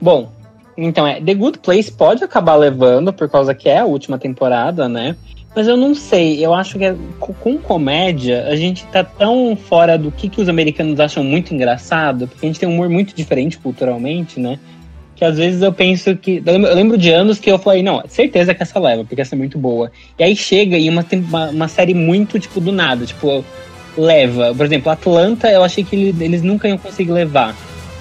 Bom, 0.00 0.32
então 0.76 1.06
é, 1.06 1.20
The 1.20 1.34
Good 1.34 1.58
Place 1.60 1.90
pode 1.92 2.24
acabar 2.24 2.56
levando, 2.56 3.12
por 3.12 3.28
causa 3.28 3.54
que 3.54 3.68
é 3.68 3.78
a 3.78 3.84
última 3.84 4.18
temporada, 4.18 4.88
né? 4.88 5.16
Mas 5.54 5.68
eu 5.68 5.76
não 5.76 5.94
sei, 5.94 6.44
eu 6.44 6.54
acho 6.54 6.78
que 6.78 6.84
é, 6.84 6.96
com 7.18 7.58
comédia 7.58 8.46
a 8.48 8.56
gente 8.56 8.86
tá 8.86 9.04
tão 9.04 9.54
fora 9.54 9.98
do 9.98 10.10
que, 10.10 10.28
que 10.28 10.40
os 10.40 10.48
americanos 10.48 10.98
acham 10.98 11.22
muito 11.22 11.54
engraçado, 11.54 12.26
porque 12.26 12.46
a 12.46 12.48
gente 12.48 12.58
tem 12.58 12.68
um 12.68 12.72
humor 12.72 12.88
muito 12.88 13.14
diferente 13.14 13.58
culturalmente, 13.58 14.40
né? 14.40 14.58
Que 15.22 15.26
às 15.26 15.38
vezes 15.38 15.62
eu 15.62 15.72
penso 15.72 16.16
que. 16.16 16.42
Eu 16.44 16.74
lembro, 16.74 16.98
de 16.98 17.08
anos 17.10 17.38
que 17.38 17.48
eu 17.48 17.56
falei, 17.56 17.80
não, 17.80 18.02
certeza 18.08 18.52
que 18.52 18.60
essa 18.60 18.80
leva, 18.80 19.04
porque 19.04 19.20
essa 19.20 19.36
é 19.36 19.38
muito 19.38 19.56
boa. 19.56 19.92
E 20.18 20.24
aí 20.24 20.34
chega 20.34 20.76
e 20.76 20.88
uma, 20.88 21.06
uma, 21.12 21.50
uma 21.50 21.68
série 21.68 21.94
muito, 21.94 22.40
tipo, 22.40 22.60
do 22.60 22.72
nada, 22.72 23.06
tipo, 23.06 23.44
leva. 23.96 24.52
Por 24.52 24.66
exemplo, 24.66 24.90
Atlanta, 24.90 25.48
eu 25.48 25.62
achei 25.62 25.84
que 25.84 25.94
ele, 25.94 26.24
eles 26.24 26.42
nunca 26.42 26.66
iam 26.66 26.76
conseguir 26.76 27.12
levar. 27.12 27.54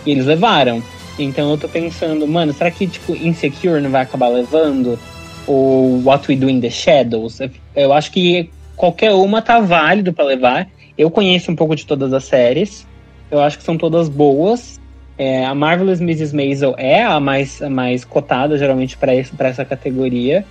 E 0.03 0.09
eles 0.09 0.25
levaram. 0.25 0.81
Então 1.19 1.51
eu 1.51 1.59
tô 1.59 1.69
pensando, 1.69 2.27
mano, 2.27 2.53
será 2.53 2.71
que, 2.71 2.87
tipo, 2.87 3.15
Insecure 3.15 3.79
não 3.81 3.91
vai 3.91 4.01
acabar 4.01 4.27
levando? 4.27 4.97
Ou 5.45 6.01
What 6.03 6.25
We 6.27 6.35
Do 6.35 6.49
in 6.49 6.59
the 6.59 6.71
Shadows? 6.71 7.37
Eu 7.75 7.93
acho 7.93 8.11
que 8.11 8.49
qualquer 8.75 9.13
uma 9.13 9.43
tá 9.43 9.59
válido 9.59 10.11
para 10.11 10.25
levar. 10.25 10.67
Eu 10.97 11.11
conheço 11.11 11.51
um 11.51 11.55
pouco 11.55 11.75
de 11.75 11.85
todas 11.85 12.13
as 12.13 12.23
séries. 12.23 12.87
Eu 13.29 13.39
acho 13.39 13.59
que 13.59 13.63
são 13.63 13.77
todas 13.77 14.09
boas. 14.09 14.80
É, 15.21 15.45
a 15.45 15.53
Marvelous 15.53 16.01
Mrs. 16.01 16.35
Maisel 16.35 16.73
é 16.79 17.03
a 17.03 17.19
mais, 17.19 17.61
a 17.61 17.69
mais 17.69 18.03
cotada, 18.03 18.57
geralmente, 18.57 18.97
para 18.97 19.13
essa 19.13 19.63
categoria. 19.63 20.43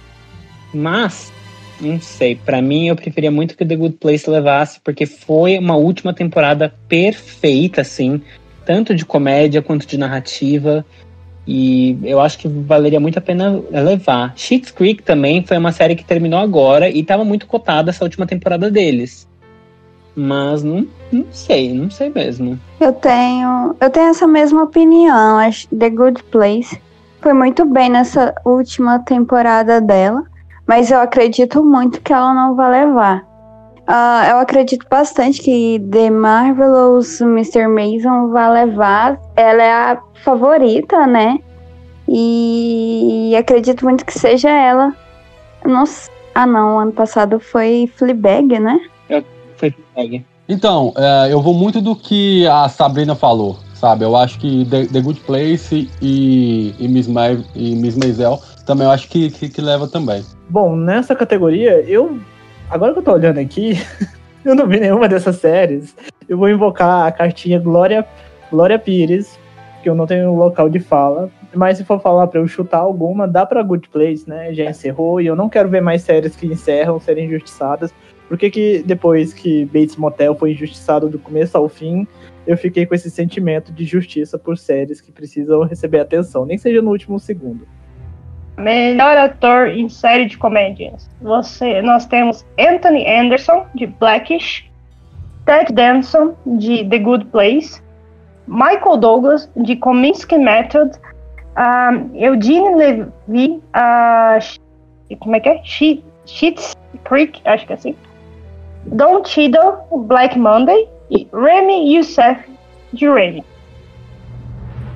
Mas, 0.73 1.33
não 1.81 2.01
sei, 2.01 2.37
para 2.37 2.63
mim 2.63 2.87
eu 2.87 2.95
preferia 2.95 3.33
muito 3.33 3.57
que 3.57 3.67
The 3.67 3.75
Good 3.75 3.97
Place 3.97 4.31
levasse, 4.31 4.79
porque 4.79 5.07
foi 5.07 5.59
uma 5.59 5.75
última 5.75 6.15
temporada 6.15 6.73
perfeita, 6.87 7.81
assim, 7.81 8.23
tanto 8.65 8.95
de 8.95 9.05
comédia 9.05 9.61
quanto 9.61 9.89
de 9.89 9.99
narrativa. 9.99 10.87
E 11.45 11.99
eu 12.05 12.21
acho 12.21 12.39
que 12.39 12.47
valeria 12.47 13.01
muito 13.01 13.19
a 13.19 13.23
pena 13.23 13.61
levar. 13.73 14.35
Schitt's 14.37 14.71
Creek 14.71 15.03
também 15.03 15.45
foi 15.45 15.59
uma 15.59 15.73
série 15.73 15.97
que 15.97 16.05
terminou 16.05 16.39
agora 16.39 16.89
e 16.89 17.01
estava 17.01 17.25
muito 17.25 17.45
cotada 17.49 17.91
essa 17.91 18.05
última 18.05 18.25
temporada 18.25 18.71
deles. 18.71 19.29
Mas 20.17 20.63
não, 20.63 20.87
não 21.13 21.25
sei, 21.31 21.73
não 21.73 21.91
sei 21.91 22.11
mesmo. 22.11 22.59
Eu 22.81 22.93
tenho, 22.93 23.75
eu 23.81 23.91
tenho 23.91 24.09
essa 24.09 24.27
mesma 24.27 24.65
opinião. 24.65 25.39
Acho 25.39 25.69
The 25.69 25.91
Good 25.91 26.23
Place 26.25 26.81
foi 27.21 27.35
muito 27.35 27.67
bem 27.67 27.91
nessa 27.91 28.35
última 28.47 28.99
temporada 29.01 29.79
dela, 29.79 30.23
mas 30.67 30.91
eu 30.91 31.01
acredito 31.01 31.63
muito 31.63 32.01
que 32.01 32.13
ela 32.13 32.33
não 32.33 32.55
vai 32.55 32.87
levar. 32.87 33.23
Uh, 33.81 34.31
eu 34.31 34.39
acredito 34.39 34.87
bastante 34.89 35.43
que 35.43 35.85
The 35.91 36.11
Marvelous 36.11 37.21
Mr. 37.21 37.67
Mason 37.67 38.29
vai 38.29 38.65
levar. 38.65 39.21
Ela 39.37 39.63
é 39.63 39.73
a 39.73 40.03
favorita, 40.23 41.07
né? 41.07 41.39
E 42.09 43.35
acredito 43.39 43.85
muito 43.85 44.07
que 44.07 44.19
seja 44.19 44.49
ela. 44.49 44.95
Não, 45.65 45.85
ah, 46.35 46.47
não. 46.47 46.79
Ano 46.79 46.93
passado 46.93 47.39
foi 47.39 47.91
Fleabag, 47.97 48.59
né? 48.61 48.81
Fleabag. 50.01 50.25
Então, 50.49 50.93
é, 50.97 51.33
eu 51.33 51.41
vou 51.41 51.55
muito 51.55 51.81
do 51.81 51.95
que 51.95 52.47
a 52.47 52.69
Sabrina 52.69 53.15
falou, 53.15 53.57
sabe? 53.75 54.05
Eu 54.05 54.17
acho 54.17 54.39
que 54.39 54.65
The, 54.65 54.87
The 54.87 55.01
Good 55.01 55.21
Place 55.21 55.89
e, 56.03 56.75
e, 56.79 56.89
Miss 56.89 57.07
Ma 57.07 57.31
e 57.55 57.77
Miss 57.77 57.97
Maisel 57.97 58.41
também 58.67 58.87
eu 58.87 58.91
acho 58.91 59.09
que, 59.09 59.31
que, 59.31 59.49
que 59.49 59.61
leva 59.61 59.89
também. 59.89 60.25
Bom, 60.49 60.77
nessa 60.77 61.15
categoria, 61.15 61.81
eu. 61.89 62.19
Agora 62.69 62.93
que 62.93 63.01
eu 63.01 63.03
tô 63.03 63.13
olhando 63.13 63.39
aqui, 63.39 63.81
eu 64.45 64.55
não 64.55 64.67
vi 64.67 64.79
nenhuma 64.79 65.09
dessas 65.09 65.37
séries. 65.37 65.95
Eu 66.29 66.39
vou 66.39 66.49
invocar 66.49 67.07
a 67.07 67.13
cartinha 67.13 67.59
Glória, 67.59 68.07
Glória 68.51 68.79
Pires, 68.79 69.39
que 69.83 69.89
eu 69.89 69.95
não 69.95 70.07
tenho 70.07 70.37
local 70.37 70.69
de 70.69 70.79
fala. 70.79 71.31
Mas 71.53 71.79
se 71.79 71.85
for 71.85 72.01
falar 72.01 72.29
para 72.29 72.39
eu 72.39 72.47
chutar 72.47 72.79
alguma, 72.79 73.27
dá 73.27 73.45
pra 73.45 73.63
Good 73.63 73.89
Place, 73.89 74.29
né? 74.29 74.55
Já 74.55 74.71
encerrou 74.71 75.21
e 75.21 75.27
eu 75.27 75.35
não 75.35 75.49
quero 75.49 75.69
ver 75.69 75.81
mais 75.81 76.03
séries 76.03 76.37
que 76.37 76.47
encerram, 76.47 77.01
serem 77.01 77.27
injustiçadas. 77.27 77.93
Por 78.31 78.39
que, 78.39 78.49
que 78.49 78.85
depois 78.87 79.35
que 79.35 79.65
Bates 79.65 79.97
Motel 79.97 80.37
foi 80.37 80.53
injustiçado 80.53 81.09
do 81.09 81.19
começo 81.19 81.59
ao 81.59 81.69
fim, 81.69 82.07
eu 82.47 82.57
fiquei 82.57 82.87
com 82.87 82.95
esse 82.95 83.11
sentimento 83.11 83.73
de 83.73 83.85
justiça 83.85 84.39
por 84.39 84.57
séries 84.57 85.01
que 85.01 85.11
precisam 85.11 85.65
receber 85.65 85.99
atenção, 85.99 86.47
nem 86.47 86.57
seja 86.57 86.81
no 86.81 86.93
último 86.93 87.19
segundo. 87.19 87.67
Melhor 88.57 89.17
ator 89.17 89.71
em 89.71 89.89
série 89.89 90.27
de 90.27 90.39
comédias. 90.39 91.11
Você, 91.21 91.83
nós 91.83 92.07
temos 92.07 92.47
Anthony 92.57 93.05
Anderson 93.05 93.67
de 93.75 93.89
Blackish, 93.89 94.71
Ted 95.45 95.73
Danson 95.73 96.37
de 96.47 96.89
The 96.89 97.01
Good 97.01 97.25
Place, 97.33 97.83
Michael 98.47 98.99
Douglas 98.99 99.51
de 99.57 99.75
Kominsky 99.75 100.39
Method, 100.39 100.93
um, 101.59 102.15
Eugene 102.15 102.77
Levy, 102.77 103.61
uh, 103.75 105.19
como 105.19 105.35
é 105.35 105.41
que 105.41 105.49
é? 105.49 105.61
Schitt's 105.65 106.77
Creek, 107.03 107.41
acho 107.45 107.67
que 107.67 107.73
é 107.73 107.75
assim. 107.75 107.97
Don 108.87 109.25
Cheadle, 109.25 109.79
Black 110.07 110.39
Monday 110.39 110.89
e 111.11 111.29
Remy 111.33 111.95
Youssef 111.95 112.41
de 112.93 113.09
Remy. 113.09 113.45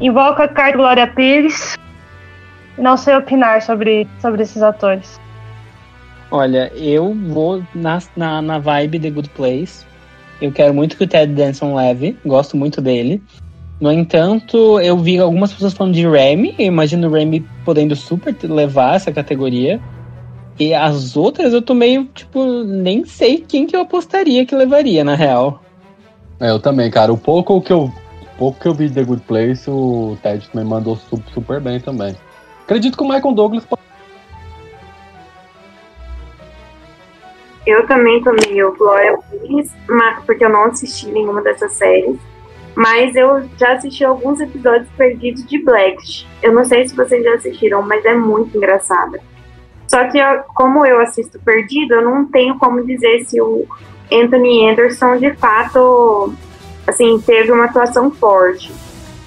Invoca 0.01 0.49
carta 0.49 0.77
Glória 0.77 1.07
Pires. 1.07 1.77
Não 2.77 2.97
sei 2.97 3.15
opinar 3.15 3.63
sobre, 3.63 4.09
sobre 4.21 4.43
esses 4.43 4.63
atores. 4.63 5.21
Olha, 6.31 6.73
eu 6.75 7.15
vou 7.15 7.63
na, 7.75 8.01
na, 8.17 8.43
na 8.43 8.59
vibe 8.59 8.99
The 8.99 9.11
Good 9.11 9.29
Place. 9.31 9.87
Eu 10.41 10.51
quero 10.51 10.75
muito 10.75 10.97
que 10.97 11.05
o 11.05 11.07
Ted 11.07 11.33
Danson 11.33 11.75
leve, 11.75 12.17
gosto 12.27 12.57
muito 12.57 12.81
dele. 12.81 13.23
No 13.81 13.93
entanto, 13.93 14.81
eu 14.81 14.99
vi 14.99 15.19
algumas 15.19 15.53
pessoas 15.53 15.75
falando 15.75 15.95
de 15.95 16.09
Remy, 16.09 16.55
eu 16.59 16.67
imagino 16.67 17.09
o 17.09 17.13
Remy 17.13 17.41
podendo 17.65 17.95
super 17.95 18.35
levar 18.43 18.97
essa 18.97 19.13
categoria. 19.13 19.81
E 20.59 20.73
as 20.73 21.17
outras 21.17 21.53
eu 21.53 21.61
tô 21.61 21.75
meio, 21.75 22.05
tipo, 22.07 22.45
nem 22.65 23.05
sei 23.05 23.39
quem 23.39 23.67
que 23.67 23.75
eu 23.75 23.81
apostaria 23.81 24.47
que 24.47 24.55
levaria, 24.55 25.03
na 25.03 25.15
real. 25.15 25.61
É, 26.41 26.51
eu 26.51 26.61
também, 26.61 26.91
cara. 26.91 27.13
O 27.13 27.19
pouco 27.19 27.61
que 27.61 27.73
eu, 27.73 27.93
pouco 28.39 28.61
que 28.61 28.69
eu 28.69 28.75
vi 28.75 28.89
de 28.89 28.95
The 28.95 29.05
Good 29.05 29.23
Place, 29.23 29.69
o 29.69 30.17
Ted 30.23 30.49
também 30.51 30.67
mandou 30.69 30.97
su- 30.97 31.23
super 31.33 31.61
bem 31.61 31.81
também. 31.81 32.17
Acredito 32.63 32.97
que 32.97 33.03
o 33.03 33.09
Michael 33.09 33.35
Douglas 33.35 33.65
pode 33.65 33.83
Eu 37.67 37.87
também 37.87 38.23
tô 38.23 38.31
meio 38.33 38.77
Glória 38.77 39.19
porque 40.27 40.45
eu 40.45 40.51
não 40.51 40.65
assisti 40.65 41.11
nenhuma 41.11 41.43
dessas 41.43 41.73
séries. 41.73 42.19
Mas 42.77 43.15
eu 43.15 43.49
já 43.57 43.73
assisti 43.75 44.05
alguns 44.05 44.41
episódios 44.41 44.89
perdidos 44.97 45.47
de 45.47 45.65
Black. 45.65 46.27
Eu 46.43 46.53
não 46.53 46.65
sei 46.65 46.87
se 46.87 46.95
vocês 46.95 47.23
já 47.23 47.35
assistiram, 47.35 47.83
mas 47.83 48.05
é 48.05 48.15
muito 48.15 48.57
engraçada. 48.57 49.21
Só 49.89 50.09
que 50.09 50.19
eu- 50.19 50.43
como 50.55 50.85
eu 50.85 51.01
assisto 51.01 51.39
perdido, 51.41 51.95
eu 51.95 52.05
não 52.05 52.25
tenho 52.27 52.59
como 52.59 52.85
dizer 52.85 53.25
se 53.27 53.41
o 53.41 53.65
Anthony 54.13 54.69
Anderson 54.71 55.17
de 55.19 55.33
fato 55.35 56.33
assim, 56.87 57.19
teve 57.25 57.51
uma 57.53 57.65
atuação 57.67 58.11
forte. 58.11 58.71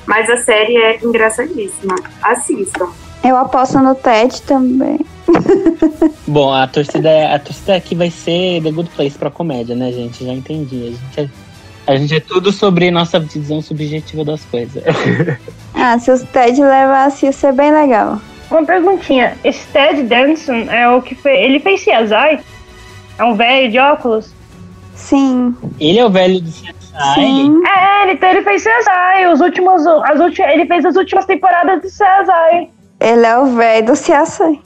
Mas 0.05 0.29
a 0.29 0.37
série 0.37 0.77
é 0.77 0.99
engraçadíssima. 1.03 1.95
Assistam. 2.21 2.87
Eu 3.23 3.35
aposto 3.35 3.77
no 3.79 3.93
Ted 3.95 4.41
também. 4.43 4.99
Bom, 6.27 6.53
a 6.53 6.65
torcida, 6.67 7.09
é- 7.09 7.33
a 7.35 7.39
torcida 7.39 7.75
aqui 7.75 7.95
vai 7.95 8.09
ser 8.09 8.61
The 8.63 8.71
Good 8.71 8.89
Place 8.91 9.17
pra 9.17 9.29
comédia, 9.29 9.75
né, 9.75 9.91
gente? 9.91 10.23
Já 10.25 10.31
entendi. 10.31 10.95
A 11.15 11.17
gente 11.19 11.19
é, 11.87 11.91
a 11.93 11.95
gente 11.97 12.15
é 12.15 12.19
tudo 12.19 12.51
sobre 12.51 12.89
nossa 12.91 13.19
visão 13.19 13.61
subjetiva 13.61 14.23
das 14.23 14.43
coisas. 14.45 14.83
Ah, 15.79 15.99
se 15.99 16.09
os 16.09 16.23
Ted 16.23 16.59
levasse, 16.59 17.27
ia 17.27 17.31
ser 17.31 17.53
bem 17.53 17.71
legal. 17.71 18.19
Uma 18.49 18.63
perguntinha. 18.65 19.37
Esse 19.43 19.67
Ted 19.67 20.03
Danson 20.03 20.71
é 20.71 20.89
o 20.89 21.01
que 21.01 21.15
fez. 21.15 21.45
Ele 21.45 21.59
fez 21.59 21.81
CSI? 21.81 22.39
É 23.17 23.23
um 23.23 23.35
velho 23.35 23.71
de 23.71 23.79
óculos? 23.79 24.33
Sim. 24.95 25.55
Ele 25.79 25.99
é 25.99 26.05
o 26.05 26.09
velho 26.09 26.41
do 26.41 26.49
CSI. 26.49 26.73
Sim. 27.13 27.61
É, 27.67 28.03
ele, 28.03 28.19
ele 28.21 28.41
fez 28.41 28.63
CSI. 28.63 29.27
Os 29.31 29.41
últimos, 29.41 29.85
as 29.85 30.19
ulti, 30.19 30.41
ele 30.41 30.65
fez 30.65 30.85
as 30.85 30.95
últimas 30.95 31.25
temporadas 31.25 31.81
de 31.81 31.87
CSI. 31.87 32.69
Ele 32.99 33.25
é 33.25 33.37
o 33.37 33.45
velho 33.45 33.85
do 33.85 33.93
CSI. 33.93 34.59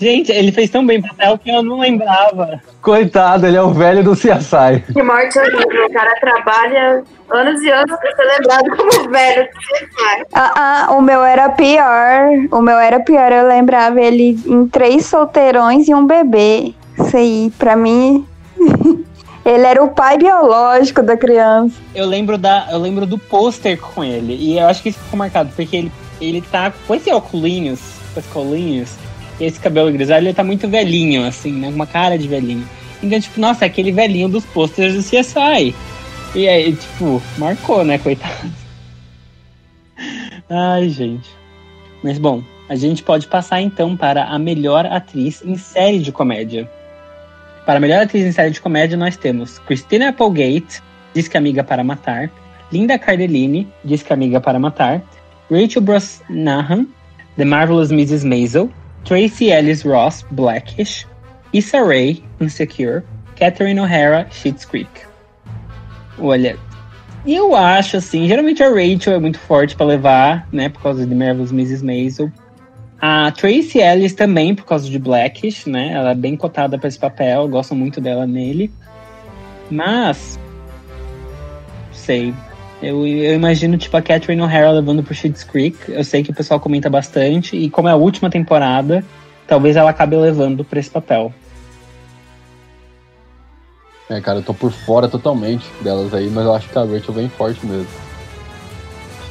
Gente, 0.00 0.32
ele 0.32 0.50
fez 0.50 0.70
tão 0.70 0.86
bem 0.86 1.02
papel 1.02 1.36
que 1.36 1.50
eu 1.50 1.62
não 1.62 1.78
lembrava. 1.78 2.58
Coitado, 2.80 3.46
ele 3.46 3.58
é 3.58 3.62
o 3.62 3.74
velho 3.74 4.02
do 4.02 4.12
CSI. 4.12 4.82
Que 4.94 5.02
morte 5.02 5.38
horrível. 5.38 5.86
O 5.86 5.92
cara 5.92 6.14
trabalha 6.18 7.04
anos 7.28 7.62
e 7.62 7.70
anos 7.70 7.98
pra 7.98 8.16
ser 8.16 8.24
lembrado 8.24 8.76
como 8.76 9.10
velho 9.10 9.44
do 9.44 9.58
CSI. 9.58 10.26
Ah, 10.32 10.86
ah, 10.88 10.92
o 10.92 11.02
meu 11.02 11.22
era 11.22 11.50
pior. 11.50 12.30
O 12.50 12.62
meu 12.62 12.78
era 12.78 12.98
pior. 13.00 13.30
Eu 13.30 13.46
lembrava 13.46 14.00
ele 14.00 14.38
em 14.46 14.66
três 14.68 15.04
solteirões 15.04 15.86
e 15.86 15.94
um 15.94 16.06
bebê. 16.06 16.72
Isso 16.98 17.16
aí, 17.18 17.52
pra 17.58 17.76
mim. 17.76 18.26
ele 19.44 19.66
era 19.66 19.84
o 19.84 19.88
pai 19.88 20.16
biológico 20.16 21.02
da 21.02 21.14
criança. 21.14 21.74
Eu 21.94 22.06
lembro, 22.06 22.38
da, 22.38 22.68
eu 22.70 22.78
lembro 22.78 23.04
do 23.04 23.18
pôster 23.18 23.78
com 23.78 24.02
ele. 24.02 24.34
E 24.34 24.58
eu 24.58 24.66
acho 24.66 24.82
que 24.82 24.88
isso 24.88 24.98
ficou 24.98 25.18
marcado, 25.18 25.52
porque 25.54 25.76
ele, 25.76 25.92
ele 26.22 26.40
tá 26.40 26.72
com 26.86 26.94
esse 26.94 27.12
óculos, 27.12 27.80
com 28.14 28.20
esse 28.20 28.28
colinhos, 28.30 28.96
esse 29.40 29.58
cabelo 29.58 29.90
grisalho, 29.90 30.26
ele 30.26 30.34
tá 30.34 30.44
muito 30.44 30.68
velhinho, 30.68 31.26
assim, 31.26 31.52
né? 31.52 31.68
Uma 31.68 31.86
cara 31.86 32.18
de 32.18 32.28
velhinho. 32.28 32.68
Então, 33.02 33.18
tipo, 33.18 33.40
nossa, 33.40 33.64
é 33.64 33.66
aquele 33.66 33.90
velhinho 33.90 34.28
dos 34.28 34.44
posters 34.44 34.94
do 34.94 35.02
CSI. 35.02 35.74
E 36.34 36.48
aí, 36.48 36.72
tipo, 36.74 37.22
marcou, 37.38 37.84
né, 37.84 37.98
coitado. 37.98 38.50
Ai, 40.48 40.88
gente. 40.88 41.30
Mas 42.02 42.18
bom, 42.18 42.42
a 42.68 42.76
gente 42.76 43.02
pode 43.02 43.26
passar 43.26 43.60
então 43.60 43.96
para 43.96 44.24
a 44.24 44.38
melhor 44.38 44.86
atriz 44.86 45.42
em 45.44 45.56
série 45.56 45.98
de 45.98 46.12
comédia. 46.12 46.70
Para 47.66 47.78
a 47.78 47.80
melhor 47.80 48.02
atriz 48.02 48.24
em 48.24 48.32
série 48.32 48.50
de 48.50 48.60
comédia, 48.60 48.96
nós 48.96 49.16
temos 49.16 49.58
Christina 49.60 50.08
Applegate, 50.08 50.82
Diz 51.12 51.26
que 51.26 51.36
Amiga 51.36 51.64
para 51.64 51.82
Matar, 51.82 52.30
Linda 52.72 52.98
Cardellini, 52.98 53.66
Diz 53.84 54.02
que 54.02 54.12
Amiga 54.12 54.40
para 54.40 54.58
Matar, 54.58 55.02
Rachel 55.50 55.82
Brosnahan, 55.82 56.86
The 57.36 57.44
Marvelous 57.44 57.90
Mrs. 57.90 58.24
Maisel, 58.24 58.70
Tracy 59.04 59.50
Ellis 59.50 59.82
Ross, 59.82 60.24
Blackish, 60.30 61.06
Issa 61.52 61.82
Rae, 61.82 62.22
Insecure, 62.40 63.02
Catherine 63.36 63.80
O'Hara, 63.80 64.26
Schitt's 64.30 64.64
Creek. 64.64 64.90
Olha, 66.18 66.56
eu 67.26 67.54
acho 67.54 67.96
assim, 67.96 68.26
geralmente 68.26 68.62
a 68.62 68.68
Rachel 68.68 69.14
é 69.14 69.18
muito 69.18 69.38
forte 69.38 69.76
para 69.76 69.86
levar, 69.86 70.48
né, 70.52 70.68
por 70.68 70.82
causa 70.82 71.06
de 71.06 71.14
Marvelous 71.14 71.52
Mrs. 71.52 71.84
Maisel. 71.84 72.30
A 73.00 73.30
Tracy 73.32 73.78
Ellis 73.78 74.12
também, 74.12 74.54
por 74.54 74.66
causa 74.66 74.88
de 74.88 74.98
Blackish, 74.98 75.66
né? 75.66 75.92
Ela 75.92 76.10
é 76.10 76.14
bem 76.14 76.36
cotada 76.36 76.78
para 76.78 76.86
esse 76.86 76.98
papel, 76.98 77.42
eu 77.42 77.48
gosto 77.48 77.74
muito 77.74 77.98
dela 77.98 78.26
nele. 78.26 78.70
Mas. 79.70 80.38
Sei. 81.92 82.34
Eu, 82.82 83.06
eu 83.06 83.34
imagino, 83.34 83.76
tipo, 83.76 83.96
a 83.96 84.02
Catherine 84.02 84.40
O'Hara 84.40 84.70
levando 84.70 85.02
pro 85.02 85.14
Schitt's 85.14 85.44
Creek. 85.44 85.76
Eu 85.88 86.02
sei 86.02 86.22
que 86.22 86.30
o 86.30 86.34
pessoal 86.34 86.58
comenta 86.58 86.88
bastante. 86.88 87.56
E 87.56 87.68
como 87.68 87.88
é 87.88 87.92
a 87.92 87.96
última 87.96 88.30
temporada, 88.30 89.04
talvez 89.46 89.76
ela 89.76 89.90
acabe 89.90 90.16
levando 90.16 90.64
pra 90.64 90.80
esse 90.80 90.88
papel. 90.90 91.32
É, 94.08 94.20
cara, 94.20 94.38
eu 94.38 94.42
tô 94.42 94.52
por 94.52 94.72
fora 94.72 95.08
totalmente 95.08 95.64
delas 95.82 96.12
aí, 96.12 96.28
mas 96.28 96.44
eu 96.44 96.54
acho 96.54 96.68
que 96.68 96.76
a 96.76 96.82
Rachel 96.82 97.14
vem 97.14 97.28
forte 97.28 97.64
mesmo. 97.64 97.86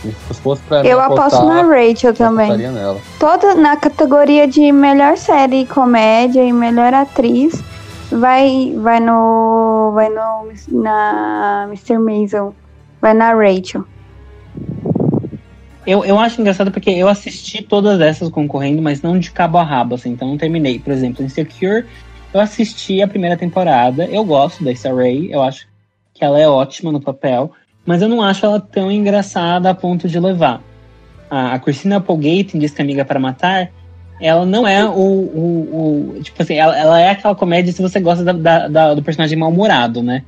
Se 0.01 0.33
fosse 0.35 0.61
pra 0.61 0.81
Eu 0.85 1.01
aposto 1.01 1.35
apostar, 1.35 1.45
na 1.45 1.61
Rachel 1.63 2.11
eu 2.11 2.13
também. 2.13 2.45
apostaria 2.45 2.71
nela. 2.71 3.01
Toda 3.19 3.55
na 3.55 3.75
categoria 3.75 4.47
de 4.47 4.71
melhor 4.71 5.17
série 5.17 5.65
comédia 5.65 6.41
e 6.45 6.53
melhor 6.53 6.93
atriz 6.93 7.61
vai 8.09 8.73
vai 8.77 9.01
no 9.01 9.91
vai 9.93 10.07
no 10.07 10.49
na 10.69 11.65
Mr. 11.67 11.97
Maisel, 11.97 12.55
vai 13.01 13.13
na 13.13 13.33
Rachel. 13.33 13.85
Eu, 15.85 16.05
eu 16.05 16.19
acho 16.19 16.39
engraçado 16.39 16.71
porque 16.71 16.89
eu 16.89 17.07
assisti 17.07 17.63
todas 17.63 17.99
essas 17.99 18.29
concorrendo, 18.29 18.81
mas 18.81 19.01
não 19.01 19.17
de 19.17 19.31
cabo 19.31 19.57
a 19.57 19.63
rabo, 19.63 19.95
assim, 19.95 20.11
então 20.11 20.27
não 20.27 20.37
terminei. 20.37 20.77
Por 20.77 20.93
exemplo, 20.93 21.23
Insecure, 21.23 21.85
eu 22.33 22.39
assisti 22.39 23.01
a 23.01 23.07
primeira 23.07 23.35
temporada, 23.35 24.05
eu 24.05 24.23
gosto 24.23 24.63
da 24.63 24.71
Issa 24.71 24.93
Rae, 24.93 25.31
eu 25.31 25.41
acho 25.41 25.67
que 26.13 26.23
ela 26.23 26.39
é 26.39 26.47
ótima 26.47 26.91
no 26.91 27.01
papel, 27.01 27.51
mas 27.85 28.01
eu 28.01 28.09
não 28.09 28.21
acho 28.21 28.45
ela 28.45 28.59
tão 28.59 28.91
engraçada 28.91 29.69
a 29.69 29.73
ponto 29.73 30.07
de 30.07 30.19
levar. 30.19 30.61
A, 31.29 31.53
a 31.53 31.59
Christina 31.59 31.97
Applegate, 31.97 32.55
em 32.55 32.59
Diz 32.59 32.71
que 32.71 32.81
Amiga 32.81 33.03
para 33.05 33.19
Matar, 33.19 33.71
ela 34.21 34.45
não 34.45 34.67
é 34.67 34.85
o, 34.85 34.91
o, 34.91 36.11
o- 36.17 36.21
tipo 36.21 36.41
assim, 36.41 36.55
ela, 36.55 36.77
ela 36.77 36.99
é 36.99 37.09
aquela 37.09 37.33
comédia 37.33 37.71
se 37.71 37.81
você 37.81 37.99
gosta 37.99 38.23
da- 38.23 38.33
da- 38.33 38.67
da- 38.67 38.93
do 38.93 39.01
personagem 39.01 39.37
mal-humorado, 39.37 40.03
né? 40.03 40.23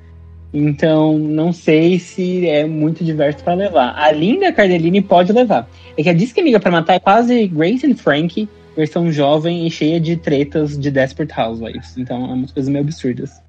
Então, 0.54 1.18
não 1.18 1.54
sei 1.54 1.98
se 1.98 2.48
é 2.48 2.66
muito 2.66 3.04
diverso 3.04 3.44
para 3.44 3.54
levar. 3.54 3.94
A 3.96 4.12
Linda 4.12 4.52
Cardellini 4.52 5.02
pode 5.02 5.32
levar. 5.32 5.68
É 5.98 6.04
que 6.04 6.10
a 6.10 6.14
Diz 6.14 6.34
que 6.34 6.42
Amiga 6.42 6.60
para 6.60 6.72
Matar 6.72 6.96
é 6.96 7.00
quase 7.00 7.48
Grace 7.48 7.88
and 7.88 7.96
Frank, 7.96 8.50
versão 8.76 9.12
jovem 9.12 9.66
e 9.66 9.72
cheia 9.72 10.00
de 10.00 10.18
tretas 10.18 10.78
de 10.78 10.92
Desperate 10.92 11.34
Housewives. 11.40 11.98
Então, 11.98 12.26
é 12.26 12.34
umas 12.34 12.52
coisas 12.52 12.70
meio 12.70 12.84
absurdas. 12.84 13.42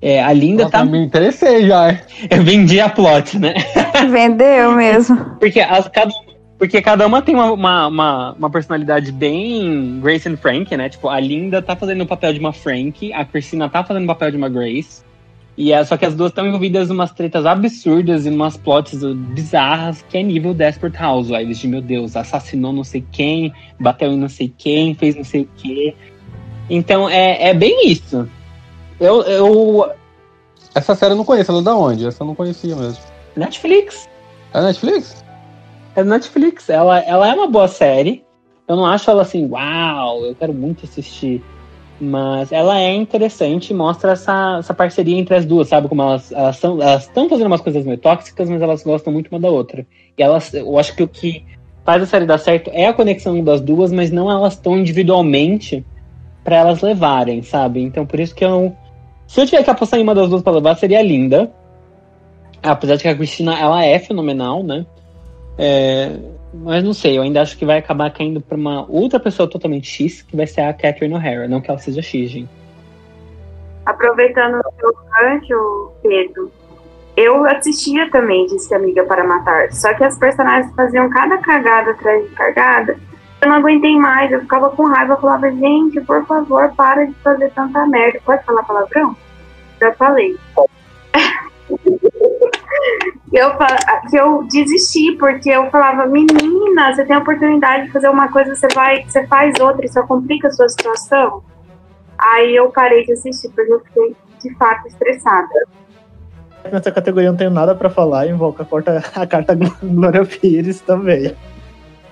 É, 0.00 0.20
a 0.20 0.32
Linda 0.32 0.64
Nossa, 0.64 0.78
tá. 0.78 0.84
me 0.84 0.98
interessei 0.98 1.68
já. 1.68 1.96
Eu 2.28 2.42
vendi 2.42 2.80
a 2.80 2.88
plot, 2.88 3.38
né? 3.38 3.54
Vendeu 4.10 4.72
mesmo. 4.72 5.16
Porque, 5.38 5.60
as, 5.60 5.86
cada, 5.86 6.12
porque 6.58 6.82
cada 6.82 7.06
uma 7.06 7.22
tem 7.22 7.36
uma, 7.36 7.52
uma, 7.52 7.86
uma, 7.86 8.32
uma 8.32 8.50
personalidade 8.50 9.12
bem 9.12 10.00
Grace 10.00 10.28
and 10.28 10.36
Frank, 10.36 10.76
né? 10.76 10.88
Tipo, 10.88 11.08
a 11.08 11.20
Linda 11.20 11.62
tá 11.62 11.76
fazendo 11.76 12.02
o 12.02 12.06
papel 12.06 12.32
de 12.32 12.40
uma 12.40 12.52
Frank, 12.52 13.12
a 13.12 13.24
Christina 13.24 13.68
tá 13.68 13.84
fazendo 13.84 14.04
o 14.04 14.06
papel 14.08 14.32
de 14.32 14.36
uma 14.36 14.48
Grace. 14.48 15.02
E 15.56 15.72
é, 15.72 15.84
só 15.84 15.96
que 15.96 16.06
as 16.06 16.14
duas 16.14 16.30
estão 16.30 16.46
envolvidas 16.46 16.88
em 16.88 16.92
umas 16.92 17.12
tretas 17.12 17.44
absurdas 17.44 18.24
e 18.24 18.30
umas 18.30 18.56
plots 18.56 19.04
bizarras 19.14 20.02
que 20.08 20.16
é 20.16 20.22
nível 20.22 20.54
Desperate 20.54 21.02
Housewives, 21.02 21.58
de 21.58 21.68
meu 21.68 21.82
Deus, 21.82 22.16
assassinou 22.16 22.72
não 22.72 22.84
sei 22.84 23.04
quem, 23.12 23.52
bateu 23.78 24.12
em 24.12 24.18
não 24.18 24.30
sei 24.30 24.52
quem, 24.56 24.94
fez 24.94 25.14
não 25.14 25.24
sei 25.24 25.42
o 25.42 25.48
quê. 25.56 25.94
Então 26.70 27.08
é, 27.08 27.50
é 27.50 27.54
bem 27.54 27.86
isso. 27.86 28.26
Eu, 28.98 29.22
eu. 29.22 29.90
Essa 30.74 30.94
série 30.94 31.12
eu 31.12 31.16
não 31.16 31.24
conheço, 31.24 31.50
ela 31.50 31.60
é 31.60 31.64
da 31.64 31.76
onde? 31.76 32.06
Essa 32.06 32.22
eu 32.22 32.26
não 32.26 32.34
conhecia 32.34 32.74
mesmo. 32.74 33.02
Netflix. 33.36 34.08
É 34.54 34.62
Netflix? 34.62 35.22
É 35.94 36.02
Netflix. 36.02 36.70
Ela, 36.70 37.00
ela 37.00 37.28
é 37.28 37.34
uma 37.34 37.46
boa 37.46 37.68
série. 37.68 38.24
Eu 38.66 38.76
não 38.76 38.86
acho 38.86 39.10
ela 39.10 39.22
assim, 39.22 39.46
uau, 39.50 40.24
eu 40.24 40.34
quero 40.34 40.54
muito 40.54 40.86
assistir. 40.86 41.42
Mas 42.04 42.50
ela 42.50 42.80
é 42.80 42.92
interessante 42.92 43.70
e 43.70 43.74
mostra 43.74 44.10
essa, 44.10 44.56
essa 44.58 44.74
parceria 44.74 45.16
entre 45.16 45.36
as 45.36 45.44
duas, 45.44 45.68
sabe? 45.68 45.86
Como 45.88 46.02
elas 46.02 46.32
elas 46.32 46.56
estão 46.56 46.82
elas 46.82 47.02
estão 47.04 47.28
fazendo 47.28 47.46
umas 47.46 47.60
coisas 47.60 47.84
meio 47.84 47.96
tóxicas, 47.96 48.50
mas 48.50 48.60
elas 48.60 48.82
gostam 48.82 49.12
muito 49.12 49.28
uma 49.28 49.38
da 49.38 49.48
outra. 49.48 49.86
E 50.18 50.20
elas, 50.20 50.52
eu 50.52 50.76
acho 50.80 50.96
que 50.96 51.04
o 51.04 51.06
que 51.06 51.44
faz 51.84 52.02
a 52.02 52.06
série 52.06 52.26
dar 52.26 52.38
certo 52.38 52.72
é 52.74 52.88
a 52.88 52.92
conexão 52.92 53.40
das 53.44 53.60
duas, 53.60 53.92
mas 53.92 54.10
não 54.10 54.28
elas 54.28 54.54
estão 54.54 54.76
individualmente 54.76 55.86
para 56.42 56.56
elas 56.56 56.82
levarem, 56.82 57.40
sabe? 57.40 57.80
Então 57.80 58.04
por 58.04 58.18
isso 58.18 58.34
que 58.34 58.44
eu. 58.44 58.74
Se 59.28 59.40
eu 59.40 59.46
tiver 59.46 59.62
que 59.62 59.70
apostar 59.70 60.00
em 60.00 60.02
uma 60.02 60.14
das 60.14 60.28
duas 60.28 60.42
pra 60.42 60.54
levar, 60.54 60.74
seria 60.74 61.00
Linda. 61.02 61.52
Apesar 62.60 62.96
de 62.96 63.02
que 63.02 63.08
a 63.08 63.14
Cristina, 63.14 63.56
ela 63.56 63.84
é 63.84 64.00
fenomenal, 64.00 64.64
né? 64.64 64.84
É, 65.56 66.16
mas 66.52 66.84
não 66.84 66.92
sei, 66.92 67.16
eu 67.16 67.22
ainda 67.22 67.40
acho 67.40 67.56
que 67.56 67.64
vai 67.64 67.78
acabar 67.78 68.10
caindo 68.10 68.40
pra 68.40 68.56
uma 68.56 68.84
outra 68.90 69.18
pessoa 69.18 69.48
totalmente 69.48 69.86
X, 69.86 70.22
que 70.22 70.36
vai 70.36 70.46
ser 70.46 70.60
a 70.60 70.72
Catherine 70.72 71.14
O'Hara, 71.14 71.48
não 71.48 71.60
que 71.60 71.70
ela 71.70 71.78
seja 71.78 72.02
X, 72.02 72.30
gente. 72.30 72.50
Aproveitando 73.86 74.60
o 74.60 74.72
seu 74.78 74.94
gancho, 75.10 75.92
Pedro, 76.02 76.52
eu 77.16 77.44
assistia 77.46 78.10
também 78.10 78.46
Disse 78.46 78.74
Amiga 78.74 79.04
para 79.04 79.24
Matar, 79.24 79.72
só 79.72 79.92
que 79.94 80.04
as 80.04 80.16
personagens 80.18 80.72
faziam 80.74 81.08
cada 81.10 81.38
cagada 81.38 81.90
atrás 81.92 82.22
de 82.22 82.30
cagada. 82.34 82.96
Eu 83.40 83.48
não 83.48 83.56
aguentei 83.56 83.96
mais, 83.96 84.30
eu 84.30 84.40
ficava 84.40 84.70
com 84.70 84.86
raiva, 84.86 85.14
eu 85.14 85.20
falava, 85.20 85.50
gente, 85.50 86.00
por 86.02 86.24
favor, 86.26 86.72
para 86.76 87.06
de 87.06 87.14
fazer 87.14 87.50
tanta 87.50 87.84
merda. 87.86 88.20
Pode 88.24 88.44
falar 88.44 88.62
palavrão? 88.62 89.16
Já 89.80 89.92
falei. 89.94 90.36
eu, 93.32 93.50
que 94.10 94.16
eu 94.16 94.42
desisti, 94.44 95.12
porque 95.12 95.50
eu 95.50 95.70
falava, 95.70 96.06
menina, 96.06 96.94
você 96.94 97.04
tem 97.04 97.16
a 97.16 97.20
oportunidade 97.20 97.86
de 97.86 97.92
fazer 97.92 98.08
uma 98.08 98.30
coisa, 98.30 98.54
você 98.54 98.68
vai, 98.74 99.04
você 99.04 99.26
faz 99.26 99.58
outra 99.60 99.86
só 99.88 100.02
complica 100.06 100.48
a 100.48 100.50
sua 100.50 100.68
situação. 100.68 101.42
Aí 102.18 102.54
eu 102.54 102.70
parei 102.70 103.04
de 103.04 103.12
assistir, 103.12 103.48
porque 103.50 103.72
eu 103.72 103.80
fiquei 103.80 104.16
de 104.42 104.54
fato 104.56 104.86
estressada. 104.86 105.48
Nessa 106.70 106.92
categoria 106.92 107.28
eu 107.28 107.32
não 107.32 107.38
tenho 107.38 107.50
nada 107.50 107.74
para 107.74 107.90
falar, 107.90 108.28
invoca 108.28 108.62
a 108.62 108.66
carta, 108.66 109.02
a 109.14 109.26
carta 109.26 109.58
Glória 109.82 110.24
Pires 110.24 110.80
também. 110.80 111.34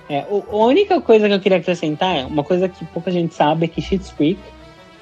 É, 0.08 0.26
a 0.28 0.56
única 0.56 1.00
coisa 1.00 1.28
que 1.28 1.34
eu 1.34 1.40
queria 1.40 1.58
acrescentar, 1.58 2.26
uma 2.26 2.42
coisa 2.42 2.68
que 2.68 2.84
pouca 2.86 3.12
gente 3.12 3.32
sabe, 3.32 3.66
é 3.66 3.68
que 3.68 3.80
Schitt's 3.80 4.10
Creek, 4.10 4.40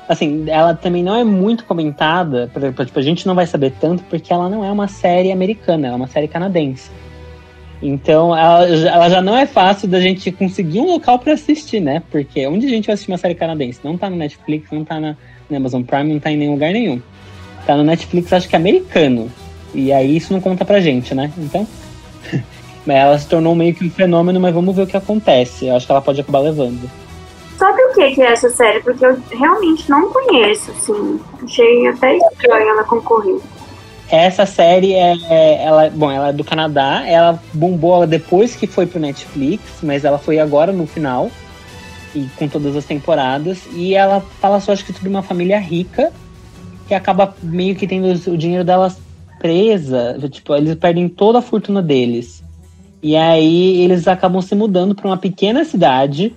assim, 0.09 0.49
ela 0.49 0.75
também 0.75 1.03
não 1.03 1.15
é 1.15 1.23
muito 1.23 1.65
comentada, 1.65 2.51
tipo, 2.87 2.99
a 2.99 3.03
gente 3.03 3.27
não 3.27 3.35
vai 3.35 3.47
saber 3.47 3.73
tanto 3.79 4.03
porque 4.05 4.33
ela 4.33 4.49
não 4.49 4.65
é 4.65 4.73
uma 4.73 4.89
série 4.89 5.31
americana, 5.31 5.89
ela 5.89 5.97
é 5.97 5.99
uma 5.99 6.09
série 6.09 6.27
canadense. 6.27 6.91
Então, 7.81 8.37
ela, 8.37 8.67
ela 8.67 9.09
já 9.09 9.21
não 9.21 9.37
é 9.37 9.47
fácil 9.47 9.87
da 9.87 10.01
gente 10.01 10.33
conseguir 10.33 10.81
um 10.81 10.87
local 10.87 11.19
para 11.19 11.35
assistir, 11.35 11.81
né? 11.81 12.03
Porque 12.11 12.45
onde 12.47 12.67
a 12.67 12.71
gente 12.71 12.87
vai 12.87 12.95
assistir 12.95 13.13
uma 13.13 13.19
série 13.19 13.35
canadense? 13.35 13.79
Não 13.85 13.97
tá 13.97 14.11
no 14.11 14.17
Netflix, 14.17 14.71
não 14.73 14.85
tá 14.85 14.99
na, 14.99 15.17
na 15.49 15.59
Amazon 15.59 15.83
Prime, 15.83 16.13
não 16.13 16.19
tá 16.19 16.33
em 16.33 16.37
nenhum 16.37 16.53
lugar 16.53 16.73
nenhum. 16.73 17.01
Tá 17.67 17.77
no 17.77 17.85
Netflix, 17.85 18.33
acho 18.33 18.49
que 18.49 18.57
é 18.57 18.59
americano. 18.59 19.31
E 19.73 19.93
aí 19.93 20.17
isso 20.17 20.33
não 20.33 20.41
conta 20.41 20.65
pra 20.65 20.81
gente, 20.81 21.15
né? 21.15 21.31
Então. 21.39 21.67
ela 22.87 23.19
se 23.19 23.29
tornou 23.29 23.55
meio 23.55 23.75
que 23.75 23.85
um 23.85 23.91
fenômeno, 23.91 24.41
mas 24.41 24.55
vamos 24.55 24.75
ver 24.75 24.83
o 24.83 24.87
que 24.87 24.97
acontece. 24.97 25.67
Eu 25.67 25.77
acho 25.77 25.87
que 25.87 25.93
ela 25.93 26.01
pode 26.01 26.21
acabar 26.21 26.41
levando. 26.41 26.91
Que, 27.99 28.14
que 28.14 28.22
é 28.22 28.30
essa 28.30 28.49
série? 28.49 28.80
Porque 28.80 29.05
eu 29.05 29.18
realmente 29.28 29.90
não 29.90 30.09
conheço, 30.12 30.70
assim. 30.70 31.18
Achei 31.42 31.88
até 31.88 32.16
estranho 32.16 32.68
ela 32.68 32.84
concorrer. 32.84 33.40
Essa 34.09 34.46
série 34.46 34.94
é, 34.94 35.16
é, 35.28 35.64
ela, 35.64 35.90
bom, 35.90 36.09
ela 36.09 36.28
é 36.28 36.32
do 36.32 36.44
Canadá, 36.44 37.03
ela 37.05 37.42
bombou 37.53 38.07
depois 38.07 38.55
que 38.55 38.68
foi 38.68 38.86
pro 38.86 39.01
Netflix, 39.01 39.80
mas 39.82 40.05
ela 40.05 40.16
foi 40.16 40.38
agora 40.38 40.70
no 40.70 40.86
final 40.86 41.28
e 42.14 42.26
com 42.36 42.49
todas 42.49 42.74
as 42.76 42.84
temporadas 42.86 43.66
e 43.74 43.94
ela 43.94 44.22
fala 44.40 44.61
só 44.61 44.72
acho 44.72 44.84
que 44.84 44.94
sobre 44.94 45.11
uma 45.11 45.20
família 45.20 45.59
rica 45.59 46.11
que 46.86 46.94
acaba 46.94 47.34
meio 47.42 47.74
que 47.74 47.86
tendo 47.86 48.07
o 48.30 48.36
dinheiro 48.38 48.64
delas 48.64 48.96
presa, 49.40 50.16
tipo, 50.30 50.55
eles 50.55 50.74
perdem 50.76 51.09
toda 51.09 51.40
a 51.40 51.42
fortuna 51.42 51.82
deles. 51.82 52.42
E 53.03 53.14
aí 53.16 53.82
eles 53.82 54.07
acabam 54.07 54.40
se 54.40 54.55
mudando 54.55 54.94
para 54.94 55.07
uma 55.07 55.18
pequena 55.18 55.64
cidade 55.64 56.34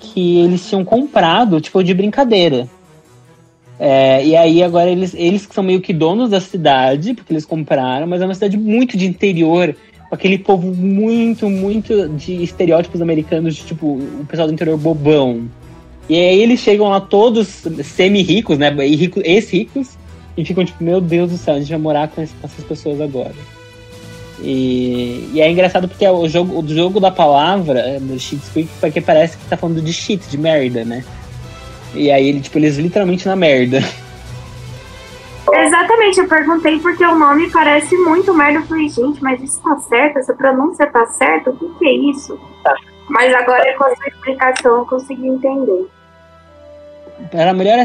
que 0.00 0.38
eles 0.38 0.68
tinham 0.68 0.84
comprado, 0.84 1.60
tipo, 1.60 1.84
de 1.84 1.94
brincadeira. 1.94 2.66
É, 3.78 4.24
e 4.24 4.36
aí 4.36 4.62
agora 4.62 4.90
eles, 4.90 5.14
eles 5.14 5.46
que 5.46 5.54
são 5.54 5.64
meio 5.64 5.80
que 5.80 5.92
donos 5.92 6.30
da 6.30 6.40
cidade, 6.40 7.14
porque 7.14 7.32
eles 7.32 7.46
compraram, 7.46 8.06
mas 8.06 8.20
é 8.20 8.24
uma 8.24 8.34
cidade 8.34 8.58
muito 8.58 8.96
de 8.96 9.06
interior, 9.06 9.74
com 10.08 10.14
aquele 10.14 10.38
povo 10.38 10.74
muito, 10.74 11.48
muito 11.48 12.08
de 12.10 12.42
estereótipos 12.42 13.00
americanos, 13.00 13.56
de 13.56 13.62
tipo, 13.62 13.86
o 13.86 14.26
pessoal 14.28 14.48
do 14.48 14.54
interior 14.54 14.76
bobão. 14.76 15.48
E 16.08 16.14
aí 16.14 16.42
eles 16.42 16.60
chegam 16.60 16.88
lá 16.88 17.00
todos 17.00 17.62
semi-ricos, 17.84 18.58
né? 18.58 18.74
Ex-ricos, 19.24 19.96
e 20.36 20.44
ficam 20.44 20.64
tipo, 20.64 20.82
meu 20.82 21.00
Deus 21.00 21.30
do 21.30 21.38
céu, 21.38 21.54
a 21.54 21.58
gente 21.58 21.70
vai 21.70 21.78
morar 21.78 22.08
com 22.08 22.20
essas 22.20 22.64
pessoas 22.64 23.00
agora. 23.00 23.34
E, 24.38 25.30
e, 25.34 25.40
é 25.40 25.50
engraçado 25.50 25.88
porque 25.88 26.04
é 26.04 26.10
o 26.10 26.26
jogo, 26.28 26.60
o 26.60 26.68
jogo 26.68 26.98
da 26.98 27.10
palavra 27.10 27.98
do 28.00 28.18
Cheat 28.18 28.42
Creek, 28.52 28.70
porque 28.80 29.00
parece 29.00 29.36
que 29.36 29.44
tá 29.46 29.56
falando 29.56 29.82
de 29.82 29.92
shit, 29.92 30.26
de 30.28 30.38
merda, 30.38 30.84
né? 30.84 31.04
E 31.94 32.10
aí, 32.10 32.28
ele, 32.28 32.40
tipo, 32.40 32.58
eles 32.58 32.78
literalmente 32.78 33.26
na 33.26 33.36
merda. 33.36 33.82
Exatamente, 35.52 36.20
eu 36.20 36.28
perguntei 36.28 36.78
porque 36.78 37.04
o 37.04 37.18
nome 37.18 37.50
parece 37.50 37.96
muito 37.96 38.32
merda. 38.32 38.60
Eu 38.60 38.66
falei, 38.66 38.88
gente, 38.88 39.22
mas 39.22 39.42
isso 39.42 39.60
tá 39.62 39.76
certo? 39.78 40.18
Essa 40.18 40.34
pronúncia 40.34 40.86
tá 40.86 41.04
certa? 41.06 41.50
O 41.50 41.56
que, 41.56 41.68
que 41.78 41.86
é 41.86 41.92
isso? 42.10 42.38
Tá. 42.62 42.74
Mas 43.08 43.34
agora 43.34 43.76
com 43.76 43.84
a 43.84 43.96
sua 43.96 44.06
explicação 44.06 44.78
eu 44.78 44.86
consegui 44.86 45.26
entender. 45.26 45.86
Para 47.30 47.52
melhor 47.52 47.78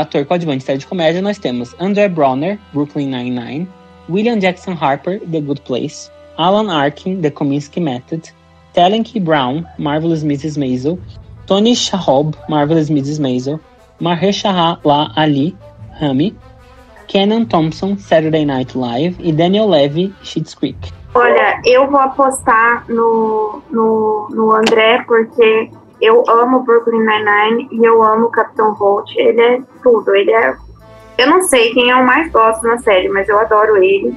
ator 0.00 0.24
coadjuvante 0.24 0.64
série 0.64 0.78
de 0.78 0.86
comédia, 0.86 1.20
nós 1.20 1.38
temos 1.38 1.74
André 1.78 2.08
Bronner, 2.08 2.58
Brooklyn 2.72 3.08
Nine-Nine, 3.08 3.68
William 4.08 4.40
Jackson 4.40 4.74
Harper, 4.74 5.18
The 5.18 5.40
Good 5.40 5.64
Place, 5.64 6.10
Alan 6.38 6.70
Arkin, 6.70 7.22
The 7.22 7.30
Kominsky 7.30 7.82
Method, 7.82 8.30
Talenky 8.74 9.22
Brown, 9.24 9.68
Marvelous 9.78 10.24
Mrs. 10.24 10.56
Maisel, 10.58 11.00
Tony 11.46 11.74
Shahab, 11.74 12.36
Marvelous 12.48 12.88
Mrs. 12.90 13.20
Maisel, 13.20 13.60
Mahershala 14.00 15.12
Ali, 15.16 15.56
Rami, 16.00 16.34
Kenan 17.08 17.48
Thompson, 17.48 17.98
Saturday 17.98 18.44
Night 18.44 18.74
Live 18.74 19.16
e 19.20 19.32
Daniel 19.32 19.68
Levy, 19.68 20.14
Schitt's 20.22 20.54
Creek. 20.54 20.92
Olha, 21.14 21.60
eu 21.66 21.90
vou 21.90 22.00
apostar 22.00 22.86
no, 22.88 23.62
no, 23.70 24.28
no 24.30 24.52
André 24.52 25.04
porque 25.06 25.70
eu 26.00 26.24
amo 26.28 26.60
Brooklyn 26.60 27.04
Nine-Nine 27.04 27.68
e 27.70 27.84
eu 27.84 28.02
amo 28.02 28.30
Capitão 28.30 28.72
Holt. 28.72 29.14
Ele 29.16 29.40
é 29.40 29.62
tudo, 29.82 30.14
ele 30.14 30.32
é... 30.32 30.56
Eu 31.18 31.28
não 31.28 31.42
sei 31.42 31.72
quem 31.72 31.90
eu 31.90 32.02
mais 32.02 32.30
gosto 32.30 32.62
na 32.66 32.78
série, 32.78 33.08
mas 33.08 33.28
eu 33.28 33.38
adoro 33.38 33.82
ele. 33.82 34.14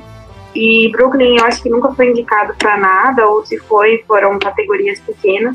E 0.56 0.90
Brooklyn 0.92 1.38
eu 1.38 1.46
acho 1.46 1.62
que 1.62 1.70
nunca 1.70 1.94
foi 1.94 2.10
indicado 2.10 2.54
para 2.58 2.78
nada, 2.78 3.28
ou 3.28 3.46
se 3.46 3.58
foi, 3.60 4.04
foram 4.08 4.40
categorias 4.40 5.00
pequenas. 5.02 5.54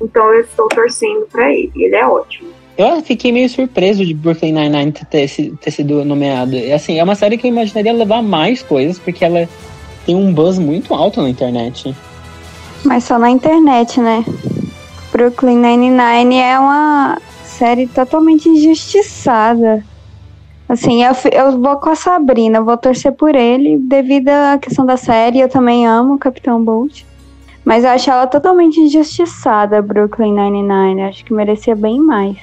Então 0.00 0.32
eu 0.32 0.40
estou 0.40 0.68
torcendo 0.68 1.26
para 1.30 1.52
ele. 1.52 1.70
Ele 1.76 1.94
é 1.94 2.06
ótimo. 2.06 2.48
Eu 2.78 3.02
fiquei 3.02 3.32
meio 3.32 3.48
surpreso 3.48 4.06
de 4.06 4.14
Brooklyn 4.14 4.52
Nine-Nine 4.52 4.92
ter, 4.92 5.28
ter, 5.60 5.70
sido 5.70 6.04
nomeado. 6.04 6.56
Assim, 6.72 6.98
é 6.98 7.02
uma 7.02 7.16
série 7.16 7.36
que 7.36 7.46
eu 7.46 7.50
imaginaria 7.50 7.92
levar 7.92 8.22
mais 8.22 8.62
coisas, 8.62 8.98
porque 9.00 9.24
ela 9.24 9.48
tem 10.06 10.14
um 10.14 10.32
buzz 10.32 10.58
muito 10.58 10.94
alto 10.94 11.20
na 11.20 11.28
internet. 11.28 11.94
Mas 12.84 13.02
só 13.04 13.18
na 13.18 13.28
internet, 13.28 14.00
né? 14.00 14.24
Brooklyn 15.10 15.56
Nine-Nine 15.56 16.38
é 16.38 16.58
uma 16.58 17.20
série 17.44 17.88
totalmente 17.88 18.48
injustiçada. 18.48 19.84
Assim, 20.68 21.02
eu, 21.02 21.12
eu 21.32 21.58
vou 21.58 21.76
com 21.76 21.88
a 21.88 21.94
Sabrina, 21.94 22.60
vou 22.60 22.76
torcer 22.76 23.12
por 23.12 23.34
ele 23.34 23.78
devido 23.78 24.28
à 24.28 24.58
questão 24.58 24.84
da 24.84 24.98
série. 24.98 25.40
Eu 25.40 25.48
também 25.48 25.86
amo 25.86 26.14
o 26.14 26.18
Capitão 26.18 26.62
Bolt. 26.62 27.04
Mas 27.64 27.84
eu 27.84 27.90
acho 27.90 28.10
ela 28.10 28.26
totalmente 28.26 28.78
injustiçada, 28.80 29.80
Brooklyn 29.80 30.34
Nine-Nine. 30.34 31.02
Acho 31.02 31.24
que 31.24 31.32
merecia 31.32 31.74
bem 31.74 31.98
mais. 31.98 32.36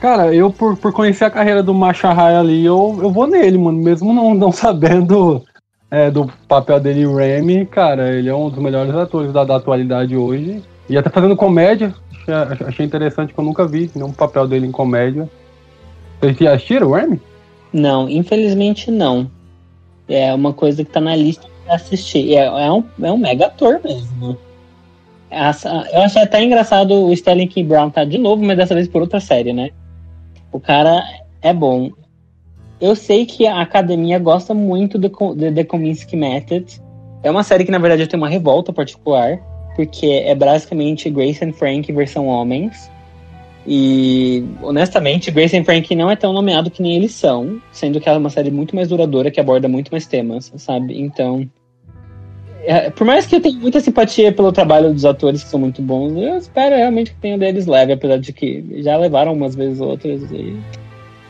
Cara, 0.00 0.34
eu 0.34 0.50
por, 0.50 0.76
por 0.76 0.92
conhecer 0.92 1.24
a 1.24 1.30
carreira 1.30 1.62
do 1.62 1.74
Machahai 1.74 2.36
ali, 2.36 2.64
eu, 2.64 2.98
eu 3.02 3.10
vou 3.10 3.26
nele, 3.26 3.58
mano. 3.58 3.78
Mesmo 3.78 4.12
não, 4.12 4.34
não 4.34 4.52
sabendo 4.52 5.42
é, 5.90 6.10
do 6.10 6.30
papel 6.48 6.80
dele 6.80 7.02
em 7.02 7.14
Remy, 7.14 7.66
cara, 7.66 8.10
ele 8.10 8.28
é 8.28 8.34
um 8.34 8.48
dos 8.48 8.58
melhores 8.58 8.94
atores 8.94 9.32
da, 9.32 9.44
da 9.44 9.56
atualidade 9.56 10.16
hoje. 10.16 10.62
E 10.88 10.96
até 10.96 11.10
fazendo 11.10 11.36
comédia, 11.36 11.94
achei, 12.10 12.66
achei 12.66 12.86
interessante 12.86 13.34
que 13.34 13.40
eu 13.40 13.44
nunca 13.44 13.66
vi 13.66 13.90
nenhum 13.94 14.12
papel 14.12 14.46
dele 14.46 14.66
em 14.66 14.72
comédia. 14.72 15.28
Vocês 16.20 16.40
assistiram 16.42 16.88
o 16.88 16.94
Remy? 16.94 17.20
Não, 17.76 18.08
infelizmente 18.08 18.90
não. 18.90 19.30
É 20.08 20.32
uma 20.32 20.54
coisa 20.54 20.82
que 20.82 20.90
tá 20.90 20.98
na 20.98 21.14
lista 21.14 21.46
pra 21.62 21.74
assistir. 21.74 22.34
É, 22.34 22.46
é, 22.46 22.72
um, 22.72 22.82
é 23.02 23.12
um 23.12 23.18
mega 23.18 23.46
ator 23.46 23.82
mesmo. 23.84 24.38
Eu 25.92 26.00
achei 26.00 26.22
até 26.22 26.42
engraçado 26.42 26.94
o 26.94 27.12
Sterling 27.12 27.48
King 27.48 27.68
Brown 27.68 27.90
tá 27.90 28.02
de 28.02 28.16
novo, 28.16 28.42
mas 28.42 28.56
dessa 28.56 28.74
vez 28.74 28.88
por 28.88 29.02
outra 29.02 29.20
série, 29.20 29.52
né? 29.52 29.68
O 30.50 30.58
cara 30.58 31.04
é 31.42 31.52
bom. 31.52 31.90
Eu 32.80 32.96
sei 32.96 33.26
que 33.26 33.46
a 33.46 33.60
academia 33.60 34.18
gosta 34.18 34.54
muito 34.54 34.98
do, 34.98 35.08
do 35.10 35.52
The 35.52 35.64
Kominsky 35.64 36.16
Method. 36.16 36.80
É 37.22 37.30
uma 37.30 37.42
série 37.42 37.66
que, 37.66 37.70
na 37.70 37.78
verdade, 37.78 38.02
eu 38.02 38.08
tenho 38.08 38.22
uma 38.22 38.28
revolta 38.28 38.72
particular, 38.72 39.38
porque 39.74 40.06
é 40.06 40.34
basicamente 40.34 41.10
Grace 41.10 41.44
and 41.44 41.52
Frank 41.52 41.92
versão 41.92 42.26
homens. 42.26 42.90
E, 43.66 44.44
honestamente, 44.62 45.30
Grace 45.30 45.56
and 45.56 45.64
Frank 45.64 45.92
não 45.94 46.10
é 46.10 46.14
tão 46.14 46.32
nomeado 46.32 46.70
que 46.70 46.80
nem 46.80 46.96
eles 46.96 47.12
são, 47.12 47.60
sendo 47.72 48.00
que 48.00 48.08
ela 48.08 48.18
é 48.18 48.20
uma 48.20 48.30
série 48.30 48.50
muito 48.50 48.76
mais 48.76 48.88
duradoura, 48.88 49.30
que 49.30 49.40
aborda 49.40 49.66
muito 49.66 49.90
mais 49.90 50.06
temas, 50.06 50.52
sabe? 50.56 51.00
Então, 51.00 51.48
é, 52.66 52.90
por 52.90 53.04
mais 53.04 53.26
que 53.26 53.36
eu 53.36 53.40
tenha 53.40 53.58
muita 53.58 53.80
simpatia 53.80 54.32
pelo 54.32 54.52
trabalho 54.52 54.92
dos 54.92 55.04
atores, 55.04 55.42
que 55.42 55.50
são 55.50 55.58
muito 55.58 55.80
bons, 55.82 56.16
eu 56.16 56.36
espero 56.36 56.76
realmente 56.76 57.12
que 57.12 57.20
tenha 57.20 57.38
deles 57.38 57.66
leve, 57.66 57.92
apesar 57.92 58.18
de 58.18 58.32
que 58.32 58.82
já 58.82 58.96
levaram 58.96 59.32
umas 59.32 59.54
vezes 59.54 59.80
outras. 59.80 60.22
E 60.30 60.56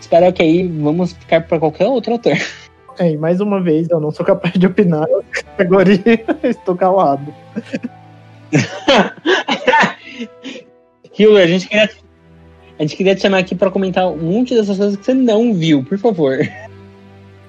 espero 0.01 0.33
que 0.33 0.43
aí 0.43 0.67
vamos 0.67 1.13
ficar 1.13 1.43
para 1.43 1.59
qualquer 1.59 1.87
outro 1.87 2.15
ator. 2.15 2.37
É, 2.99 3.11
e 3.11 3.17
mais 3.19 3.43
uma 3.43 3.63
vez, 3.63 3.91
eu 3.91 4.01
não 4.01 4.11
sou 4.11 4.25
capaz 4.25 4.55
de 4.55 4.67
opinar 4.67 5.03
na 5.03 5.23
categoria, 5.31 6.25
estou 6.43 6.75
calado. 6.75 7.31
Hugh, 11.13 11.37
a 11.37 11.47
gente 11.47 11.69
queria, 11.69 11.91
a 12.79 12.83
gente 12.83 12.97
queria 12.97 13.15
te 13.15 13.23
chamar 13.23 13.39
aqui 13.39 13.55
pra 13.55 13.71
comentar 13.71 14.07
um 14.07 14.17
monte 14.17 14.55
dessas 14.55 14.77
coisas 14.77 14.97
que 14.97 15.05
você 15.05 15.15
não 15.15 15.55
viu, 15.55 15.83
por 15.85 15.99
favor. 15.99 16.39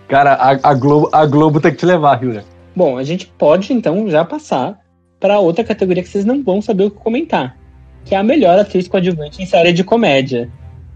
Cara, 0.07 0.33
a, 0.33 0.69
a 0.69 0.73
Globo, 0.73 1.09
a 1.11 1.25
Globo 1.25 1.59
tem 1.59 1.71
que 1.71 1.77
te 1.77 1.85
levar, 1.85 2.23
Hilda. 2.23 2.45
Bom, 2.75 2.97
a 2.97 3.03
gente 3.03 3.27
pode 3.27 3.73
então 3.73 4.09
já 4.09 4.23
passar 4.23 4.79
para 5.19 5.39
outra 5.39 5.63
categoria 5.63 6.03
que 6.03 6.09
vocês 6.09 6.25
não 6.25 6.43
vão 6.43 6.61
saber 6.61 6.85
o 6.85 6.91
que 6.91 6.97
comentar, 6.97 7.57
que 8.05 8.15
é 8.15 8.17
a 8.17 8.23
melhor 8.23 8.57
atriz 8.57 8.87
coadjuvante 8.87 9.41
em 9.41 9.45
série 9.45 9.73
de 9.73 9.83
comédia. 9.83 10.49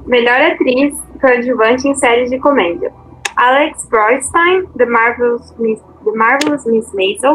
Melhor 0.06 0.40
atriz 0.42 0.96
coadjuvante 1.20 1.88
em 1.88 1.96
série 1.96 2.30
de 2.30 2.40
comédia. 2.40 2.92
Alex 3.36 3.88
Broadstein, 3.90 4.68
The 4.78 4.86
Marvelous 4.86 5.54
Miss, 5.58 5.80
The 6.06 6.12
Marvelous 6.12 6.66
Miss 6.66 6.94
Maisel. 6.94 7.34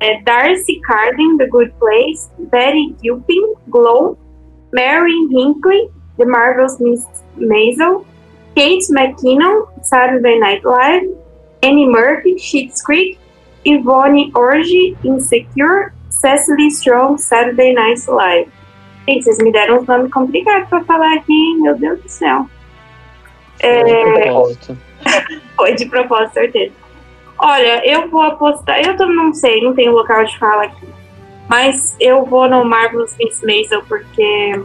É, 0.00 0.20
Darcy 0.22 0.80
Carden, 0.80 1.36
The 1.38 1.46
Good 1.46 1.72
Place. 1.78 2.30
Betty 2.50 2.96
Gilpin, 3.02 3.54
Glow. 3.68 4.18
Mary 4.76 5.18
Hinckley, 5.30 5.88
The 6.18 6.26
Marvelous 6.26 6.78
Miss 6.80 7.02
Maisel. 7.38 8.04
Kate 8.54 8.84
McKinnon, 8.90 9.56
Saturday 9.82 10.38
Night 10.38 10.64
Live. 10.64 11.04
Annie 11.62 11.88
Murphy, 11.88 12.36
Schitt's 12.36 12.82
Creek. 12.82 13.18
Yvonne 13.64 14.30
Orji, 14.32 14.96
Insecure. 15.02 15.94
Cecily 16.10 16.68
Strong, 16.68 17.18
Saturday 17.18 17.72
Night 17.72 18.00
Live. 18.06 18.50
Gente, 19.08 19.24
vocês 19.24 19.38
me 19.38 19.52
deram 19.52 19.78
uns 19.78 19.86
nomes 19.86 20.12
complicados 20.12 20.68
pra 20.68 20.84
falar 20.84 21.14
aqui, 21.14 21.54
meu 21.60 21.76
Deus 21.76 22.02
do 22.02 22.08
céu. 22.08 22.46
É, 23.60 24.28
foi 25.56 25.74
de 25.74 25.86
propósito, 25.86 26.34
certeza. 26.34 26.72
Olha, 27.38 27.86
eu 27.86 28.08
vou 28.10 28.22
apostar. 28.22 28.80
Eu 28.80 28.94
não 29.06 29.32
sei, 29.32 29.62
não 29.62 29.74
tenho 29.74 29.92
local 29.92 30.24
de 30.24 30.38
fala 30.38 30.64
aqui. 30.64 30.86
Mas 31.48 31.96
eu 32.00 32.24
vou 32.24 32.48
no 32.48 32.64
Marvelous 32.64 33.16
Miss 33.18 33.42
Maisel 33.42 33.82
porque 33.88 34.62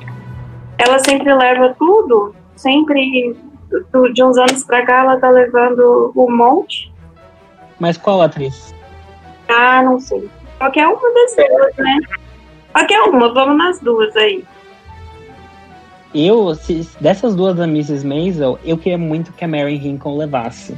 ela 0.78 1.00
sempre 1.00 1.34
leva 1.34 1.76
tudo. 1.78 2.36
Sempre, 2.56 3.36
de 4.14 4.24
uns 4.24 4.38
anos 4.38 4.64
pra 4.64 4.86
cá, 4.86 5.00
ela 5.02 5.18
tá 5.18 5.30
levando 5.30 6.12
um 6.16 6.36
monte. 6.36 6.92
Mas 7.80 7.98
qual 7.98 8.22
atriz? 8.22 8.74
Ah, 9.48 9.82
não 9.84 10.00
sei. 10.00 10.30
Qualquer 10.58 10.88
uma 10.88 11.14
das 11.14 11.36
duas, 11.36 11.76
né? 11.78 11.98
Qualquer 12.72 13.02
uma, 13.02 13.34
vamos 13.34 13.58
nas 13.58 13.80
duas 13.80 14.16
aí. 14.16 14.44
Eu, 16.14 16.54
se, 16.56 16.88
dessas 17.00 17.36
duas 17.36 17.56
da 17.56 17.64
Mrs. 17.64 18.06
Maisel, 18.06 18.60
eu 18.64 18.78
queria 18.78 18.98
muito 18.98 19.32
que 19.34 19.46
a 19.46 19.48
Mary 19.48 19.76
Hinckley 19.76 20.18
levasse. 20.18 20.78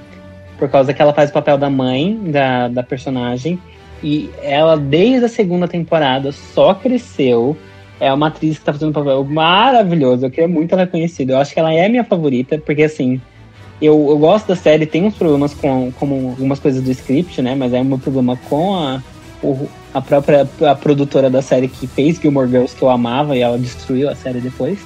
Por 0.57 0.69
causa 0.69 0.93
que 0.93 1.01
ela 1.01 1.13
faz 1.13 1.29
o 1.29 1.33
papel 1.33 1.57
da 1.57 1.69
mãe 1.69 2.17
da, 2.31 2.67
da 2.67 2.83
personagem. 2.83 3.59
E 4.03 4.29
ela, 4.41 4.75
desde 4.75 5.25
a 5.25 5.29
segunda 5.29 5.67
temporada, 5.67 6.31
só 6.31 6.73
cresceu. 6.73 7.55
É 7.99 8.11
uma 8.11 8.27
atriz 8.27 8.59
que 8.59 8.65
tá 8.65 8.73
fazendo 8.73 8.89
um 8.89 8.93
papel 8.93 9.23
maravilhoso. 9.23 10.25
Eu 10.25 10.29
queria 10.29 10.47
muito 10.47 10.73
ela 10.73 10.85
conhecida. 10.85 11.33
Eu 11.33 11.37
acho 11.39 11.53
que 11.53 11.59
ela 11.59 11.73
é 11.73 11.87
minha 11.87 12.03
favorita, 12.03 12.57
porque 12.57 12.83
assim. 12.83 13.21
Eu, 13.81 14.07
eu 14.09 14.17
gosto 14.17 14.47
da 14.47 14.55
série, 14.55 14.85
tem 14.85 15.03
uns 15.03 15.15
problemas 15.15 15.53
com 15.53 15.91
como 15.99 16.29
algumas 16.29 16.59
coisas 16.59 16.81
do 16.81 16.89
script, 16.91 17.41
né? 17.41 17.53
Mas 17.55 17.73
é 17.73 17.81
um 17.81 17.97
problema 17.99 18.37
com 18.49 18.75
a, 18.75 19.01
o- 19.41 19.67
a 19.93 19.99
própria 19.99 20.47
a 20.69 20.75
produtora 20.75 21.29
da 21.29 21.41
série 21.41 21.67
que 21.67 21.85
fez 21.87 22.17
Gilmore 22.19 22.47
Girls, 22.49 22.73
que 22.75 22.81
eu 22.81 22.89
amava, 22.89 23.35
e 23.35 23.41
ela 23.41 23.57
destruiu 23.57 24.09
a 24.09 24.15
série 24.15 24.39
depois. 24.39 24.79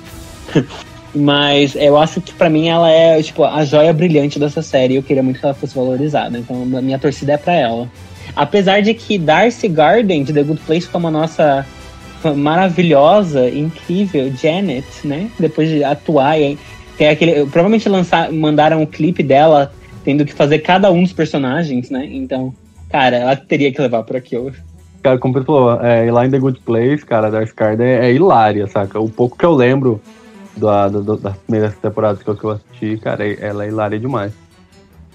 Mas 1.13 1.75
eu 1.75 1.97
acho 1.97 2.21
que 2.21 2.33
pra 2.33 2.49
mim 2.49 2.67
ela 2.69 2.89
é 2.89 3.21
tipo 3.23 3.43
a 3.43 3.63
joia 3.65 3.93
brilhante 3.93 4.37
dessa 4.39 4.61
série. 4.61 4.95
Eu 4.95 5.03
queria 5.03 5.23
muito 5.23 5.39
que 5.39 5.45
ela 5.45 5.53
fosse 5.55 5.75
valorizada. 5.75 6.37
Então 6.37 6.61
a 6.77 6.81
minha 6.81 6.99
torcida 6.99 7.33
é 7.33 7.37
pra 7.37 7.53
ela. 7.53 7.87
Apesar 8.37 8.81
de 8.83 8.93
que 8.93 9.17
Darcy 9.17 9.67
Garden 9.67 10.23
de 10.23 10.31
The 10.31 10.43
Good 10.43 10.61
Place 10.61 10.87
como 10.87 11.07
a 11.07 11.11
nossa 11.11 11.65
maravilhosa, 12.35 13.49
incrível 13.49 14.31
Janet, 14.35 14.85
né? 15.03 15.29
Depois 15.39 15.69
de 15.69 15.83
atuar, 15.83 16.39
e 16.39 16.57
tem 16.97 17.09
aquele, 17.09 17.33
provavelmente 17.45 17.89
lançar, 17.89 18.31
mandaram 18.31 18.81
o 18.83 18.87
clipe 18.87 19.23
dela 19.23 19.71
tendo 20.03 20.23
que 20.23 20.33
fazer 20.33 20.59
cada 20.59 20.91
um 20.91 21.03
dos 21.03 21.13
personagens, 21.13 21.89
né? 21.89 22.07
Então, 22.11 22.53
cara, 22.89 23.17
ela 23.17 23.35
teria 23.35 23.71
que 23.71 23.81
levar 23.81 24.03
por 24.03 24.15
aquilo. 24.15 24.51
Cara, 25.03 25.17
como 25.17 25.33
você 25.33 25.43
falou, 25.45 25.81
é, 25.81 26.11
lá 26.11 26.25
em 26.25 26.29
The 26.29 26.39
Good 26.39 26.59
Place, 26.65 27.05
cara, 27.05 27.29
Darcy 27.29 27.53
Carden 27.53 27.87
é, 27.87 28.13
hilária, 28.13 28.67
saca? 28.67 28.99
O 28.99 29.09
pouco 29.09 29.37
que 29.37 29.45
eu 29.45 29.53
lembro 29.53 30.01
da, 30.55 30.87
da, 30.87 30.99
da- 30.99 31.15
das 31.15 31.37
primeiras 31.37 31.75
temporadas 31.75 32.21
que 32.23 32.29
eu, 32.29 32.35
que 32.35 32.43
eu 32.43 32.51
assisti, 32.51 32.97
cara, 32.97 33.25
ela 33.27 33.65
é 33.65 33.67
hilária 33.67 33.99
demais. 33.99 34.31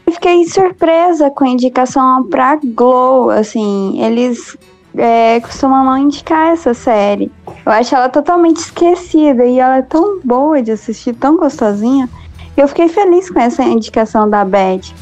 Eu 0.06 0.12
fiquei 0.12 0.44
surpresa 0.46 1.30
com 1.30 1.44
a 1.44 1.48
indicação 1.48 2.24
pra 2.24 2.58
Glow, 2.62 3.30
assim, 3.30 4.02
eles 4.02 4.56
é, 4.96 5.40
costumam 5.40 5.84
não 5.84 5.96
indicar 5.96 6.52
essa 6.52 6.74
série. 6.74 7.30
Eu 7.64 7.72
acho 7.72 7.94
ela 7.94 8.08
totalmente 8.08 8.58
esquecida 8.58 9.44
e 9.44 9.58
ela 9.58 9.78
é 9.78 9.82
tão 9.82 10.20
boa 10.22 10.60
de 10.62 10.72
assistir, 10.72 11.14
tão 11.14 11.36
gostosinha. 11.36 12.08
Eu 12.56 12.68
fiquei 12.68 12.88
feliz 12.88 13.30
com 13.30 13.40
essa 13.40 13.62
indicação 13.62 14.28
da 14.28 14.44
Beth. 14.44 14.92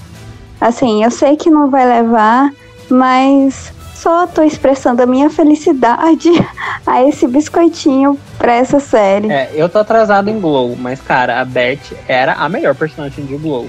Assim, 0.61 1.03
eu 1.03 1.11
sei 1.11 1.37
que 1.37 1.51
não 1.51 1.71
vai 1.71 1.87
levar, 1.87 2.53
mas 2.89 3.73
só 3.95 4.27
tô 4.27 4.43
expressando 4.43 5.03
a 5.03 5.07
minha 5.07 5.29
felicidade 5.29 6.31
a 6.87 7.03
esse 7.05 7.27
biscoitinho 7.27 8.19
pra 8.39 8.55
essa 8.55 8.79
série. 8.79 9.31
É, 9.31 9.51
eu 9.55 9.69
tô 9.69 9.79
atrasado 9.79 10.29
em 10.29 10.39
Glow, 10.39 10.77
mas, 10.79 11.01
cara, 11.01 11.41
a 11.41 11.45
Beth 11.45 11.97
era 12.07 12.35
a 12.35 12.49
melhor 12.49 12.75
personagem 12.75 13.25
de 13.25 13.37
Glow. 13.37 13.69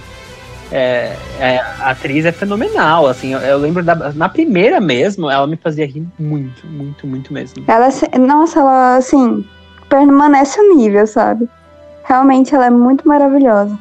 É, 0.71 1.15
é, 1.39 1.57
a 1.81 1.89
atriz 1.91 2.25
é 2.25 2.31
fenomenal, 2.31 3.05
assim, 3.07 3.33
eu, 3.33 3.39
eu 3.39 3.57
lembro 3.57 3.83
da, 3.83 4.13
na 4.13 4.29
primeira 4.29 4.79
mesmo, 4.79 5.29
ela 5.29 5.45
me 5.45 5.57
fazia 5.57 5.85
rir 5.85 6.07
muito, 6.17 6.65
muito, 6.65 7.05
muito 7.05 7.33
mesmo. 7.33 7.63
Ela, 7.67 7.91
se- 7.91 8.07
nossa, 8.17 8.59
ela, 8.61 8.95
assim, 8.95 9.45
permanece 9.89 10.59
o 10.61 10.75
nível, 10.77 11.05
sabe? 11.05 11.49
Realmente 12.05 12.55
ela 12.55 12.67
é 12.67 12.69
muito 12.69 13.05
maravilhosa. 13.05 13.77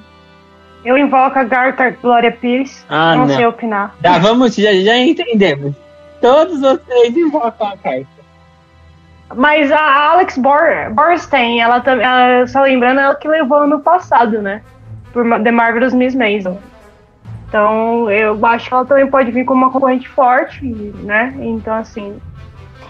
Eu 0.84 0.98
invoco 0.98 1.38
a 1.38 1.44
Garta 1.44 1.90
Glória 2.02 2.32
Pires. 2.32 2.84
Ah, 2.88 3.14
não, 3.14 3.26
não. 3.26 3.36
sei 3.36 3.46
opinar. 3.46 3.94
Tá, 4.02 4.18
vamos, 4.18 4.56
já, 4.56 4.72
já 4.72 4.96
entendemos. 4.98 5.74
Todos 6.20 6.60
vocês 6.60 7.16
invocam 7.16 7.68
a 7.68 7.76
carta. 7.76 8.06
Mas 9.36 9.70
a 9.70 10.10
Alex 10.10 10.36
Bor 10.38 10.90
Borstein, 10.92 11.60
ela 11.60 11.80
também, 11.80 12.04
ela- 12.04 12.46
só 12.48 12.62
lembrando, 12.62 12.98
ela 13.00 13.14
que 13.14 13.28
levou 13.28 13.58
ano 13.58 13.78
passado, 13.80 14.42
né? 14.42 14.60
Por 15.12 15.24
The 15.42 15.50
Marvelous 15.52 15.92
Miss 15.94 16.14
Maisel. 16.16 16.58
Então, 17.50 18.08
eu 18.08 18.46
acho 18.46 18.68
que 18.68 18.74
ela 18.74 18.84
também 18.84 19.08
pode 19.08 19.32
vir 19.32 19.44
como 19.44 19.64
uma 19.64 19.72
concorrente 19.72 20.08
forte, 20.08 20.64
né? 21.02 21.34
Então, 21.40 21.74
assim, 21.74 22.16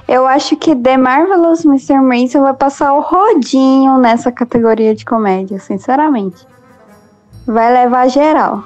Eu 0.07 0.27
acho 0.27 0.55
que 0.57 0.77
The 0.77 0.99
Marvelous 0.99 1.65
Mr. 1.65 2.01
Mason 2.01 2.43
vai 2.43 2.53
passar 2.53 2.93
o 2.93 3.01
rodinho 3.01 3.97
nessa 3.97 4.31
categoria 4.31 4.95
de 4.95 5.05
comédia, 5.05 5.59
sinceramente. 5.59 6.47
Vai 7.47 7.73
levar 7.73 8.09
geral. 8.09 8.65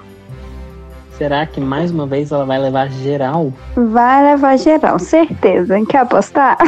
Será 1.16 1.46
que 1.46 1.60
mais 1.60 1.92
uma 1.92 2.06
vez 2.06 2.32
ela 2.32 2.44
vai 2.44 2.58
levar 2.58 2.88
geral? 2.90 3.52
Vai 3.76 4.32
levar 4.32 4.58
geral, 4.58 4.98
certeza. 4.98 5.76
Quer 5.86 5.98
apostar? 5.98 6.56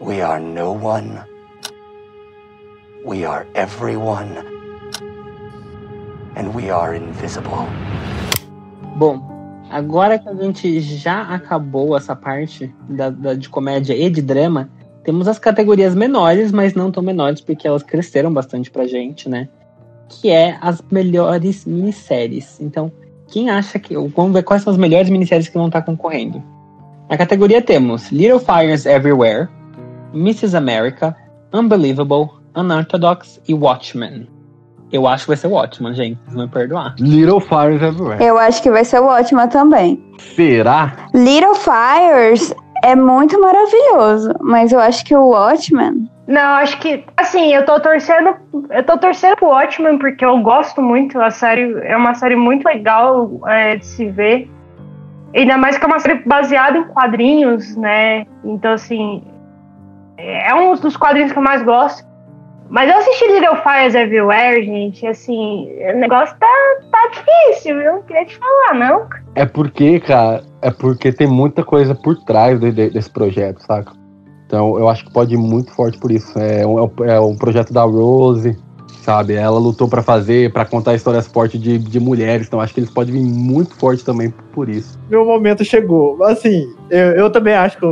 We 0.00 0.22
are 0.22 0.40
no 0.40 0.72
one. 0.72 1.31
We 3.04 3.24
are 3.24 3.46
everyone. 3.54 4.30
And 6.36 6.54
we 6.54 6.70
are 6.70 6.94
invisible. 6.96 7.66
Bom, 8.96 9.20
agora 9.70 10.18
que 10.18 10.28
a 10.28 10.34
gente 10.34 10.80
já 10.80 11.22
acabou 11.22 11.96
essa 11.96 12.14
parte 12.14 12.74
da, 12.88 13.10
da- 13.10 13.34
de 13.34 13.48
comédia 13.48 13.94
e 13.94 14.08
de 14.08 14.22
drama, 14.22 14.70
temos 15.04 15.26
as 15.28 15.38
categorias 15.38 15.94
menores, 15.94 16.52
mas 16.52 16.74
não 16.74 16.90
tão 16.90 17.02
menores, 17.02 17.40
porque 17.40 17.66
elas 17.66 17.82
cresceram 17.82 18.32
bastante 18.32 18.70
pra 18.70 18.86
gente, 18.86 19.28
né? 19.28 19.48
Que 20.08 20.30
é 20.30 20.56
as 20.60 20.82
melhores 20.90 21.64
minisséries. 21.66 22.60
Então, 22.60 22.92
quem 23.28 23.50
acha 23.50 23.78
que. 23.78 23.94
Vamos 23.96 24.32
ver 24.32 24.42
quais 24.42 24.62
são 24.62 24.72
as 24.72 24.78
melhores 24.78 25.10
minisséries 25.10 25.48
que 25.48 25.56
vão 25.58 25.66
estar 25.66 25.82
concorrendo. 25.82 26.42
Na 27.10 27.16
categoria 27.18 27.60
temos 27.60 28.10
Little 28.10 28.38
Fires 28.38 28.86
Everywhere, 28.86 29.48
Mrs. 30.14 30.56
America, 30.56 31.16
Unbelievable, 31.52 32.30
Unorthodox 32.54 33.40
e 33.48 33.54
Watchmen. 33.54 34.28
Eu 34.92 35.06
acho 35.06 35.24
que 35.24 35.28
vai 35.28 35.36
ser 35.38 35.46
Watchmen, 35.46 35.94
gente. 35.94 36.18
Vocês 36.24 36.34
vão 36.34 36.44
me 36.44 36.50
perdoar. 36.50 36.94
Little 36.98 37.40
Fires 37.40 37.80
Everywhere. 37.80 38.22
Eu 38.22 38.36
acho 38.38 38.62
que 38.62 38.70
vai 38.70 38.84
ser 38.84 39.00
ótima 39.00 39.48
também. 39.48 40.02
Será? 40.18 40.92
Little 41.14 41.54
Fires 41.54 42.54
é 42.84 42.94
muito 42.94 43.40
maravilhoso, 43.40 44.34
mas 44.40 44.70
eu 44.70 44.80
acho 44.80 45.04
que 45.04 45.16
o 45.16 45.28
Watchmen. 45.28 46.10
Não, 46.26 46.56
acho 46.56 46.78
que. 46.78 47.04
Assim, 47.16 47.54
eu 47.54 47.64
tô 47.64 47.80
torcendo. 47.80 48.34
Eu 48.70 48.84
tô 48.84 48.98
torcendo 48.98 49.36
pro 49.36 49.48
Watchmen 49.48 49.98
porque 49.98 50.24
eu 50.24 50.38
gosto 50.42 50.82
muito. 50.82 51.18
A 51.20 51.30
série 51.30 51.72
é 51.84 51.96
uma 51.96 52.14
série 52.14 52.36
muito 52.36 52.64
legal 52.66 53.40
é, 53.46 53.76
de 53.76 53.86
se 53.86 54.10
ver. 54.10 54.50
Ainda 55.34 55.56
mais 55.56 55.78
que 55.78 55.84
é 55.84 55.88
uma 55.88 55.98
série 56.00 56.22
baseada 56.26 56.76
em 56.76 56.84
quadrinhos, 56.84 57.76
né? 57.76 58.26
Então, 58.44 58.72
assim. 58.72 59.24
É 60.18 60.54
um 60.54 60.74
dos 60.74 60.96
quadrinhos 60.96 61.32
que 61.32 61.38
eu 61.38 61.42
mais 61.42 61.62
gosto. 61.62 62.11
Mas 62.72 62.90
eu 62.90 62.96
assisti 62.96 63.26
Little 63.26 63.56
Fires 63.62 63.94
Everywhere, 63.94 64.64
gente, 64.64 65.06
assim, 65.06 65.68
o 65.94 65.98
negócio 65.98 66.34
tá, 66.40 66.46
tá 66.90 67.10
difícil, 67.12 67.78
viu? 67.78 67.92
Não 67.96 68.02
queria 68.02 68.24
te 68.24 68.38
falar, 68.38 68.74
não. 68.78 69.06
É 69.34 69.44
porque, 69.44 70.00
cara, 70.00 70.42
é 70.62 70.70
porque 70.70 71.12
tem 71.12 71.26
muita 71.26 71.62
coisa 71.62 71.94
por 71.94 72.16
trás 72.24 72.58
de- 72.58 72.72
de- 72.72 72.88
desse 72.88 73.10
projeto, 73.10 73.60
saca? 73.60 73.92
Então 74.46 74.78
eu 74.78 74.88
acho 74.88 75.04
que 75.04 75.12
pode 75.12 75.34
ir 75.34 75.36
muito 75.36 75.70
forte 75.74 75.98
por 75.98 76.10
isso. 76.10 76.38
É 76.38 76.66
um, 76.66 76.78
é 77.04 77.20
um 77.20 77.36
projeto 77.36 77.74
da 77.74 77.82
Rose, 77.82 78.56
sabe? 79.02 79.34
Ela 79.34 79.58
lutou 79.58 79.86
pra 79.86 80.02
fazer, 80.02 80.50
pra 80.50 80.64
contar 80.64 80.94
histórias 80.94 81.26
fortes 81.26 81.60
de, 81.60 81.76
de 81.76 82.00
mulheres. 82.00 82.46
Então 82.46 82.58
acho 82.58 82.72
que 82.72 82.80
eles 82.80 82.90
podem 82.90 83.12
vir 83.12 83.22
muito 83.22 83.74
forte 83.78 84.02
também 84.02 84.30
por 84.52 84.70
isso. 84.70 84.98
Meu 85.10 85.26
momento 85.26 85.62
chegou. 85.62 86.24
Assim, 86.24 86.74
eu, 86.88 87.12
eu 87.12 87.30
também 87.30 87.54
acho 87.54 87.78
que, 87.78 87.86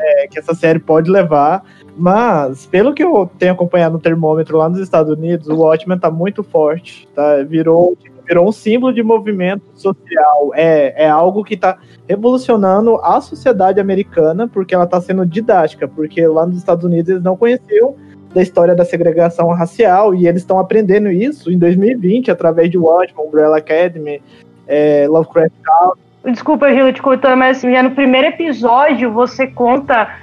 é, 0.00 0.26
que 0.28 0.38
essa 0.38 0.52
série 0.54 0.80
pode 0.80 1.08
levar, 1.10 1.62
mas 1.96 2.66
pelo 2.66 2.92
que 2.92 3.02
eu 3.02 3.30
tenho 3.38 3.52
acompanhado 3.52 3.94
no 3.94 4.00
termômetro 4.00 4.58
lá 4.58 4.68
nos 4.68 4.78
Estados 4.78 5.16
Unidos, 5.16 5.48
o 5.48 5.56
Watchmen 5.56 5.98
tá 5.98 6.10
muito 6.10 6.42
forte, 6.42 7.08
tá? 7.14 7.42
Virou, 7.42 7.96
virou 8.26 8.46
um 8.46 8.52
símbolo 8.52 8.92
de 8.92 9.02
movimento 9.02 9.62
social. 9.74 10.50
É, 10.54 11.04
é 11.04 11.08
algo 11.08 11.42
que 11.42 11.56
tá 11.56 11.78
revolucionando 12.06 12.96
a 12.96 13.20
sociedade 13.20 13.80
americana, 13.80 14.46
porque 14.46 14.74
ela 14.74 14.86
tá 14.86 15.00
sendo 15.00 15.24
didática, 15.24 15.88
porque 15.88 16.26
lá 16.26 16.44
nos 16.44 16.58
Estados 16.58 16.84
Unidos 16.84 17.08
eles 17.08 17.22
não 17.22 17.36
conheciam 17.36 17.94
da 18.34 18.42
história 18.42 18.74
da 18.74 18.84
segregação 18.84 19.48
racial 19.48 20.14
e 20.14 20.28
eles 20.28 20.42
estão 20.42 20.58
aprendendo 20.58 21.10
isso 21.10 21.50
em 21.50 21.56
2020 21.56 22.30
através 22.30 22.70
de 22.70 22.76
Watchmen, 22.76 23.26
Umbrella 23.26 23.56
Academy, 23.56 24.20
é, 24.68 25.06
Lovecraft 25.08 25.54
Country. 25.62 26.06
Desculpa, 26.26 26.70
Gil, 26.74 26.92
te 26.92 27.00
cortando, 27.00 27.38
mas 27.38 27.62
já 27.62 27.82
no 27.82 27.92
primeiro 27.92 28.26
episódio 28.26 29.12
você 29.12 29.46
conta 29.46 30.18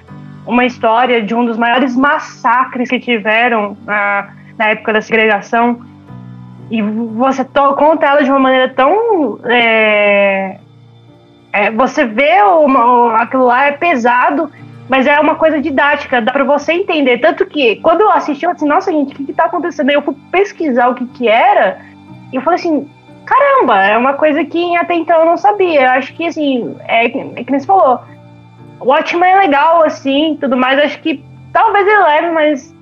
uma 0.46 0.66
história 0.66 1.22
de 1.22 1.34
um 1.34 1.46
dos 1.46 1.58
maiores 1.58 1.96
massacres 1.96 2.90
que 2.90 3.00
tiveram 3.00 3.78
na, 3.86 4.30
na 4.58 4.70
época 4.70 4.94
da 4.94 5.02
segregação. 5.02 5.82
E 6.70 6.82
você 6.82 7.46
conta 7.78 8.06
ela 8.06 8.24
de 8.24 8.30
uma 8.30 8.40
maneira 8.40 8.70
tão. 8.70 9.40
é, 9.46 10.58
é, 11.54 11.72
você 11.72 12.06
vê 12.06 12.42
uma, 12.42 13.16
aquilo 13.22 13.46
lá 13.46 13.68
é 13.68 13.72
pesado, 13.74 14.52
mas 14.90 15.06
é 15.06 15.20
uma 15.20 15.36
coisa 15.36 15.62
didática, 15.62 16.20
dá 16.20 16.32
pra 16.32 16.44
você 16.44 16.74
entender. 16.74 17.20
Tanto 17.20 17.46
que 17.46 17.76
quando 17.78 18.02
eu 18.02 18.12
assisti, 18.12 18.46
eu 18.46 18.54
disse, 18.54 18.66
nossa, 18.66 18.92
gente, 18.92 19.14
o 19.14 19.16
que, 19.16 19.26
que 19.26 19.34
tá 19.34 19.46
acontecendo? 19.46 19.90
Aí 19.90 19.96
eu 19.96 20.02
fui 20.02 20.16
pesquisar 20.32 20.88
o 20.88 20.96
que, 20.96 21.06
que 21.06 21.28
era, 21.28 21.80
e 22.32 22.36
eu 22.36 22.42
falei 22.42 22.60
assim, 22.60 22.90
caramba, 23.24 23.86
é 23.86 23.96
uma 23.96 24.14
coisa 24.14 24.44
que 24.44 24.76
até 24.76 24.96
então 24.96 25.20
eu 25.20 25.26
não 25.26 25.38
sabia. 25.38 25.82
Eu 25.82 25.90
acho 25.92 26.14
que, 26.16 26.26
assim, 26.26 26.76
é, 26.88 27.06
é 27.06 27.10
que 27.10 27.52
nem 27.52 27.60
você 27.60 27.68
falou. 27.68 28.00
O 28.84 28.90
Watchmen 28.90 29.30
é 29.30 29.40
legal, 29.40 29.84
assim, 29.84 30.38
tudo 30.40 30.58
mais. 30.58 30.80
Acho 30.80 31.02
que 31.02 31.24
talvez 31.52 31.88
ele 31.88 32.04
leve, 32.04 32.30
mas 32.32 32.74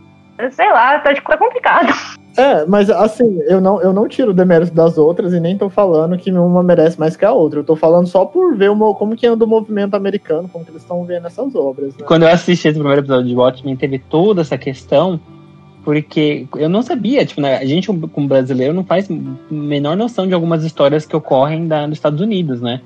sei 0.52 0.70
lá, 0.72 1.00
tá, 1.00 1.14
tipo, 1.14 1.30
tá 1.30 1.38
complicado. 1.38 1.94
É, 2.38 2.66
mas 2.66 2.90
assim, 2.90 3.42
eu 3.48 3.60
não, 3.60 3.82
eu 3.82 3.92
não 3.92 4.08
tiro 4.08 4.32
o 4.32 4.34
demérito 4.34 4.74
das 4.74 4.98
outras 4.98 5.34
e 5.34 5.40
nem 5.40 5.58
tô 5.58 5.70
falando 5.70 6.18
que 6.18 6.32
uma 6.32 6.64
merece 6.64 6.98
mais 6.98 7.18
que 7.18 7.26
a 7.26 7.32
outra. 7.34 7.60
Eu 7.60 7.64
tô 7.64 7.76
falando 7.76 8.08
só 8.08 8.24
por 8.26 8.56
ver 8.56 8.72
o, 8.72 8.76
mo- 8.76 8.96
como 8.96 9.16
que 9.18 9.28
anda 9.28 9.44
o 9.44 9.48
movimento 9.48 9.96
americano, 9.96 10.48
como 10.52 10.64
que 10.64 10.72
eles 10.72 10.82
estão 10.82 11.04
vendo 11.04 11.28
essas 11.28 11.54
obras. 11.54 11.96
Né? 11.98 12.06
Quando 12.08 12.24
eu 12.24 12.30
assisti 12.30 12.70
esse 12.70 12.80
primeiro 12.80 13.02
episódio 13.02 13.28
de 13.28 13.36
Watchmen, 13.36 13.76
teve 13.76 14.00
toda 14.00 14.42
essa 14.42 14.58
questão, 14.58 15.20
porque 15.84 16.48
eu 16.56 16.70
não 16.70 16.82
sabia, 16.82 17.26
tipo, 17.26 17.42
né, 17.42 17.58
a 17.58 17.66
gente 17.66 17.88
como 17.88 18.28
brasileiro 18.28 18.74
não 18.74 18.86
faz 18.86 19.10
menor 19.50 19.98
noção 19.98 20.26
de 20.26 20.34
algumas 20.34 20.64
histórias 20.64 21.06
que 21.06 21.16
ocorrem 21.16 21.68
da, 21.68 21.86
nos 21.86 21.98
Estados 21.98 22.22
Unidos, 22.22 22.62
né? 22.62 22.80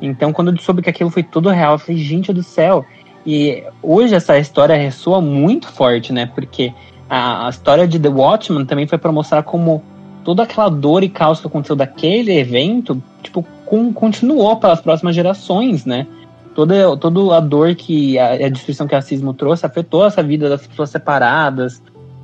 Então, 0.00 0.32
quando 0.32 0.50
eu 0.50 0.58
soube 0.58 0.82
que 0.82 0.90
aquilo 0.90 1.10
foi 1.10 1.22
tudo 1.22 1.50
real, 1.50 1.74
eu 1.74 1.78
falei, 1.78 2.00
gente 2.00 2.32
do 2.32 2.42
céu. 2.42 2.84
E 3.26 3.62
hoje 3.82 4.14
essa 4.14 4.38
história 4.38 4.74
ressoa 4.76 5.20
muito 5.20 5.68
forte, 5.68 6.12
né? 6.12 6.26
Porque 6.26 6.72
a, 7.08 7.46
a 7.46 7.50
história 7.50 7.86
de 7.86 7.98
The 7.98 8.08
Watchmen 8.08 8.64
também 8.64 8.86
foi 8.86 8.96
para 8.96 9.12
mostrar 9.12 9.42
como 9.42 9.82
toda 10.24 10.42
aquela 10.42 10.68
dor 10.68 11.02
e 11.02 11.08
caos 11.08 11.40
que 11.40 11.46
aconteceu 11.46 11.76
daquele 11.76 12.32
evento, 12.38 13.02
tipo, 13.22 13.44
com- 13.66 13.92
continuou 13.92 14.56
pelas 14.56 14.80
próximas 14.80 15.14
gerações, 15.14 15.84
né? 15.84 16.06
Toda, 16.54 16.96
toda 16.96 17.36
a 17.36 17.40
dor 17.40 17.74
que 17.74 18.18
a, 18.18 18.32
a 18.32 18.48
destruição 18.48 18.86
que 18.86 18.94
o 18.94 18.96
racismo 18.96 19.34
trouxe 19.34 19.64
afetou 19.66 20.04
essa 20.06 20.22
vida 20.22 20.48
das 20.48 20.66
pessoas 20.66 20.90
separadas 20.90 21.82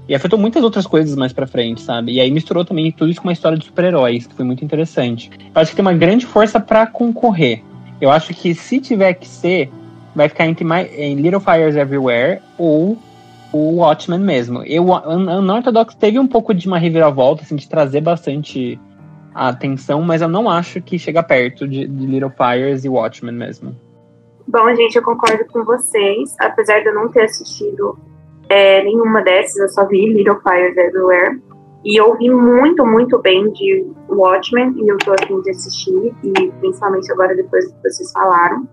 e 0.09 0.15
afetou 0.15 0.39
muitas 0.39 0.63
outras 0.63 0.87
coisas 0.87 1.17
mais 1.17 1.33
pra 1.33 1.47
frente, 1.47 1.83
sabe? 1.83 2.13
E 2.13 2.21
aí 2.21 2.31
misturou 2.31 2.65
também 2.65 2.93
tudo 2.93 3.11
isso 3.11 3.21
com 3.21 3.29
uma 3.29 3.33
história 3.33 3.59
de 3.59 3.65
super-heróis, 3.65 4.27
que 4.27 4.35
foi 4.35 4.45
muito 4.45 4.65
interessante. 4.65 5.31
Eu 5.39 5.61
acho 5.61 5.71
que 5.71 5.77
tem 5.77 5.85
uma 5.85 5.95
grande 5.95 6.27
força 6.27 6.61
pra 6.61 6.87
concorrer. 6.87 7.63
Eu 8.01 8.11
acho 8.11 8.33
que 8.35 8.55
se 8.55 8.81
tiver 8.81 9.15
que 9.15 9.27
ser, 9.27 9.71
vai 10.15 10.29
ficar 10.29 10.47
entre 10.47 10.65
em 10.97 11.17
Little 11.17 11.41
Fires 11.41 11.77
Everywhere 11.77 12.41
ou 12.57 12.97
o 13.53 13.77
Watchmen 13.77 14.21
mesmo. 14.21 14.63
Eu, 14.65 14.93
a 14.95 15.15
Unorthodox 15.15 15.95
teve 15.95 16.19
um 16.19 16.27
pouco 16.27 16.55
de 16.55 16.67
uma 16.67 16.79
reviravolta, 16.79 17.43
assim, 17.43 17.57
de 17.57 17.69
trazer 17.69 18.01
bastante 18.01 18.79
atenção, 19.35 20.03
mas 20.03 20.23
eu 20.23 20.29
não 20.29 20.49
acho 20.49 20.81
que 20.81 20.99
chega 20.99 21.23
perto 21.23 21.67
de, 21.67 21.87
de 21.87 22.07
Little 22.07 22.31
Fires 22.31 22.85
e 22.85 22.89
Watchmen 22.89 23.35
mesmo. 23.35 23.75
Bom, 24.49 24.75
gente, 24.75 24.97
eu 24.97 25.03
concordo 25.03 25.45
com 25.47 25.65
vocês. 25.65 26.35
Apesar 26.39 26.81
de 26.81 26.89
eu 26.89 26.95
não 26.95 27.09
ter 27.09 27.25
assistido 27.25 27.99
é, 28.49 28.83
nenhuma 28.83 29.23
dessas, 29.23 29.57
eu 29.57 29.69
só 29.69 29.87
vi 29.87 30.13
Little 30.13 30.41
Fires 30.41 30.77
Everywhere. 30.77 31.41
E 31.85 32.01
eu 32.01 32.09
ouvi 32.09 32.29
muito, 32.31 32.85
muito 32.85 33.19
bem 33.21 33.51
de 33.53 33.87
Watchmen, 34.09 34.75
e 34.77 34.89
eu 34.89 34.99
tô 34.99 35.13
afim 35.13 35.41
de 35.43 35.51
assistir, 35.51 36.13
e 36.23 36.51
principalmente 36.61 37.11
agora 37.13 37.35
depois 37.35 37.67
que 37.67 37.75
vocês 37.83 38.11
falaram. 38.13 38.67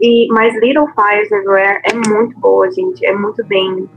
E, 0.00 0.28
mas 0.30 0.54
Little 0.60 0.86
Fires 0.94 1.30
Everywhere 1.30 1.80
é 1.84 1.94
muito 2.08 2.38
boa, 2.38 2.70
gente. 2.70 3.04
É 3.04 3.12
muito 3.14 3.44
bem 3.44 3.88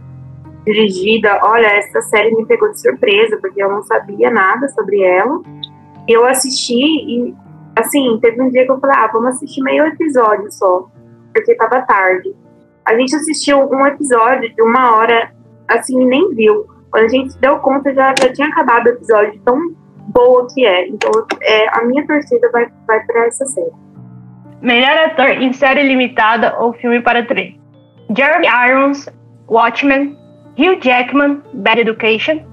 dirigida. 0.65 1.39
Olha, 1.43 1.67
essa 1.67 2.01
série 2.01 2.35
me 2.35 2.45
pegou 2.45 2.69
de 2.69 2.79
surpresa, 2.81 3.37
porque 3.37 3.61
eu 3.61 3.69
não 3.69 3.83
sabia 3.83 4.31
nada 4.31 4.67
sobre 4.69 5.01
ela. 5.01 5.41
Eu 6.07 6.25
assisti 6.25 6.73
e, 6.73 7.35
assim, 7.75 8.17
teve 8.21 8.41
um 8.41 8.49
dia 8.49 8.65
que 8.65 8.71
eu 8.71 8.79
falei, 8.79 8.95
ah, 8.97 9.09
vamos 9.11 9.35
assistir 9.35 9.61
meio 9.61 9.85
episódio 9.85 10.51
só, 10.51 10.89
porque 11.33 11.55
tava 11.55 11.81
tarde. 11.81 12.35
A 12.85 12.95
gente 12.95 13.15
assistiu 13.15 13.59
um 13.71 13.85
episódio 13.85 14.53
de 14.53 14.61
uma 14.61 14.95
hora, 14.95 15.31
assim, 15.67 16.05
nem 16.05 16.33
viu. 16.35 16.65
Quando 16.91 17.05
a 17.05 17.09
gente 17.09 17.33
se 17.33 17.39
deu 17.39 17.57
conta, 17.59 17.93
já, 17.93 18.13
já 18.19 18.31
tinha 18.31 18.47
acabado 18.47 18.85
o 18.85 18.89
episódio, 18.89 19.39
tão 19.43 19.57
boa 20.13 20.47
que 20.53 20.65
é. 20.65 20.87
Então, 20.87 21.11
é, 21.41 21.67
a 21.77 21.83
minha 21.85 22.05
torcida 22.05 22.49
vai, 22.51 22.67
vai 22.87 23.03
pra 23.05 23.25
essa 23.25 23.45
série. 23.45 23.71
Melhor 24.61 24.97
ator 25.05 25.29
em 25.29 25.51
série 25.51 25.83
limitada 25.83 26.55
ou 26.59 26.73
filme 26.73 27.01
para 27.01 27.25
TV. 27.25 27.59
Jeremy 28.15 28.47
Irons, 28.47 29.09
Watchmen. 29.47 30.17
Hugh 30.57 30.79
Jackman, 30.79 31.41
Bad 31.53 31.81
Education. 31.81 32.45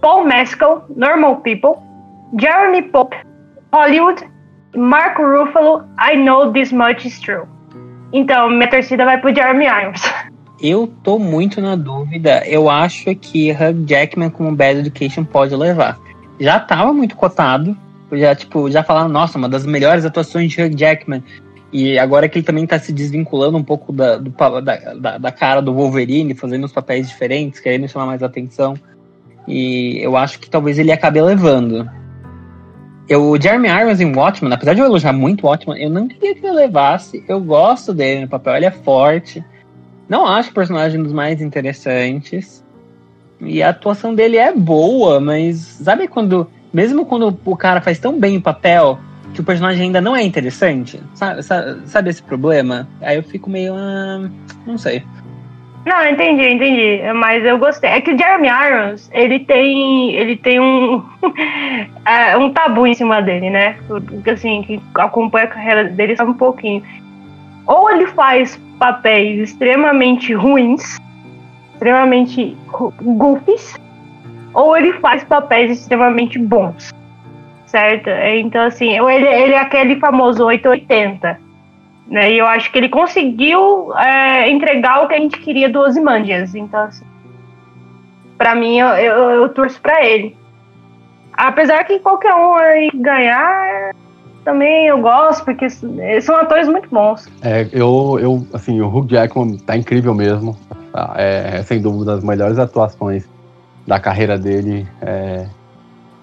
Paul 0.00 0.24
Mescal, 0.24 0.84
Normal 0.94 1.36
People. 1.36 1.82
Jeremy 2.38 2.82
Pope, 2.82 3.16
Hollywood. 3.72 4.22
Marco 4.76 5.22
Ruffalo, 5.22 5.88
I 5.98 6.16
Know 6.16 6.52
This 6.52 6.72
Much 6.72 7.06
Is 7.06 7.20
True. 7.20 7.46
Então, 8.16 8.48
minha 8.48 8.70
torcida 8.70 9.04
vai 9.04 9.20
pro 9.20 9.34
Jeremy 9.34 9.64
Irons. 9.64 10.00
Eu 10.62 10.86
tô 11.02 11.18
muito 11.18 11.60
na 11.60 11.74
dúvida. 11.74 12.46
Eu 12.46 12.70
acho 12.70 13.12
que 13.16 13.50
Hugh 13.50 13.84
Jackman 13.84 14.30
como 14.30 14.54
Bad 14.54 14.78
Education 14.78 15.24
pode 15.24 15.52
levar. 15.56 15.98
Já 16.38 16.60
tava 16.60 16.92
muito 16.92 17.16
cotado. 17.16 17.76
Já, 18.12 18.32
tipo, 18.32 18.70
já 18.70 18.84
falaram, 18.84 19.08
nossa, 19.08 19.36
uma 19.36 19.48
das 19.48 19.66
melhores 19.66 20.04
atuações 20.04 20.52
de 20.52 20.62
Hugh 20.62 20.78
Jackman. 20.78 21.24
E 21.72 21.98
agora 21.98 22.28
que 22.28 22.38
ele 22.38 22.46
também 22.46 22.64
tá 22.68 22.78
se 22.78 22.92
desvinculando 22.92 23.58
um 23.58 23.64
pouco 23.64 23.92
da, 23.92 24.16
do 24.16 24.30
da, 24.30 24.94
da, 24.94 25.18
da 25.18 25.32
cara 25.32 25.60
do 25.60 25.74
Wolverine, 25.74 26.36
fazendo 26.36 26.62
os 26.62 26.72
papéis 26.72 27.08
diferentes, 27.08 27.58
querendo 27.58 27.88
chamar 27.88 28.06
mais 28.06 28.22
atenção. 28.22 28.74
E 29.48 29.98
eu 30.00 30.16
acho 30.16 30.38
que 30.38 30.48
talvez 30.48 30.78
ele 30.78 30.92
acabe 30.92 31.20
levando. 31.20 31.90
Eu, 33.08 33.30
o 33.30 33.40
Jeremy 33.40 33.68
Irons 33.68 34.00
em 34.00 34.14
Watchmen, 34.14 34.52
apesar 34.52 34.74
de 34.74 34.80
eu 34.80 34.86
elogiar 34.86 35.12
muito 35.12 35.46
Watchmen, 35.46 35.82
eu 35.82 35.90
não 35.90 36.08
queria 36.08 36.34
que 36.34 36.44
ele 36.44 36.56
levasse. 36.56 37.22
Eu 37.28 37.40
gosto 37.40 37.92
dele 37.92 38.22
no 38.22 38.28
papel, 38.28 38.56
ele 38.56 38.66
é 38.66 38.70
forte. 38.70 39.44
Não 40.08 40.26
acho 40.26 40.50
o 40.50 40.54
personagem 40.54 41.02
dos 41.02 41.12
mais 41.12 41.40
interessantes. 41.40 42.64
E 43.40 43.62
a 43.62 43.70
atuação 43.70 44.14
dele 44.14 44.36
é 44.36 44.52
boa, 44.52 45.20
mas 45.20 45.56
sabe 45.58 46.08
quando. 46.08 46.48
Mesmo 46.72 47.06
quando 47.06 47.38
o 47.44 47.56
cara 47.56 47.80
faz 47.80 47.98
tão 47.98 48.18
bem 48.18 48.36
o 48.36 48.42
papel, 48.42 48.98
que 49.32 49.40
o 49.40 49.44
personagem 49.44 49.82
ainda 49.82 50.00
não 50.00 50.16
é 50.16 50.22
interessante? 50.22 51.00
Sabe, 51.14 51.42
sabe, 51.42 51.88
sabe 51.88 52.10
esse 52.10 52.22
problema? 52.22 52.88
Aí 53.00 53.16
eu 53.16 53.22
fico 53.22 53.50
meio. 53.50 53.74
ah, 53.76 54.28
não 54.66 54.78
sei. 54.78 55.04
Não, 55.84 56.06
entendi, 56.06 56.48
entendi. 56.48 57.02
Mas 57.14 57.44
eu 57.44 57.58
gostei. 57.58 57.90
É 57.90 58.00
que 58.00 58.12
o 58.12 58.18
Jeremy 58.18 58.48
Irons, 58.48 59.10
ele 59.12 59.40
tem. 59.40 60.14
Ele 60.14 60.36
tem 60.36 60.58
um. 60.58 61.04
é, 62.06 62.36
um 62.38 62.50
tabu 62.50 62.86
em 62.86 62.94
cima 62.94 63.20
dele, 63.20 63.50
né? 63.50 63.76
Assim, 64.32 64.62
que 64.62 64.80
acompanha 64.94 65.44
a 65.44 65.48
carreira 65.48 65.84
dele 65.84 66.16
sabe 66.16 66.30
um 66.30 66.34
pouquinho. 66.34 66.82
Ou 67.66 67.90
ele 67.90 68.06
faz 68.08 68.56
papéis 68.78 69.50
extremamente 69.50 70.32
ruins, 70.32 70.98
extremamente 71.74 72.56
goofies, 73.02 73.74
ou 74.54 74.76
ele 74.76 74.94
faz 74.94 75.22
papéis 75.24 75.70
extremamente 75.70 76.38
bons. 76.38 76.92
Certo? 77.66 78.08
Então, 78.08 78.62
assim, 78.62 78.92
ele, 78.92 79.26
ele 79.26 79.54
é 79.54 79.58
aquele 79.58 79.96
famoso 79.96 80.44
880. 80.44 81.43
Né? 82.06 82.32
E 82.32 82.38
eu 82.38 82.46
acho 82.46 82.70
que 82.70 82.78
ele 82.78 82.88
conseguiu 82.88 83.96
é, 83.96 84.50
entregar 84.50 85.02
o 85.02 85.08
que 85.08 85.14
a 85.14 85.18
gente 85.18 85.38
queria 85.38 85.68
do 85.68 85.80
Ozymandias. 85.80 86.54
Então, 86.54 86.80
assim, 86.80 87.04
pra 88.36 88.54
mim, 88.54 88.78
eu, 88.78 88.88
eu, 88.88 89.30
eu 89.30 89.48
torço 89.48 89.80
pra 89.80 90.04
ele. 90.04 90.36
Apesar 91.32 91.84
que 91.84 91.98
qualquer 91.98 92.34
um 92.34 92.54
aí 92.54 92.90
ganhar, 92.94 93.92
também 94.44 94.86
eu 94.86 95.00
gosto, 95.00 95.44
porque 95.44 95.68
são 96.20 96.36
atores 96.36 96.68
muito 96.68 96.88
bons. 96.88 97.26
É, 97.42 97.66
eu, 97.72 98.18
eu, 98.20 98.46
assim, 98.52 98.80
o 98.80 98.86
Hugh 98.86 99.08
Jackman 99.08 99.56
tá 99.58 99.76
incrível 99.76 100.14
mesmo. 100.14 100.56
Tá, 100.92 101.14
É, 101.16 101.62
sem 101.64 101.80
dúvida, 101.80 102.14
das 102.14 102.22
melhores 102.22 102.58
atuações 102.58 103.28
da 103.86 103.98
carreira 103.98 104.38
dele. 104.38 104.86
É... 105.02 105.46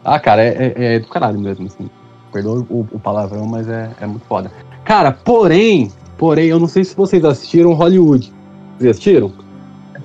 Ah, 0.04 0.20
cara, 0.20 0.44
é, 0.44 0.74
é, 0.76 0.96
é 0.96 1.00
do 1.00 1.08
caralho 1.08 1.40
mesmo, 1.40 1.66
assim. 1.68 1.90
Perdoa 2.32 2.66
o, 2.70 2.88
o 2.92 3.00
palavrão, 3.00 3.46
mas 3.46 3.68
é, 3.68 3.90
é 4.00 4.08
muito 4.08 4.26
foda. 4.26 4.50
Cara, 4.84 5.12
porém, 5.12 5.92
porém, 6.18 6.48
eu 6.48 6.60
não 6.60 6.68
sei 6.68 6.84
se 6.84 6.96
vocês 6.96 7.24
assistiram 7.24 7.74
Hollywood. 7.74 8.32
Vocês 8.78 8.92
assistiram? 8.92 9.32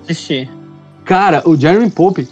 Assisti. 0.03 0.49
Cara, 1.03 1.41
o 1.45 1.55
Jeremy 1.55 1.89
Pope, 1.89 2.27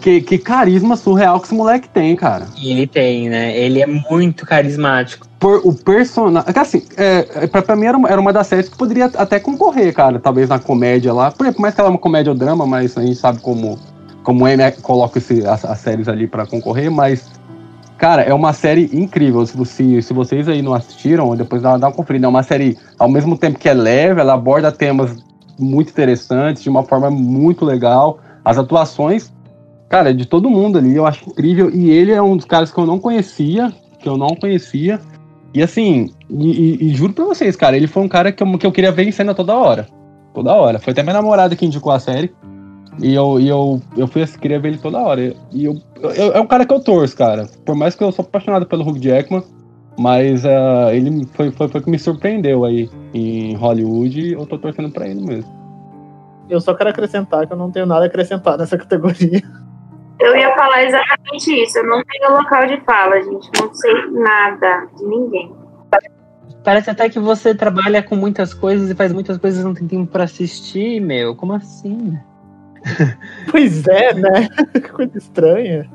que, 0.00 0.20
que 0.20 0.38
carisma 0.38 0.96
surreal 0.96 1.38
que 1.40 1.46
esse 1.46 1.54
moleque 1.54 1.88
tem, 1.88 2.16
cara. 2.16 2.46
Ele 2.60 2.86
tem, 2.86 3.28
né? 3.28 3.56
Ele 3.56 3.80
é 3.80 3.86
muito 3.86 4.44
carismático. 4.44 5.26
Por 5.38 5.60
o 5.64 5.72
personagem. 5.72 6.50
Assim, 6.56 6.82
é, 6.96 7.26
é, 7.34 7.46
pra, 7.46 7.62
pra 7.62 7.76
mim 7.76 7.86
era 7.86 7.96
uma, 7.96 8.08
era 8.08 8.20
uma 8.20 8.32
das 8.32 8.46
séries 8.46 8.68
que 8.68 8.76
poderia 8.76 9.06
até 9.06 9.38
concorrer, 9.38 9.92
cara. 9.94 10.18
Talvez 10.18 10.48
na 10.48 10.58
comédia 10.58 11.12
lá. 11.12 11.30
Por 11.30 11.44
exemplo, 11.44 11.62
mais 11.62 11.74
que 11.74 11.80
ela 11.80 11.90
é 11.90 11.92
uma 11.92 11.98
comédia 11.98 12.32
ou 12.32 12.38
drama, 12.38 12.66
mas 12.66 12.96
a 12.98 13.02
gente 13.02 13.16
sabe 13.16 13.40
como, 13.40 13.78
como 14.24 14.44
o 14.44 14.48
M 14.48 14.72
coloca 14.82 15.18
esse, 15.18 15.46
as, 15.46 15.64
as 15.64 15.78
séries 15.78 16.08
ali 16.08 16.26
pra 16.26 16.46
concorrer, 16.46 16.90
mas. 16.90 17.37
Cara, 17.98 18.22
é 18.22 18.32
uma 18.32 18.52
série 18.52 18.88
incrível. 18.92 19.44
Se, 19.44 19.56
você, 19.56 20.00
se 20.00 20.14
vocês 20.14 20.48
aí 20.48 20.62
não 20.62 20.72
assistiram, 20.72 21.34
depois 21.34 21.60
dá, 21.60 21.76
dá 21.76 21.88
uma 21.88 21.92
conferida. 21.92 22.26
É 22.26 22.28
uma 22.28 22.44
série, 22.44 22.78
ao 22.96 23.08
mesmo 23.08 23.36
tempo 23.36 23.58
que 23.58 23.68
é 23.68 23.74
leve, 23.74 24.20
ela 24.20 24.34
aborda 24.34 24.70
temas 24.70 25.16
muito 25.58 25.90
interessantes, 25.90 26.62
de 26.62 26.70
uma 26.70 26.84
forma 26.84 27.10
muito 27.10 27.64
legal. 27.64 28.20
As 28.44 28.56
atuações, 28.56 29.32
cara, 29.88 30.14
de 30.14 30.24
todo 30.26 30.48
mundo 30.48 30.78
ali, 30.78 30.94
eu 30.94 31.06
acho 31.06 31.28
incrível. 31.28 31.70
E 31.74 31.90
ele 31.90 32.12
é 32.12 32.22
um 32.22 32.36
dos 32.36 32.46
caras 32.46 32.70
que 32.70 32.78
eu 32.78 32.86
não 32.86 33.00
conhecia, 33.00 33.72
que 33.98 34.08
eu 34.08 34.16
não 34.16 34.28
conhecia. 34.28 35.00
E 35.52 35.60
assim, 35.60 36.10
e, 36.30 36.50
e- 36.50 36.84
e 36.90 36.94
juro 36.94 37.12
pra 37.12 37.24
vocês, 37.24 37.56
cara, 37.56 37.76
ele 37.76 37.88
foi 37.88 38.04
um 38.04 38.08
cara 38.08 38.30
que 38.30 38.42
eu, 38.42 38.58
que 38.58 38.66
eu 38.66 38.70
queria 38.72 38.92
ver 38.92 39.08
em 39.08 39.12
cena 39.12 39.34
toda 39.34 39.56
hora. 39.56 39.88
Toda 40.32 40.54
hora. 40.54 40.78
Foi 40.78 40.92
até 40.92 41.02
minha 41.02 41.14
namorada 41.14 41.56
que 41.56 41.66
indicou 41.66 41.90
a 41.90 41.98
série. 41.98 42.32
E 43.00 43.14
eu, 43.14 43.38
e 43.38 43.48
eu, 43.48 43.80
eu 43.96 44.06
fui, 44.08 44.26
queria 44.26 44.58
ver 44.58 44.68
ele 44.68 44.78
toda 44.78 44.98
hora. 44.98 45.34
E 45.52 45.64
eu, 45.64 45.76
eu- 46.02 46.32
é 46.32 46.40
um 46.40 46.46
cara 46.46 46.66
que 46.66 46.72
eu 46.74 46.80
torço, 46.80 47.16
cara. 47.16 47.46
Por 47.64 47.74
mais 47.76 47.94
que 47.94 48.02
eu 48.02 48.10
sou 48.12 48.24
apaixonado 48.24 48.66
pelo 48.66 48.82
Hugh 48.88 48.98
Jackman, 49.00 49.42
mas 49.98 50.44
ah, 50.44 50.90
ele 50.92 51.26
foi, 51.34 51.50
foi, 51.50 51.68
foi 51.68 51.80
que 51.80 51.90
me 51.90 51.98
surpreendeu 51.98 52.64
aí 52.64 52.90
em 53.14 53.54
Hollywood 53.56 54.20
e 54.20 54.32
eu 54.32 54.46
tô 54.46 54.58
torcendo 54.58 54.90
pra 54.90 55.06
ele 55.06 55.20
mesmo. 55.24 55.58
Eu 56.50 56.60
só 56.60 56.74
quero 56.74 56.90
acrescentar 56.90 57.46
que 57.46 57.52
eu 57.52 57.56
não 57.56 57.70
tenho 57.70 57.86
nada 57.86 58.04
a 58.04 58.06
acrescentar 58.06 58.56
nessa 58.58 58.76
categoria. 58.78 59.42
Eu 60.18 60.36
ia 60.36 60.52
falar 60.56 60.82
exatamente 60.82 61.62
isso. 61.62 61.78
Eu 61.78 61.86
não 61.86 62.02
tenho 62.02 62.32
local 62.36 62.66
de 62.66 62.80
fala, 62.84 63.22
gente. 63.22 63.48
Não 63.60 63.72
sei 63.72 63.94
nada 64.10 64.88
de 64.96 65.04
ninguém. 65.06 65.52
Parece 66.64 66.90
até 66.90 67.08
que 67.08 67.20
você 67.20 67.54
trabalha 67.54 68.02
com 68.02 68.16
muitas 68.16 68.52
coisas 68.52 68.90
e 68.90 68.94
faz 68.94 69.12
muitas 69.12 69.38
coisas 69.38 69.60
e 69.60 69.64
não 69.64 69.74
tem 69.74 69.86
tempo 69.86 70.10
pra 70.10 70.24
assistir, 70.24 71.00
meu. 71.00 71.36
Como 71.36 71.52
assim? 71.52 72.18
Pois 73.50 73.86
é, 73.86 74.14
né? 74.14 74.48
Que 74.72 74.88
coisa 74.88 75.18
estranha. 75.18 75.88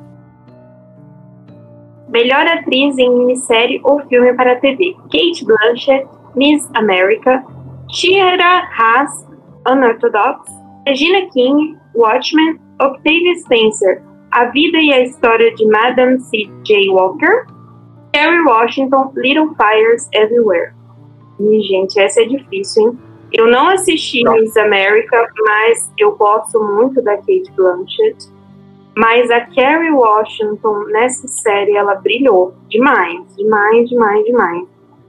Melhor 2.10 2.46
atriz 2.48 2.98
em 2.98 3.10
minissérie 3.10 3.82
ou 3.84 4.00
filme 4.08 4.34
para 4.34 4.60
TV: 4.60 4.96
Kate 5.12 5.46
Blanchett, 5.46 6.08
Miss 6.36 6.70
America, 6.76 7.44
Shira 7.90 8.68
Haas, 8.78 9.28
Unorthodox, 9.68 10.52
Regina 10.86 11.28
King, 11.32 11.78
Watchmen, 11.96 12.60
Octavia 12.82 13.36
Spencer, 13.36 14.02
A 14.32 14.46
Vida 14.46 14.78
e 14.78 14.94
a 14.94 15.02
História 15.02 15.54
de 15.56 15.66
Madame 15.66 16.20
C.J. 16.20 16.90
Walker, 16.90 17.46
Kerry 18.14 18.44
Washington, 18.46 19.12
Little 19.16 19.56
Fires 19.56 20.08
Everywhere. 20.14 20.74
E, 21.40 21.62
gente, 21.62 22.00
essa 22.00 22.22
é 22.22 22.26
difícil, 22.26 22.90
hein? 22.90 23.13
Eu 23.34 23.48
não 23.48 23.70
assisti 23.70 24.24
Miss 24.30 24.56
America, 24.56 25.28
mas 25.40 25.92
eu 25.98 26.16
gosto 26.16 26.64
muito 26.64 27.02
da 27.02 27.18
Kate 27.18 27.52
Blanchett. 27.56 28.32
Mas 28.96 29.32
a 29.32 29.42
Kerry 29.42 29.90
Washington, 29.90 30.84
nessa 30.90 31.28
série, 31.28 31.76
ela 31.76 31.96
brilhou 31.96 32.54
demais, 32.70 33.36
demais, 33.36 33.90
demais, 33.90 34.24
demais. 34.24 34.68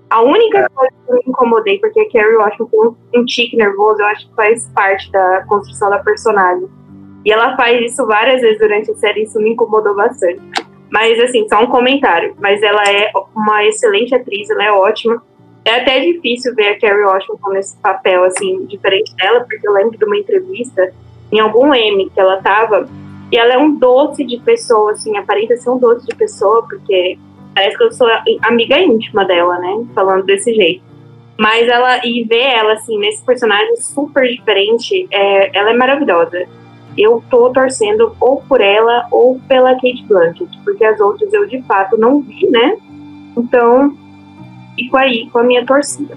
A 0.09 0.23
única 0.23 0.71
coisa 0.75 0.93
que 1.05 1.13
eu 1.13 1.17
me 1.17 1.23
incomodei, 1.27 1.79
porque 1.79 2.01
a 2.01 2.09
Kerry 2.09 2.37
Washington 2.37 2.97
tem 3.13 3.21
um 3.21 3.25
tique 3.27 3.57
nervoso, 3.57 4.01
eu 4.01 4.07
acho 4.07 4.27
que 4.29 4.35
faz 4.35 4.71
parte 4.75 5.13
da 5.13 5.45
construção 5.47 5.91
da 5.91 5.99
personagem. 5.99 6.67
E 7.27 7.33
ela 7.33 7.57
faz 7.57 7.93
isso 7.93 8.07
várias 8.07 8.41
vezes 8.41 8.59
durante 8.59 8.91
a 8.91 8.95
série, 8.95 9.25
isso 9.25 9.39
me 9.39 9.51
incomodou 9.51 9.95
bastante. 9.95 10.41
Mas, 10.91 11.19
assim, 11.19 11.47
só 11.49 11.63
um 11.63 11.67
comentário. 11.67 12.35
Mas 12.39 12.63
ela 12.63 12.85
é 12.85 13.11
uma 13.35 13.65
excelente 13.65 14.15
atriz, 14.15 14.49
ela 14.49 14.65
é 14.65 14.73
ótima. 14.73 15.23
É 15.65 15.77
até 15.77 16.01
difícil 16.01 16.55
ver 16.55 16.69
a 16.69 16.79
Kerry 16.79 17.05
Washington 17.05 17.51
nesse 17.51 17.77
papel, 17.79 18.25
assim, 18.25 18.67
diferente 18.67 19.15
dela, 19.17 19.41
porque 19.41 19.67
eu 19.67 19.73
lembro 19.73 19.97
de 19.97 20.05
uma 20.05 20.17
entrevista 20.17 20.93
em 21.33 21.41
algum 21.41 21.75
M 21.75 22.11
que 22.11 22.21
ela 22.21 22.41
tava, 22.43 22.87
e 23.33 23.37
ela 23.37 23.55
é 23.55 23.59
um 23.59 23.75
doce 23.75 24.25
de 24.25 24.39
pessoa, 24.39 24.93
assim, 24.93 25.17
aparenta 25.17 25.57
ser 25.57 25.71
um 25.71 25.79
doce 25.79 26.07
de 26.07 26.15
pessoa, 26.15 26.67
porque 26.69 27.19
parece 27.55 27.77
que 27.77 27.85
eu 27.85 27.93
sou 27.93 28.07
amiga 28.43 28.79
íntima 28.79 29.25
dela, 29.25 29.59
né? 29.59 29.87
Falando 29.95 30.25
desse 30.25 30.53
jeito. 30.55 30.83
Mas 31.39 31.69
ela, 31.69 32.05
e 32.07 32.23
ver 32.25 32.43
ela, 32.43 32.75
assim, 32.75 32.99
nesse 32.99 33.25
personagem 33.25 33.77
super 33.77 34.29
diferente, 34.29 35.09
é, 35.11 35.57
ela 35.59 35.71
é 35.71 35.75
maravilhosa. 35.75 36.47
Eu 36.97 37.25
tô 37.29 37.51
torcendo 37.51 38.15
ou 38.21 38.41
por 38.43 38.61
ela 38.61 39.07
ou 39.11 39.41
pela 39.49 39.73
Kate 39.75 40.05
Blanchett, 40.07 40.57
porque 40.63 40.85
as 40.85 41.01
outras 41.01 41.33
eu 41.33 41.47
de 41.47 41.61
fato 41.63 41.97
não 41.97 42.21
vi, 42.21 42.49
né? 42.49 42.77
Então, 43.37 43.97
fico 44.75 44.97
aí 44.97 45.29
com 45.31 45.39
a 45.39 45.43
minha 45.45 45.65
torcida. 45.65 46.17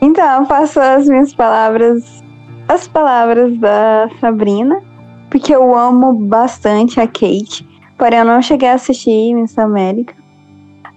Então, 0.00 0.44
passo 0.46 0.80
as 0.80 1.08
minhas 1.08 1.34
palavras, 1.34 2.22
as 2.68 2.86
palavras 2.86 3.56
da 3.58 4.08
Sabrina, 4.20 4.82
porque 5.30 5.54
eu 5.54 5.74
amo 5.76 6.12
bastante 6.12 7.00
a 7.00 7.06
Kate, 7.06 7.66
porém 7.96 8.18
eu 8.18 8.24
não 8.24 8.42
cheguei 8.42 8.68
a 8.68 8.74
assistir 8.74 9.34
Miss 9.34 9.58
América. 9.58 10.14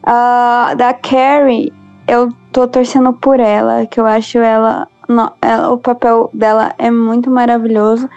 Ah, 0.04 0.74
da 0.78 0.94
Carrie, 0.94 1.72
eu 2.08 2.30
tô 2.52 2.68
torcendo 2.68 3.14
por 3.14 3.40
ela, 3.40 3.86
que 3.86 4.00
eu 4.00 4.06
acho 4.06 4.38
ela, 4.40 4.88
no- 5.08 5.32
ela- 5.42 5.72
o 5.72 5.78
papel 5.78 6.30
dela 6.34 6.74
é 6.78 6.90
muito 6.92 7.30
maravilhoso. 7.30 8.10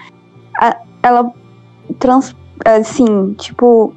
A- 0.59 0.77
ela 1.03 1.33
trans, 1.99 2.35
assim, 2.65 3.33
tipo, 3.35 3.93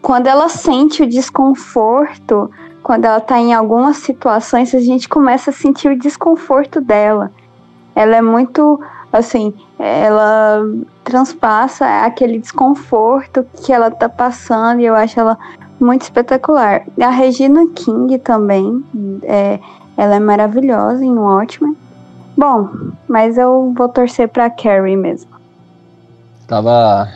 quando 0.00 0.26
ela 0.26 0.48
sente 0.48 1.02
o 1.02 1.08
desconforto, 1.08 2.50
quando 2.84 3.06
ela 3.06 3.18
tá 3.18 3.38
em 3.38 3.54
algumas 3.54 3.96
situações, 3.96 4.74
a 4.74 4.80
gente 4.80 5.08
começa 5.08 5.48
a 5.48 5.54
sentir 5.54 5.88
o 5.88 5.98
desconforto 5.98 6.82
dela. 6.82 7.32
Ela 7.96 8.16
é 8.16 8.22
muito, 8.22 8.78
assim, 9.10 9.54
ela 9.78 10.60
transpassa 11.02 12.04
aquele 12.04 12.38
desconforto 12.38 13.46
que 13.62 13.72
ela 13.72 13.90
tá 13.90 14.06
passando 14.06 14.80
e 14.80 14.84
eu 14.84 14.94
acho 14.94 15.18
ela 15.18 15.38
muito 15.80 16.02
espetacular. 16.02 16.82
A 17.00 17.08
Regina 17.08 17.66
King 17.74 18.18
também, 18.18 18.84
é, 19.22 19.58
ela 19.96 20.16
é 20.16 20.20
maravilhosa 20.20 21.02
em 21.02 21.16
Watchmen. 21.16 21.74
Bom, 22.36 22.68
mas 23.08 23.38
eu 23.38 23.72
vou 23.74 23.88
torcer 23.88 24.28
pra 24.28 24.50
Carrie 24.50 24.96
mesmo. 24.96 25.30
Tava. 26.46 27.08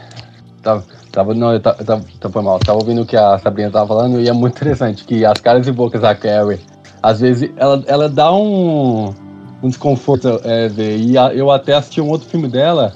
Tava. 0.63 0.98
Tava, 1.13 1.35
não, 1.35 1.53
eu 1.53 1.61
tava, 1.61 1.83
tava, 1.85 2.05
tava, 2.21 2.33
foi 2.33 2.43
mal. 2.43 2.59
Tava 2.59 2.79
ouvindo 2.79 3.03
o 3.03 3.07
que 3.07 3.17
a 3.17 3.39
Sabrina 3.39 3.71
tava 3.71 3.87
falando 3.89 4.21
e 4.21 4.29
é 4.29 4.33
muito 4.33 4.57
interessante 4.57 5.05
que 5.05 5.25
as 5.25 5.41
caras 5.41 5.67
e 5.67 5.73
bocas 5.73 6.03
da 6.03 6.15
Carrie, 6.15 6.61
às 7.03 7.21
vezes, 7.21 7.51
ela, 7.57 7.83
ela 7.87 8.09
dá 8.09 8.33
um, 8.33 9.13
um 9.63 9.69
desconforto 9.69 10.41
é, 10.45 10.69
ver. 10.69 10.99
E 10.99 11.17
a- 11.17 11.33
eu 11.33 11.51
até 11.51 11.75
assisti 11.75 12.01
um 12.01 12.09
outro 12.09 12.29
filme 12.29 12.49
dela 12.49 12.93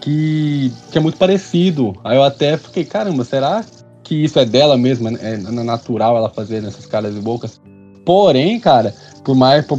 que, 0.00 0.72
que 0.90 0.98
é 0.98 1.00
muito 1.00 1.16
parecido. 1.16 1.94
Aí 2.02 2.16
eu 2.16 2.24
até 2.24 2.56
fiquei, 2.56 2.84
caramba, 2.84 3.24
será 3.24 3.64
que 4.02 4.24
isso 4.24 4.38
é 4.38 4.44
dela 4.44 4.76
mesmo? 4.76 5.08
É, 5.08 5.34
é 5.34 5.36
natural 5.36 6.16
ela 6.16 6.28
fazer 6.28 6.60
nessas 6.60 6.86
caras 6.86 7.16
e 7.16 7.20
bocas? 7.20 7.60
Porém, 8.04 8.58
cara, 8.60 8.94
por 9.24 9.34
mais, 9.34 9.64
por, 9.64 9.78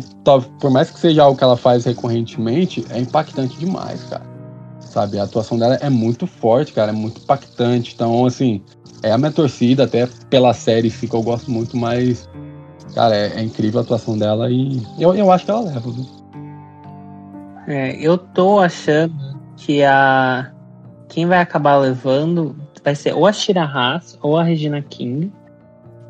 por 0.60 0.72
mais 0.72 0.90
que 0.90 1.00
seja 1.00 1.24
algo 1.24 1.38
que 1.38 1.44
ela 1.44 1.58
faz 1.58 1.86
recorrentemente, 1.86 2.84
é 2.90 3.00
impactante 3.00 3.58
demais, 3.60 4.04
cara 4.06 4.35
sabe? 4.96 5.20
A 5.20 5.24
atuação 5.24 5.60
dela 5.60 5.76
é 5.82 5.90
muito 5.90 6.26
forte, 6.26 6.72
cara, 6.72 6.92
é 6.92 6.96
muito 6.96 7.22
impactante. 7.22 7.94
Então, 7.94 8.26
assim, 8.26 8.64
é 9.04 9.12
a 9.12 9.18
minha 9.18 9.32
torcida, 9.32 9.84
até 9.84 10.08
pela 10.30 10.54
série 10.54 10.90
que 10.90 11.14
eu 11.14 11.22
gosto 11.22 11.52
muito, 11.52 11.76
mas, 11.76 12.30
cara, 12.94 13.14
é, 13.14 13.40
é 13.40 13.44
incrível 13.44 13.82
a 13.82 13.84
atuação 13.84 14.18
dela 14.18 14.50
e 14.50 14.82
eu, 14.98 15.14
eu 15.14 15.30
acho 15.30 15.44
que 15.44 15.52
ela 15.52 15.66
leva, 15.66 15.92
viu? 15.92 16.06
É, 17.68 17.96
eu 18.00 18.18
tô 18.18 18.60
achando 18.60 19.14
que 19.58 19.84
a. 19.84 20.52
Quem 21.10 21.26
vai 21.26 21.40
acabar 21.40 21.78
levando 21.78 22.56
vai 22.84 22.96
ser 22.96 23.14
ou 23.14 23.26
a 23.26 23.34
Shira 23.34 23.64
Haas 23.64 24.18
ou 24.22 24.38
a 24.38 24.44
Regina 24.44 24.82
King. 24.82 25.32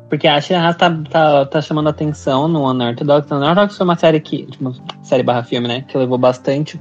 Porque 0.08 0.28
a 0.28 0.40
Shira 0.40 0.60
Haas 0.60 0.76
tá, 0.76 0.90
tá, 1.10 1.46
tá 1.46 1.60
chamando 1.60 1.88
atenção 1.88 2.46
no 2.46 2.68
Unorthodox. 2.68 3.30
O 3.30 3.34
Unorthodox 3.34 3.76
foi 3.76 3.84
uma 3.84 3.96
série 3.96 4.20
que. 4.20 4.46
Tipo, 4.46 4.72
série 5.02 5.22
barra 5.22 5.42
filme, 5.42 5.66
né? 5.66 5.82
Que 5.82 5.96
levou 5.98 6.18
bastante 6.18 6.80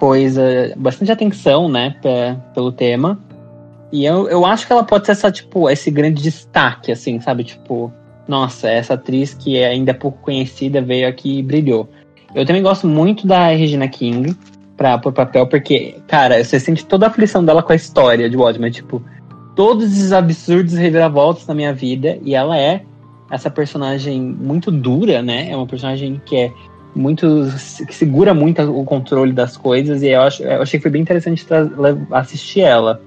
coisa, 0.00 0.72
bastante 0.78 1.12
atenção, 1.12 1.68
né, 1.68 1.94
pra, 2.00 2.34
pelo 2.54 2.72
tema. 2.72 3.18
E 3.92 4.04
eu, 4.06 4.28
eu 4.28 4.46
acho 4.46 4.66
que 4.66 4.72
ela 4.72 4.82
pode 4.82 5.04
ser 5.04 5.12
essa, 5.12 5.30
tipo, 5.30 5.68
esse 5.68 5.90
grande 5.90 6.22
destaque, 6.22 6.90
assim, 6.90 7.20
sabe? 7.20 7.44
Tipo, 7.44 7.92
nossa, 8.26 8.70
essa 8.70 8.94
atriz 8.94 9.34
que 9.34 9.58
é 9.58 9.66
ainda 9.66 9.92
pouco 9.92 10.18
conhecida 10.22 10.80
veio 10.80 11.06
aqui 11.06 11.38
e 11.38 11.42
brilhou. 11.42 11.88
Eu 12.34 12.46
também 12.46 12.62
gosto 12.62 12.86
muito 12.86 13.26
da 13.26 13.48
Regina 13.48 13.88
King 13.88 14.34
pra, 14.76 14.96
pro 14.96 15.12
papel, 15.12 15.46
porque, 15.46 15.96
cara, 16.06 16.42
você 16.42 16.58
sente 16.58 16.86
toda 16.86 17.04
a 17.04 17.08
aflição 17.10 17.44
dela 17.44 17.62
com 17.62 17.72
a 17.72 17.76
história 17.76 18.30
de 18.30 18.36
Watchmen, 18.36 18.70
tipo, 18.70 19.02
todos 19.54 19.92
esses 19.92 20.12
absurdos 20.12 20.74
reviravoltas 20.74 21.46
na 21.46 21.54
minha 21.54 21.74
vida, 21.74 22.18
e 22.22 22.34
ela 22.34 22.56
é 22.56 22.82
essa 23.30 23.50
personagem 23.50 24.20
muito 24.20 24.70
dura, 24.70 25.20
né? 25.20 25.50
É 25.50 25.56
uma 25.56 25.66
personagem 25.66 26.20
que 26.24 26.36
é 26.36 26.52
muito. 26.94 27.26
que 27.86 27.94
segura 27.94 28.34
muito 28.34 28.62
o 28.62 28.84
controle 28.84 29.32
das 29.32 29.56
coisas, 29.56 30.02
e 30.02 30.08
eu, 30.08 30.22
acho, 30.22 30.42
eu 30.42 30.62
achei 30.62 30.78
que 30.78 30.82
foi 30.82 30.90
bem 30.90 31.02
interessante 31.02 31.46
assistir 32.10 32.60
ela. 32.60 33.00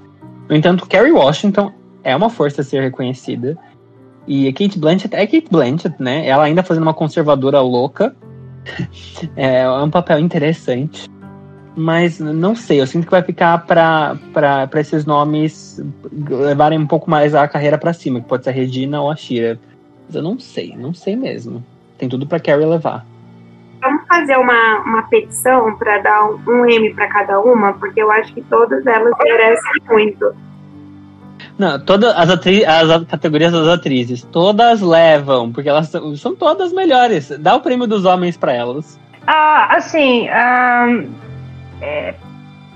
No 0.50 0.56
entanto, 0.56 0.86
Kerry 0.86 1.12
Washington 1.12 1.72
é 2.04 2.16
uma 2.16 2.30
força 2.30 2.62
a 2.62 2.64
ser 2.64 2.82
reconhecida. 2.82 3.58
E 4.28 4.48
a 4.48 4.54
Kate 4.54 4.80
Blanchett 4.80 5.16
é 5.16 5.26
Kate 5.26 5.48
Blanchett, 5.50 5.96
né? 6.02 6.28
Ela 6.28 6.44
ainda 6.44 6.64
fazendo 6.64 6.84
uma 6.84 6.94
conservadora 6.94 7.60
louca. 7.62 8.16
é 9.36 9.70
um 9.70 9.90
papel 9.90 10.20
interessante. 10.20 11.10
Mas 11.76 12.20
não 12.20 12.56
sei, 12.56 12.82
eu 12.82 12.88
sinto 12.88 13.06
que 13.06 13.12
vai 13.12 13.24
ficar 13.24 13.66
para 13.66 14.70
esses 14.76 15.06
nomes 15.06 15.82
levarem 16.30 16.78
um 16.78 16.86
pouco 16.86 17.10
mais 17.10 17.34
a 17.34 17.48
carreira 17.48 17.80
para 17.80 17.94
cima, 17.94 18.22
que 18.22 18.28
pode 18.28 18.44
ser 18.44 18.52
a 18.52 18.54
Regina 18.54 19.02
ou 19.02 19.10
a 19.10 19.16
Shira. 19.16 19.60
Mas 20.06 20.16
eu 20.16 20.22
não 20.22 20.38
sei, 20.38 20.76
não 20.78 20.94
sei 20.94 21.16
mesmo. 21.16 21.64
Tem 21.98 22.08
tudo 22.08 22.28
para 22.28 22.40
Carrie 22.40 22.66
levar. 22.66 23.06
Vamos 23.84 24.08
fazer 24.08 24.38
uma, 24.38 24.80
uma 24.80 25.04
petição 25.04 25.76
para 25.76 26.00
dar 26.00 26.26
um, 26.26 26.40
um 26.48 26.66
M 26.66 26.94
para 26.94 27.08
cada 27.08 27.40
uma, 27.42 27.74
porque 27.74 28.02
eu 28.02 28.10
acho 28.10 28.34
que 28.34 28.42
todas 28.44 28.86
elas 28.88 29.14
merecem 29.22 29.82
muito. 29.90 30.34
Não, 31.60 31.80
todas 31.84 32.16
as, 32.16 32.30
atri 32.30 32.66
as 32.66 33.04
categorias 33.06 33.52
das 33.52 33.68
atrizes, 33.68 34.24
todas 34.24 34.82
levam, 34.82 35.52
porque 35.52 35.70
elas 35.70 35.90
são, 35.90 36.16
são 36.16 36.34
todas 36.34 36.72
melhores. 36.72 37.30
Dá 37.40 37.56
o 37.56 37.62
prêmio 37.62 37.86
dos 37.86 38.06
homens 38.06 38.38
para 38.38 38.54
elas. 38.54 39.00
Ah, 39.28 39.76
assim, 39.76 40.30
um, 40.30 41.10
é, 41.82 42.16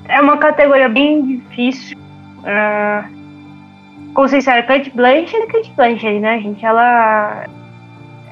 é, 0.10 0.22
uma 0.22 0.38
categoria 0.38 0.89
bem 0.89 1.26
difícil. 1.26 1.97
Uh, 2.39 3.18
como 4.14 4.28
vocês 4.28 4.43
sabem, 4.43 4.66
Kate 4.66 4.91
Blanchett 4.95 5.36
é 5.36 5.47
Kate 5.47 5.74
Blanchett, 5.76 6.20
né, 6.20 6.39
gente? 6.39 6.66
Ela, 6.66 7.45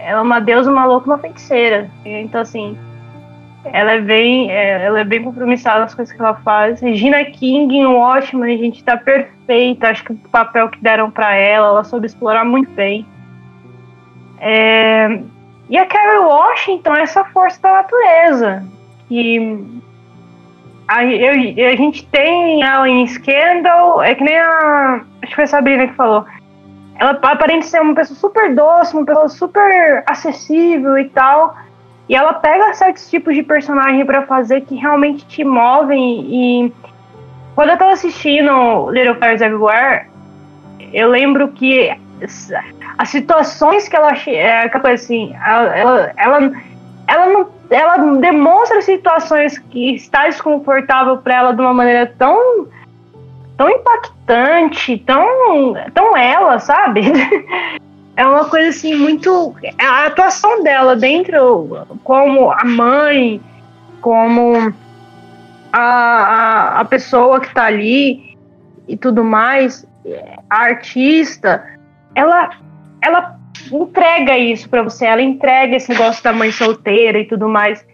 ela 0.06 0.20
é 0.20 0.22
uma 0.22 0.40
deusa, 0.40 0.72
uma 0.72 0.86
louca, 0.86 1.08
uma 1.08 1.18
feiticeira. 1.18 1.90
Então, 2.06 2.40
assim, 2.42 2.78
ela 3.66 3.94
é 3.94 4.02
bem, 4.02 4.52
é, 4.52 4.86
ela 4.86 5.00
é 5.00 5.04
bem 5.04 5.24
compromissada 5.24 5.80
nas 5.80 5.96
coisas 5.96 6.16
que 6.16 6.22
ela 6.22 6.36
faz. 6.36 6.80
Regina 6.80 7.26
King 7.26 7.76
em 7.76 7.86
Watchmen, 7.88 8.54
a 8.54 8.58
gente 8.58 8.84
tá 8.84 8.96
perfeita. 8.96 9.90
Acho 9.90 10.04
que 10.04 10.14
o 10.14 10.16
papel 10.30 10.70
que 10.70 10.80
deram 10.80 11.10
para 11.10 11.34
ela, 11.36 11.70
ela 11.70 11.84
soube 11.84 12.06
explorar 12.06 12.46
muito 12.46 12.70
bem. 12.72 13.06
É, 14.40 15.22
e 15.70 15.78
a 15.78 15.86
Carrie 15.88 16.20
Washington 16.20 16.96
é 16.96 17.02
essa 17.02 17.24
força 17.26 17.60
da 17.64 17.74
natureza. 17.74 18.64
Que 19.08 19.58
a, 20.88 21.04
eu, 21.04 21.32
a 21.68 21.76
gente 21.76 22.06
tem 22.08 22.62
ela 22.62 22.88
em 22.88 23.08
Scandal, 23.08 24.04
é 24.04 24.14
que 24.14 24.24
nem 24.24 24.38
a. 24.38 25.02
Acho 25.24 25.30
que 25.30 25.36
foi 25.36 25.44
a 25.46 25.48
Sabrina 25.48 25.88
que 25.88 25.96
falou. 25.96 26.26
Ela 26.98 27.12
aparenta 27.12 27.66
ser 27.66 27.82
uma 27.82 27.94
pessoa 27.94 28.18
super 28.18 28.56
doce, 28.56 28.96
uma 28.96 29.06
pessoa 29.06 29.30
super 29.30 30.04
acessível 30.08 30.98
e 30.98 31.10
tal. 31.10 31.56
E 32.08 32.16
ela 32.16 32.34
pega 32.34 32.74
certos 32.74 33.10
tipos 33.10 33.36
de 33.36 33.44
personagem 33.44 34.06
para 34.06 34.24
fazer 34.24 34.62
que 34.62 34.76
realmente 34.76 35.26
te 35.26 35.44
movem. 35.44 36.26
E 36.30 36.74
quando 37.56 37.70
eu 37.70 37.78
tava 37.78 37.92
assistindo 37.92 38.90
Little 38.92 39.16
Fires 39.16 39.42
Everywhere, 39.42 40.08
eu 40.94 41.10
lembro 41.10 41.50
que 41.50 41.92
as 42.98 43.10
situações 43.10 43.90
que 43.90 43.96
ela 43.96 44.14
é 44.28 44.70
coisa 44.70 44.94
assim, 44.94 45.36
ela, 45.46 45.76
ela, 45.76 46.14
ela, 46.16 46.52
ela 47.08 47.26
não 47.28 47.56
ela 47.70 47.98
demonstra 48.20 48.82
situações 48.82 49.58
que 49.58 49.96
está 49.96 50.26
desconfortável 50.28 51.18
para 51.18 51.36
ela 51.36 51.54
de 51.54 51.62
uma 51.62 51.74
maneira 51.74 52.14
tão 52.18 52.68
tão 53.58 53.70
impactante, 53.70 54.98
tão 55.00 55.28
tão 55.94 56.18
ela, 56.18 56.60
sabe? 56.60 57.02
é 58.16 58.26
uma 58.26 58.46
coisa 58.46 58.70
assim 58.70 58.96
muito 58.96 59.56
a 59.80 60.06
atuação 60.06 60.64
dela 60.64 60.96
dentro 60.96 61.86
como 62.04 62.52
a 62.52 62.64
mãe, 62.64 63.42
como 64.02 64.74
a, 65.72 65.82
a, 65.82 66.80
a 66.82 66.86
pessoa 66.86 67.40
que 67.40 67.48
está 67.48 67.66
ali 67.66 68.38
e 68.88 68.96
tudo 68.96 69.24
mais, 69.24 69.86
a 70.50 70.62
artista, 70.64 71.64
ela 72.14 72.50
ela 73.02 73.38
entrega 73.72 74.38
isso 74.38 74.70
para 74.70 74.84
você, 74.84 75.06
ela 75.06 75.22
entrega 75.22 75.76
esse 75.76 75.90
negócio 75.90 76.24
da 76.24 76.34
mãe 76.34 76.52
solteira 76.52 77.20
e 77.20 77.26
tudo 77.26 77.48
mais, 77.48 77.86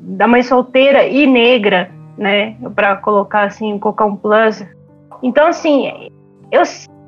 da 0.00 0.26
mãe 0.26 0.42
solteira 0.42 1.06
e 1.06 1.26
negra, 1.26 1.90
né, 2.16 2.56
para 2.74 2.96
colocar 2.96 3.44
assim, 3.44 3.78
colocar 3.78 4.06
um 4.06 4.16
plus. 4.16 4.64
Então 5.26 5.48
assim, 5.48 6.08
eu 6.52 6.62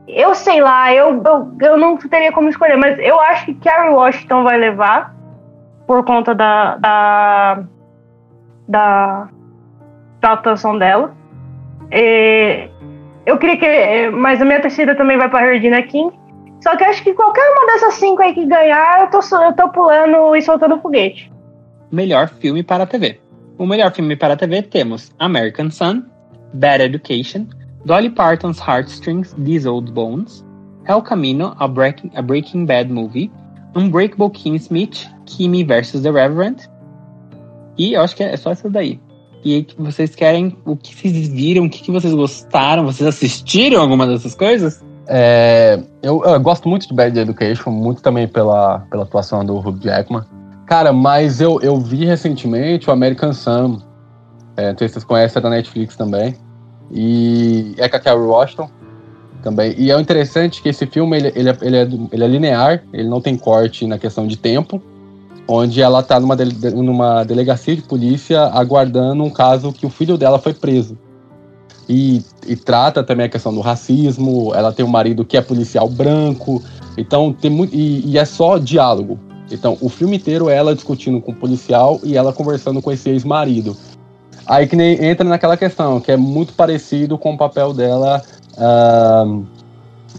eu 0.08 0.34
sei 0.34 0.60
lá, 0.60 0.92
eu, 0.92 1.22
eu, 1.22 1.56
eu 1.60 1.76
não 1.76 1.96
teria 1.96 2.32
como 2.32 2.48
escolher, 2.48 2.76
mas 2.76 2.98
eu 2.98 3.20
acho 3.20 3.44
que 3.44 3.54
Carrie 3.54 3.94
Washington 3.94 4.42
vai 4.42 4.58
levar 4.58 5.14
por 5.86 6.04
conta 6.04 6.34
da 6.34 6.76
da 6.76 7.64
da, 8.66 9.28
da 10.20 10.32
atuação 10.32 10.76
dela. 10.76 11.14
É, 11.90 12.68
eu 13.24 13.38
queria 13.38 13.56
que, 13.56 14.10
mas 14.10 14.42
a 14.42 14.44
minha 14.44 14.60
torcida 14.60 14.94
também 14.96 15.16
vai 15.16 15.28
para 15.28 15.46
Regina 15.46 15.80
King. 15.82 16.12
Só 16.60 16.76
que 16.76 16.82
acho 16.82 17.04
que 17.04 17.14
qualquer 17.14 17.48
uma 17.52 17.66
dessas 17.66 17.94
cinco 17.94 18.20
aí 18.20 18.34
que 18.34 18.44
ganhar, 18.44 19.02
eu 19.02 19.10
tô, 19.10 19.20
eu 19.36 19.52
tô 19.52 19.68
pulando 19.68 20.34
e 20.34 20.42
soltando 20.42 20.80
foguete. 20.80 21.30
Melhor 21.92 22.28
filme 22.28 22.64
para 22.64 22.82
a 22.82 22.86
TV. 22.86 23.20
O 23.56 23.64
melhor 23.64 23.92
filme 23.92 24.16
para 24.16 24.34
a 24.34 24.36
TV 24.36 24.62
temos 24.62 25.14
American 25.18 25.70
Sun, 25.70 26.02
Bad 26.52 26.82
Education, 26.82 27.46
Dolly 27.88 28.10
Parton's 28.10 28.60
Heartstrings, 28.60 29.34
These 29.42 29.66
Old 29.66 29.92
Bones, 29.92 30.44
El 30.86 31.00
Camino, 31.00 31.56
a 31.58 31.66
Breaking, 31.66 32.12
a 32.14 32.20
Breaking 32.20 32.66
Bad 32.66 32.92
Movie, 32.92 33.30
Unbreakable 33.74 34.30
Kim 34.30 34.54
Smith, 34.56 35.06
Kimi 35.24 35.64
vs. 35.64 36.02
The 36.02 36.10
Reverend. 36.10 36.68
E 37.78 37.94
eu 37.94 38.02
acho 38.02 38.14
que 38.14 38.22
é 38.22 38.36
só 38.36 38.50
essas 38.50 38.70
daí. 38.70 39.00
E 39.42 39.54
aí, 39.54 39.66
vocês 39.78 40.14
querem 40.14 40.54
o 40.66 40.76
que 40.76 40.94
vocês 40.94 41.28
viram, 41.28 41.64
o 41.64 41.70
que, 41.70 41.82
que 41.82 41.90
vocês 41.90 42.12
gostaram, 42.12 42.84
vocês 42.84 43.08
assistiram 43.08 43.80
alguma 43.80 44.06
dessas 44.06 44.34
coisas? 44.34 44.84
É, 45.06 45.80
eu, 46.02 46.22
eu, 46.24 46.38
gosto 46.40 46.68
muito 46.68 46.86
de 46.86 46.94
Bad 46.94 47.18
Education, 47.18 47.70
muito 47.70 48.02
também 48.02 48.28
pela, 48.28 48.80
pela 48.90 49.04
atuação 49.04 49.42
do 49.42 49.56
Hugh 49.56 49.80
Jackman. 49.80 50.24
Cara, 50.66 50.92
mas 50.92 51.40
eu, 51.40 51.58
eu 51.62 51.80
vi 51.80 52.04
recentemente 52.04 52.90
o 52.90 52.92
American 52.92 53.32
Sam. 53.32 53.78
É, 54.58 54.72
não 54.72 54.78
sei 54.78 54.88
se 54.88 54.94
vocês 54.94 55.04
conhecem, 55.04 55.40
é 55.40 55.42
da 55.42 55.48
Netflix 55.48 55.96
também. 55.96 56.34
E 56.90 57.74
é 57.76 57.88
com 57.88 57.96
a 57.96 58.00
Carrie 58.00 58.22
Washington 58.22 58.70
também. 59.42 59.74
E 59.76 59.90
é 59.90 60.00
interessante 60.00 60.62
que 60.62 60.68
esse 60.68 60.86
filme 60.86 61.16
ele, 61.16 61.32
ele, 61.34 61.50
é, 61.50 61.56
ele, 61.62 61.76
é, 61.76 61.88
ele 62.12 62.24
é 62.24 62.28
linear, 62.28 62.82
ele 62.92 63.08
não 63.08 63.20
tem 63.20 63.36
corte 63.36 63.86
na 63.86 63.98
questão 63.98 64.26
de 64.26 64.36
tempo. 64.36 64.82
Onde 65.50 65.80
ela 65.80 66.02
tá 66.02 66.20
numa, 66.20 66.36
dele, 66.36 66.54
numa 66.72 67.24
delegacia 67.24 67.74
de 67.74 67.80
polícia 67.80 68.42
aguardando 68.42 69.24
um 69.24 69.30
caso 69.30 69.72
que 69.72 69.86
o 69.86 69.90
filho 69.90 70.18
dela 70.18 70.38
foi 70.38 70.52
preso. 70.52 70.98
E, 71.88 72.22
e, 72.46 72.54
trata 72.54 73.02
também 73.02 73.24
a 73.24 73.28
questão 73.30 73.54
do 73.54 73.62
racismo. 73.62 74.52
Ela 74.54 74.72
tem 74.72 74.84
um 74.84 74.90
marido 74.90 75.24
que 75.24 75.38
é 75.38 75.40
policial 75.40 75.88
branco. 75.88 76.62
Então 76.98 77.32
tem 77.32 77.50
muito. 77.50 77.74
E, 77.74 78.06
e, 78.10 78.18
é 78.18 78.26
só 78.26 78.58
diálogo. 78.58 79.18
Então, 79.50 79.78
o 79.80 79.88
filme 79.88 80.18
inteiro 80.18 80.50
é 80.50 80.56
ela 80.56 80.74
discutindo 80.74 81.22
com 81.22 81.32
o 81.32 81.34
policial 81.34 81.98
e 82.04 82.18
ela 82.18 82.34
conversando 82.34 82.82
com 82.82 82.92
esse 82.92 83.08
ex-marido. 83.08 83.74
Aí 84.48 84.66
que 84.66 84.74
nem 84.74 85.04
entra 85.04 85.28
naquela 85.28 85.58
questão, 85.58 86.00
que 86.00 86.10
é 86.10 86.16
muito 86.16 86.54
parecido 86.54 87.18
com 87.18 87.34
o 87.34 87.36
papel 87.36 87.74
dela 87.74 88.22
uh, 88.56 89.46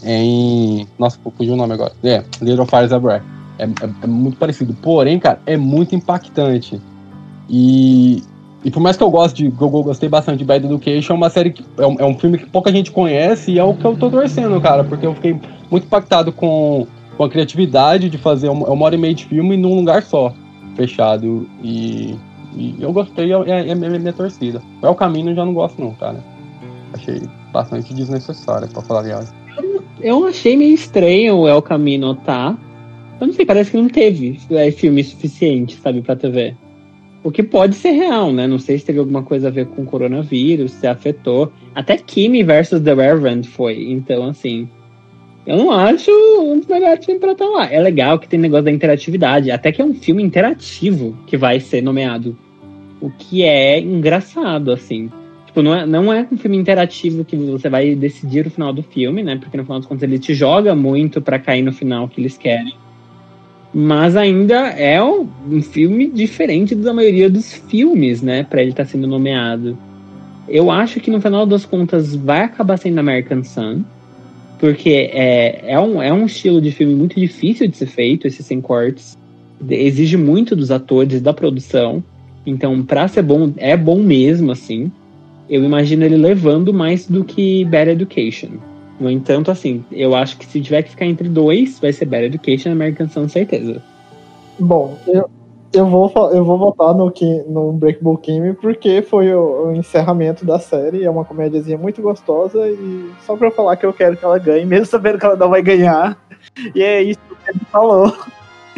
em. 0.04 0.88
Nossa, 1.00 1.18
fugiu 1.36 1.56
o 1.56 1.58
nome 1.58 1.74
agora. 1.74 1.92
É, 2.04 2.24
Little 2.40 2.68
Fires 2.68 2.92
Everywhere. 2.92 3.24
É, 3.58 3.64
é, 3.64 3.90
é 4.04 4.08
muito 4.08 4.38
parecido. 4.38 4.76
Porém, 4.76 5.20
cara, 5.20 5.40
é 5.48 5.58
muito 5.58 5.96
impactante. 5.96 6.80
E, 7.50 8.24
e 8.64 8.70
por 8.70 8.80
mais 8.80 8.96
que 8.96 9.02
eu 9.02 9.10
goste 9.10 9.50
de. 9.50 9.54
Eu 9.60 9.70
gostei 9.70 10.08
bastante 10.08 10.38
de 10.38 10.46
Bad 10.46 10.64
Education, 10.64 11.14
é 11.14 11.18
uma 11.18 11.30
série 11.32 11.50
que. 11.50 11.66
É 11.80 11.88
um, 11.88 11.96
é 11.98 12.06
um, 12.06 12.18
filme 12.18 12.38
que 12.38 12.46
pouca 12.46 12.72
gente 12.72 12.92
conhece 12.92 13.54
e 13.54 13.58
é 13.58 13.64
o 13.64 13.74
que 13.74 13.84
eu 13.84 13.98
tô 13.98 14.12
torcendo, 14.12 14.62
cara. 14.62 14.84
Porque 14.84 15.08
eu 15.08 15.16
fiquei 15.16 15.42
muito 15.72 15.86
impactado 15.86 16.32
com, 16.32 16.86
com 17.18 17.24
a 17.24 17.30
criatividade 17.30 18.08
de 18.10 18.20
fazer 18.20 18.50
uma, 18.50 18.68
uma 18.68 18.86
hora 18.86 18.94
e 18.94 18.98
meia 19.00 19.16
de 19.16 19.26
filme 19.26 19.58
num 19.58 19.74
lugar 19.74 20.04
só, 20.04 20.32
fechado. 20.76 21.50
E, 21.64 22.16
e 22.56 22.76
eu 22.80 22.91
gostei, 22.91 23.32
é, 23.34 23.50
é, 23.50 23.70
é 23.70 23.76
minha 23.76 24.14
torcida. 24.14 24.62
É 24.82 24.88
o 24.88 24.95
caminho, 24.95 25.32
eu 25.32 25.36
já 25.36 25.45
não 25.45 25.54
gosto, 25.54 25.80
não, 25.82 25.93
cara. 25.93 26.24
Achei 26.93 27.22
bastante 27.54 27.93
desnecessário, 27.93 28.68
pra 28.68 28.82
falar 28.82 29.02
a 29.02 29.04
verdade. 29.04 29.30
Eu 30.02 30.26
achei 30.28 30.56
meio 30.56 30.74
estranho 30.74 31.38
o 31.38 31.47
El 31.47 31.62
Camino, 31.62 32.16
tá? 32.16 32.58
Eu 33.20 33.28
não 33.28 33.34
sei, 33.34 33.45
parece 33.45 33.72
que 33.72 33.78
não 33.78 33.89
teve 33.89 34.39
é, 34.50 34.72
filme 34.72 35.04
suficiente, 35.04 35.76
sabe, 35.76 36.02
pra 36.02 36.16
TV. 36.16 36.56
O 37.22 37.32
que 37.32 37.43
pode 37.43 37.76
ser 37.76 37.91
real, 37.91 38.32
né? 38.32 38.47
Não 38.47 38.58
sei 38.58 38.80
se 38.80 38.86
teve 38.86 39.00
alguma 39.00 39.22
coisa 39.22 39.50
a 39.50 39.52
ver 39.52 39.68
com 39.68 39.82
o 39.82 39.86
coronavírus, 39.86 40.72
se 40.72 40.88
afetou. 40.88 41.52
Até 41.76 41.97
Kimi 41.97 42.43
versus 42.43 42.82
The 42.82 42.93
Reverend 42.93 43.47
foi. 43.47 43.91
Então, 43.91 44.26
assim. 44.26 44.70
Eu 45.50 45.58
não 45.58 45.72
acho 45.72 46.12
um 46.43 46.60
dos 46.60 46.68
melhores 46.68 47.04
filmes 47.04 47.20
pra 47.20 47.32
estar 47.32 47.47
lá. 47.47 47.74
É 47.74 47.82
legal 47.82 48.20
que 48.20 48.30
tem 48.30 48.39
negócio 48.39 48.66
da 48.66 48.72
interatividade. 48.72 49.50
Até 49.50 49.72
que 49.72 49.82
é 49.82 49.84
um 49.84 49.95
filme 49.95 50.22
interativo 50.22 51.18
que 51.26 51.36
vai 51.36 51.60
ser 51.60 51.82
nomeado. 51.82 52.38
O 53.02 53.10
que 53.10 53.41
é 53.41 53.80
engraçado, 53.80 54.72
assim. 54.72 55.10
Tipo, 55.47 55.64
não 55.64 55.74
é, 55.74 55.88
não 55.88 56.14
é 56.14 56.28
um 56.32 56.38
filme 56.38 56.56
interativo 56.56 57.26
que 57.26 57.36
você 57.36 57.68
vai 57.68 57.95
decidir 57.95 58.45
o 58.45 58.52
final 58.52 58.72
do 58.72 58.84
filme, 58.84 59.24
né? 59.24 59.38
Porque 59.38 59.58
no 59.58 59.64
final 59.64 59.80
das 59.80 59.88
contas 59.88 60.04
ele 60.04 60.20
te 60.20 60.36
joga 60.36 60.76
muito 60.76 61.20
pra 61.20 61.39
cair 61.39 61.64
no 61.64 61.74
final 61.74 62.08
que 62.08 62.22
eles 62.22 62.38
querem. 62.38 62.76
Mas 63.74 64.16
ainda 64.16 64.68
é 64.70 65.04
um, 65.04 65.28
filme 65.64 66.12
diferente 66.12 66.76
da 66.76 66.93
maioria 66.93 67.28
dos 67.28 67.54
filmes, 67.54 68.22
né? 68.22 68.43
Pra 68.43 68.62
ele 68.62 68.70
estar 68.70 68.86
sendo 68.86 69.08
nomeado. 69.08 69.76
Eu 70.47 70.70
acho 70.70 71.00
que 71.00 71.10
no 71.10 71.20
final 71.20 71.47
das 71.47 71.66
contas 71.66 72.16
vai 72.16 72.43
acabar 72.43 72.78
sendo 72.78 73.00
American 73.00 73.43
Sun. 73.43 73.84
Porque 74.60 75.10
é, 75.14 75.72
é, 75.72 75.80
um, 75.80 76.01
é 76.01 76.12
um 76.12 76.26
estilo 76.26 76.62
de 76.62 76.72
filme 76.72 76.93
muito 76.93 77.20
difícil 77.20 77.68
de 77.68 77.78
ser 77.78 77.86
feito, 77.86 78.28
esses 78.28 78.45
sem 78.45 78.60
cortes. 78.60 79.18
Exige 79.70 80.18
muito 80.18 80.55
dos 80.55 80.70
atores, 80.70 81.22
da 81.22 81.34
produção. 81.34 82.03
Então, 82.45 82.84
pra 82.84 83.07
ser 83.07 83.22
bom, 83.22 83.51
é 83.57 83.78
bom 83.78 83.99
mesmo, 83.99 84.51
assim. 84.51 84.91
Eu 85.49 85.64
imagino 85.64 86.03
ele 86.03 86.18
levando 86.18 86.74
mais 86.74 87.07
do 87.07 87.24
que 87.24 87.64
Bad 87.66 87.89
Education. 87.91 88.49
No 88.99 89.10
entanto, 89.10 89.49
assim, 89.49 89.84
eu 89.91 90.14
acho 90.14 90.38
que 90.38 90.45
se 90.45 90.60
tiver 90.60 90.84
que 90.84 90.91
ficar 90.91 91.05
entre 91.05 91.30
dois, 91.30 91.80
vai 91.80 91.93
ser 91.93 92.05
Bad 92.05 92.26
Education 92.26 92.70
e 92.70 92.72
American 92.74 93.07
Sun, 93.07 93.30
certeza. 93.30 93.82
Bom, 94.60 94.99
eu, 95.07 95.30
eu, 95.74 95.86
vou, 95.86 96.11
eu 96.32 96.43
vou 96.43 96.57
votar 96.57 96.93
no, 96.93 97.11
Ki- 97.11 97.43
no 97.47 97.72
Breakable 97.74 98.17
Kimmy 98.17 98.53
porque 98.53 99.01
foi 99.01 99.34
o, 99.34 99.67
o 99.67 99.72
encerramento 99.76 100.45
da 100.45 100.59
série. 100.59 101.03
É 101.03 101.09
uma 101.09 101.26
comédiazinha 101.26 101.78
muito 101.78 102.01
gostosa 102.01 102.67
e 102.67 103.11
só 103.26 103.36
pra 103.38 103.51
falar 103.51 103.76
que 103.76 103.86
eu 103.86 103.93
quero 103.93 104.17
que 104.17 104.26
ela 104.26 104.39
ganhe, 104.39 104.65
mesmo 104.67 104.86
sabendo 104.86 105.20
que 105.20 105.26
ela 105.26 105.36
não 105.36 105.49
vai 105.49 105.61
ganhar. 105.61 106.17
E 106.74 106.82
é 106.82 107.01
isso 107.01 107.20
que 107.43 107.49
ele 107.51 107.59
falou. 107.72 108.13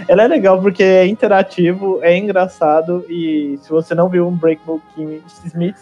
Ela 0.07 0.23
é 0.23 0.27
legal 0.27 0.59
porque 0.59 0.83
é 0.83 1.05
interativo, 1.05 1.99
é 2.01 2.17
engraçado 2.17 3.05
e 3.07 3.57
se 3.61 3.69
você 3.69 3.93
não 3.93 4.09
viu 4.09 4.27
um 4.27 4.31
Breakable 4.35 4.81
Kimmy 4.95 5.21
Smith, 5.45 5.75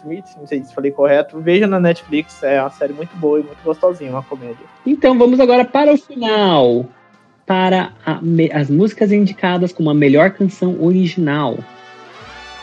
Smith, 0.00 0.24
não 0.38 0.46
sei 0.46 0.62
se 0.64 0.74
falei 0.74 0.90
correto, 0.90 1.38
veja 1.40 1.66
na 1.66 1.78
Netflix, 1.80 2.42
é 2.42 2.60
uma 2.60 2.70
série 2.70 2.92
muito 2.92 3.14
boa 3.16 3.40
e 3.40 3.42
muito 3.42 3.58
gostosinha, 3.64 4.10
uma 4.10 4.22
comédia. 4.22 4.64
Então 4.86 5.18
vamos 5.18 5.40
agora 5.40 5.64
para 5.64 5.92
o 5.92 5.98
final. 5.98 6.86
Para 7.46 7.92
a 8.04 8.20
as 8.52 8.68
músicas 8.68 9.12
indicadas 9.12 9.72
como 9.72 9.88
a 9.88 9.94
melhor 9.94 10.32
canção 10.32 10.82
original. 10.82 11.56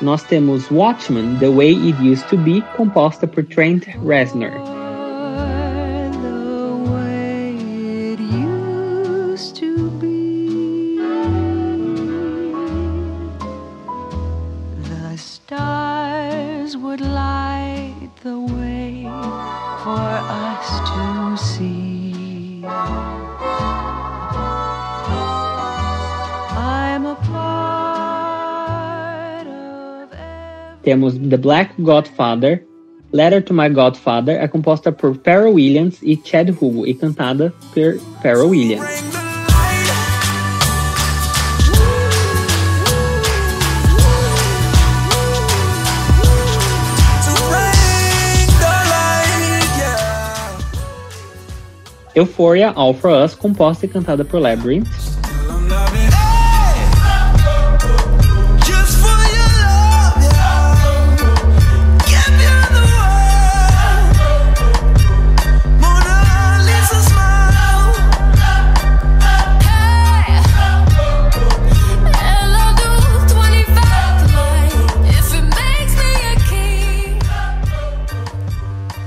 Nós 0.02 0.24
temos 0.24 0.70
Watchmen, 0.70 1.38
The 1.40 1.50
Way 1.50 1.90
It 1.90 2.12
Used 2.12 2.28
to 2.28 2.38
Be, 2.38 2.62
composta 2.76 3.26
por 3.26 3.46
Trent 3.46 3.88
Reznor. 4.06 4.83
Temos 30.84 31.18
The 31.18 31.38
Black 31.38 31.74
Godfather, 31.80 32.66
Letter 33.14 33.42
to 33.42 33.54
My 33.54 33.70
Godfather, 33.70 34.42
é 34.42 34.48
composta 34.50 34.92
por 34.92 35.16
Pharrell 35.24 35.54
Williams 35.54 36.00
e 36.04 36.20
Chad 36.22 36.50
Hugo 36.50 36.86
e 36.86 36.94
cantada 36.94 37.54
por 37.74 37.98
Pharrell 38.22 38.50
Williams. 38.50 38.84
Euphoria, 52.16 52.72
All 52.76 52.94
For 52.94 53.10
Us, 53.10 53.34
composta 53.34 53.86
e 53.86 53.90
cantada 53.90 54.24
por 54.26 54.40
Labyrinth. 54.40 55.23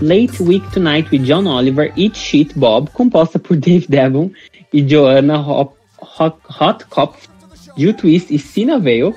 Late 0.00 0.42
Week 0.42 0.62
Tonight 0.72 1.10
with 1.10 1.24
John 1.24 1.46
Oliver, 1.46 1.90
Eat 1.96 2.16
Shit 2.16 2.52
Bob, 2.54 2.90
composta 2.92 3.38
por 3.38 3.56
Dave 3.58 3.86
Devon 3.88 4.30
e 4.72 4.82
Joanna 4.82 5.38
Hop, 5.38 5.74
Hot, 5.98 6.36
Hotkopf, 6.48 7.28
Jill 7.76 7.94
Twist 7.94 8.30
e 8.30 8.38
Sina 8.38 8.78
Vale, 8.78 9.14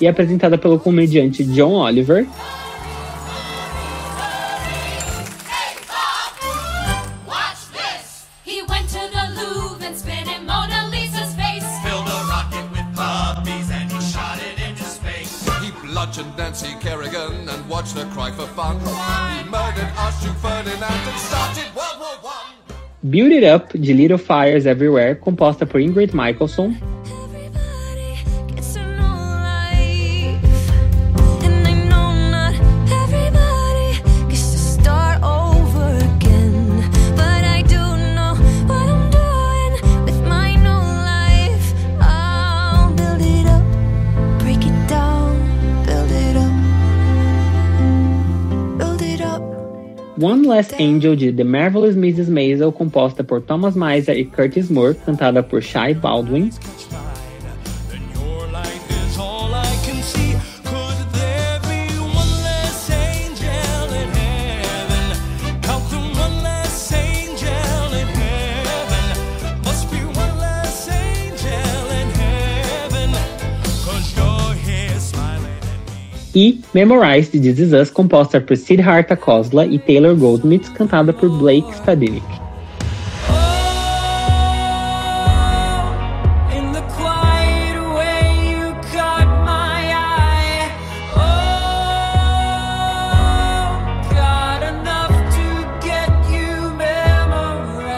e 0.00 0.06
apresentada 0.06 0.58
pelo 0.58 0.78
comediante 0.78 1.42
John 1.44 1.74
Oliver. 1.74 2.26
Nancy 16.48 16.74
Kerrigan 16.80 17.46
and 17.46 17.68
watched 17.68 17.94
her 17.98 18.06
cry 18.06 18.30
for 18.30 18.46
fun. 18.56 18.80
He 18.80 19.50
murdered 19.50 19.92
Archduke 19.98 20.34
Ferdinand 20.36 20.82
and 20.82 21.18
started 21.18 21.66
World 21.76 21.98
War 22.00 22.16
One. 22.22 23.10
Build 23.10 23.32
It 23.32 23.44
Up, 23.44 23.68
de 23.74 23.92
Little 23.92 24.16
Fires 24.16 24.64
Everywhere, 24.64 25.14
composta 25.16 25.66
por 25.66 25.78
Ingrid 25.78 26.14
Michaelson. 26.14 26.80
Last 50.48 50.74
Angel, 50.80 51.14
de 51.14 51.30
The 51.30 51.44
Marvelous 51.44 51.94
Mrs. 51.94 52.28
Maisel, 52.28 52.72
composta 52.72 53.22
por 53.22 53.42
Thomas 53.42 53.76
Miser 53.76 54.16
e 54.16 54.24
Curtis 54.24 54.70
Moore, 54.70 54.94
cantada 54.94 55.42
por 55.42 55.60
Shai 55.60 55.94
Baldwin. 55.94 56.50
E 76.40 76.60
Memorize, 76.72 77.36
de 77.36 77.52
This 77.52 77.58
Is 77.58 77.72
Us, 77.72 77.90
composta 77.90 78.40
por 78.40 78.56
Siddhartha 78.56 79.16
Khosla 79.16 79.66
e 79.66 79.76
Taylor 79.76 80.14
Goldsmith, 80.14 80.72
cantada 80.72 81.12
por 81.12 81.28
Blake 81.28 81.66
eye. 81.88 82.22
Oh, 83.28 83.56
memorized. 86.48 86.78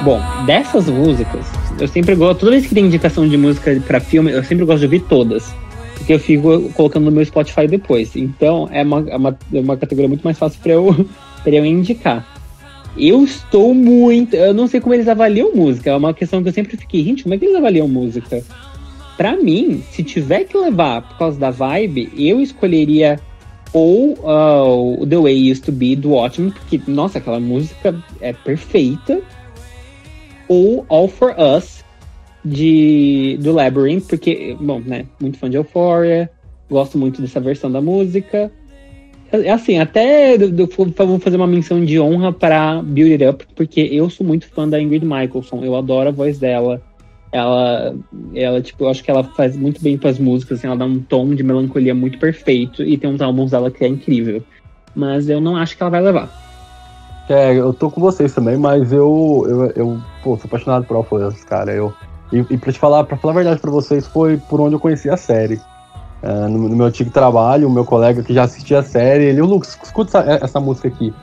Bom, 0.03 0.47
dessas 0.47 0.89
músicas, 0.89 1.45
eu 1.79 1.87
sempre 1.87 2.15
gosto. 2.15 2.41
Toda 2.41 2.53
vez 2.53 2.67
que 2.67 2.75
tem 2.75 2.87
indicação 2.87 3.29
de 3.29 3.37
música 3.37 3.79
pra 3.87 4.01
filme, 4.01 4.33
eu 4.33 4.43
sempre 4.43 4.65
gosto 4.65 4.79
de 4.79 4.87
ouvir 4.87 5.01
todas. 5.01 5.55
Porque 6.01 6.15
eu 6.15 6.19
fico 6.19 6.71
colocando 6.71 7.05
no 7.05 7.13
meu 7.13 7.25
Spotify 7.25 7.67
depois. 7.67 8.17
Então 8.17 8.67
é 8.73 8.83
uma, 8.83 9.05
é 9.09 9.17
uma, 9.17 9.39
é 9.53 9.61
uma 9.61 9.77
categoria 9.77 10.09
muito 10.09 10.23
mais 10.23 10.39
fácil 10.39 10.59
pra 10.63 10.73
eu, 10.73 11.07
eu 11.45 11.65
indicar. 11.65 12.27
Eu 12.97 13.23
estou 13.23 13.75
muito. 13.75 14.35
Eu 14.35 14.55
não 14.55 14.67
sei 14.67 14.81
como 14.81 14.95
eles 14.95 15.09
avaliam 15.09 15.55
música. 15.55 15.91
É 15.91 15.97
uma 15.97 16.15
questão 16.15 16.43
que 16.43 16.49
eu 16.49 16.53
sempre 16.55 16.77
fiquei, 16.79 17.05
gente, 17.05 17.23
como 17.23 17.35
é 17.35 17.39
que 17.39 17.45
eles 17.45 17.57
avaliam 17.57 17.87
música? 17.87 18.43
Pra 19.17 19.37
mim, 19.37 19.85
se 19.91 20.03
tiver 20.03 20.45
que 20.45 20.57
levar 20.57 21.03
por 21.03 21.19
causa 21.19 21.39
da 21.39 21.51
vibe, 21.51 22.11
eu 22.17 22.41
escolheria 22.41 23.21
ou 23.73 24.19
o 25.01 25.07
The 25.07 25.17
Way 25.19 25.53
Used 25.53 25.65
to 25.65 25.73
Be 25.73 25.95
do 25.95 26.13
Watchmen, 26.13 26.51
porque, 26.51 26.81
nossa, 26.89 27.19
aquela 27.19 27.39
música 27.39 27.95
é 28.23 28.33
perfeita. 28.33 29.21
Ou 30.49 30.87
All 30.89 31.07
for 31.07 31.35
Us 31.39 31.85
de, 32.45 33.39
do 33.41 33.53
Labyrinth, 33.53 34.07
porque, 34.09 34.57
bom, 34.61 34.81
né, 34.81 35.05
muito 35.21 35.39
fã 35.39 35.49
de 35.49 35.57
Euphoria, 35.57 36.31
gosto 36.71 36.97
muito 36.97 37.21
dessa 37.21 37.41
versão 37.41 37.71
da 37.71 37.81
música. 37.81 38.51
É 39.33 39.51
assim, 39.51 39.79
até 39.79 40.35
eu- 40.35 40.51
eu 40.57 41.07
vou 41.07 41.19
fazer 41.21 41.37
uma 41.37 41.47
menção 41.47 41.85
de 41.85 42.01
honra 42.01 42.33
para 42.33 42.83
Build 42.83 43.13
It 43.13 43.27
Up, 43.27 43.47
porque 43.55 43.81
eu 43.81 44.11
sou 44.11 44.27
muito 44.27 44.47
fã 44.47 44.69
da 44.69 44.81
Ingrid 44.81 45.05
Michaelson, 45.05 45.65
eu 45.65 45.77
adoro 45.77 46.09
a 46.09 46.13
voz 46.13 46.39
dela. 46.39 46.83
Ela, 47.33 47.95
ela, 48.35 48.61
tipo, 48.61 48.83
eu 48.85 48.89
acho 48.89 49.05
que 49.05 49.11
ela 49.11 49.23
faz 49.23 49.57
muito 49.57 49.81
bem 49.81 49.97
com 49.97 50.09
as 50.09 50.19
músicas, 50.19 50.59
assim, 50.59 50.67
ela 50.67 50.77
dá 50.77 50.85
um 50.85 50.99
tom 50.99 51.33
de 51.33 51.45
melancolia 51.45 51.95
muito 51.95 52.19
perfeito 52.19 52.83
e 52.83 52.99
tem 52.99 53.09
uns 53.09 53.21
álbuns 53.21 53.53
dela 53.53 53.71
que 53.71 53.85
é 53.85 53.89
incrível. 53.89 54.43
Mas 54.97 55.29
eu 55.29 55.41
não 55.41 55.57
acho 55.57 55.77
que 55.77 55.83
ela 55.83 55.91
vai 55.93 56.03
levar. 56.03 56.29
É, 57.29 57.57
eu 57.57 57.73
tô 57.73 57.89
com 57.89 58.01
vocês 58.01 58.35
também, 58.35 58.57
mas 58.57 58.93
eu, 58.93 59.47
eu, 59.49 59.65
eu 59.77 59.99
pô, 60.25 60.37
sou 60.37 60.47
apaixonado 60.47 60.85
por 60.85 60.97
Alpha 60.97 61.33
cara. 61.49 61.73
Eu, 61.73 61.95
e, 62.33 62.39
e 62.51 62.59
pra 62.59 62.73
te 62.73 62.79
falar, 62.79 63.05
pra 63.05 63.17
falar 63.17 63.33
a 63.33 63.37
verdade 63.37 63.61
pra 63.61 63.71
vocês, 63.71 64.07
foi 64.07 64.37
por 64.37 64.61
onde 64.61 64.75
eu 64.75 64.81
conheci 64.81 65.11
a 65.11 65.17
série. 65.17 65.61
É, 66.23 66.33
no, 66.49 66.69
no 66.69 66.77
meu 66.77 66.87
antigo 66.87 67.11
trabalho, 67.11 67.67
o 67.67 67.71
meu 67.71 67.85
colega 67.85 68.23
que 68.23 68.35
já 68.35 68.45
assistia 68.45 68.81
a 68.81 68.83
série, 68.83 69.25
ele, 69.25 69.41
ô 69.41 69.47
Lucas, 69.47 69.79
escuta 69.83 70.19
essa, 70.19 70.45
essa 70.45 70.61
música 70.61 70.89
aqui. 70.89 71.15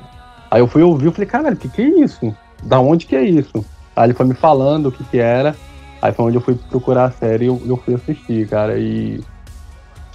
Aí 0.50 0.62
eu 0.62 0.68
fui 0.68 0.82
ouvir, 0.82 1.06
eu 1.06 1.12
falei, 1.12 1.28
cara, 1.28 1.52
o 1.52 1.56
que 1.56 1.70
que 1.70 1.82
é 1.82 2.04
isso? 2.04 2.36
Da 2.64 2.80
onde 2.80 3.06
que 3.06 3.16
é 3.16 3.24
isso? 3.24 3.64
Aí 3.96 4.08
ele 4.08 4.14
foi 4.14 4.26
me 4.26 4.34
falando 4.34 4.88
o 4.88 4.92
que 4.92 5.04
que 5.04 5.20
era, 5.20 5.56
aí 6.02 6.12
foi 6.12 6.26
onde 6.26 6.38
eu 6.38 6.42
fui 6.42 6.56
procurar 6.56 7.06
a 7.06 7.12
série 7.12 7.46
e 7.46 7.48
eu, 7.48 7.62
eu 7.68 7.78
fui 7.78 7.94
assistir, 7.94 8.48
cara, 8.48 8.78
e... 8.78 9.22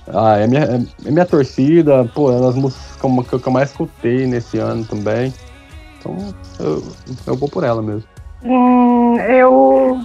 Ah, 0.08 0.36
é 0.36 0.48
minha, 0.48 0.64
é, 0.64 1.08
é 1.08 1.10
minha 1.12 1.24
torcida, 1.24 2.04
pô, 2.12 2.32
é 2.32 2.34
uma 2.34 2.46
das 2.46 2.56
músicas 2.56 2.96
que 3.28 3.34
eu, 3.34 3.40
que 3.40 3.46
eu 3.46 3.52
mais 3.52 3.70
escutei 3.70 4.26
nesse 4.26 4.58
ano 4.58 4.84
também. 4.84 5.32
Então, 5.98 6.16
eu, 6.58 6.82
eu 7.24 7.36
vou 7.36 7.48
por 7.48 7.62
ela 7.62 7.80
mesmo. 7.80 8.02
Hum, 8.42 9.16
eu. 9.18 10.00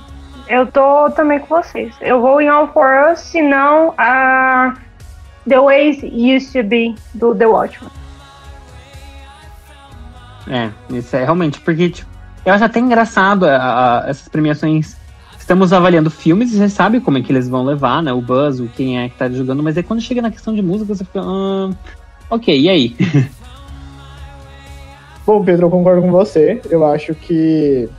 Eu 0.49 0.65
tô 0.67 1.09
também 1.11 1.39
com 1.39 1.47
vocês. 1.61 1.93
Eu 2.01 2.21
vou 2.21 2.39
em 2.41 2.47
All 2.47 2.67
For 2.71 3.11
Us, 3.11 3.19
se 3.19 3.41
não 3.41 3.93
a 3.97 4.73
The 5.47 5.59
Ways 5.59 5.97
Used 6.03 6.53
to 6.53 6.63
Be 6.67 6.95
do 7.13 7.35
The 7.35 7.45
Watchmen. 7.47 7.91
É, 10.49 10.69
isso 10.95 11.15
é 11.15 11.23
realmente, 11.25 11.59
porque 11.59 11.89
tipo, 11.89 12.09
eu 12.45 12.53
acho 12.53 12.63
até 12.63 12.79
engraçado 12.79 13.45
a- 13.45 14.03
a- 14.05 14.09
essas 14.09 14.29
premiações. 14.29 14.95
Estamos 15.37 15.71
avaliando 15.73 16.09
filmes 16.09 16.53
e 16.53 16.57
você 16.57 16.69
sabe 16.69 16.99
como 17.01 17.17
é 17.17 17.21
que 17.21 17.31
eles 17.31 17.47
vão 17.49 17.63
levar, 17.65 18.01
né? 18.01 18.11
O 18.13 18.21
buzz, 18.21 18.59
o 18.59 18.67
quem 18.67 18.99
é 18.99 19.09
que 19.09 19.17
tá 19.17 19.29
jogando, 19.29 19.61
mas 19.63 19.77
aí 19.77 19.83
quando 19.83 20.01
chega 20.01 20.21
na 20.21 20.31
questão 20.31 20.53
de 20.53 20.61
música, 20.61 20.93
você 20.93 21.03
fica. 21.05 21.21
"Ah, 21.21 21.69
ok, 22.29 22.57
e 22.59 22.69
aí? 22.69 22.95
Bom, 25.25 25.43
Pedro, 25.43 25.65
eu 25.67 25.69
concordo 25.71 26.01
com 26.01 26.11
você. 26.11 26.61
Eu 26.69 26.85
acho 26.85 27.13
que 27.13 27.89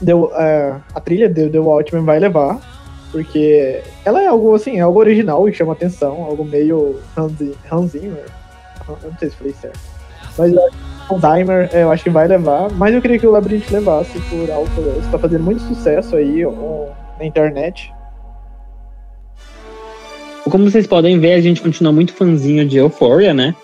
deu, 0.00 0.30
é, 0.34 0.76
a 0.94 1.00
trilha 1.00 1.28
de 1.28 1.48
The 1.48 1.58
Watchmen 1.58 2.04
vai 2.04 2.18
levar, 2.18 2.60
porque 3.10 3.82
ela 4.04 4.22
é 4.22 4.26
algo 4.26 4.54
assim, 4.54 4.78
é 4.78 4.80
algo 4.80 4.98
original 4.98 5.48
e 5.48 5.52
chama 5.52 5.72
atenção, 5.72 6.22
algo 6.24 6.44
meio 6.44 7.00
Hans 7.16 7.90
Zimmer. 7.90 8.24
Eu 8.88 9.10
não 9.10 9.18
sei 9.18 9.30
se 9.30 9.36
falei 9.36 9.54
certo. 9.54 9.80
Mas 10.36 10.52
o 11.10 11.18
Dimer, 11.18 11.70
eu 11.72 11.90
acho 11.90 12.04
que 12.04 12.10
vai 12.10 12.28
levar, 12.28 12.70
mas 12.70 12.94
eu 12.94 13.02
queria 13.02 13.18
que 13.18 13.26
o 13.26 13.30
Labyrinth 13.30 13.70
levasse 13.70 14.18
por 14.20 14.50
alto. 14.50 14.70
Está 15.00 15.18
fazendo 15.18 15.42
muito 15.42 15.60
sucesso 15.62 16.16
aí 16.16 16.44
na 17.18 17.24
internet. 17.24 17.92
Como 20.44 20.70
vocês 20.70 20.86
podem 20.86 21.18
ver, 21.18 21.34
a 21.34 21.40
gente 21.40 21.60
continua 21.60 21.92
muito 21.92 22.14
fãzinho 22.14 22.66
de 22.66 22.78
Euphoria, 22.78 23.34
né? 23.34 23.54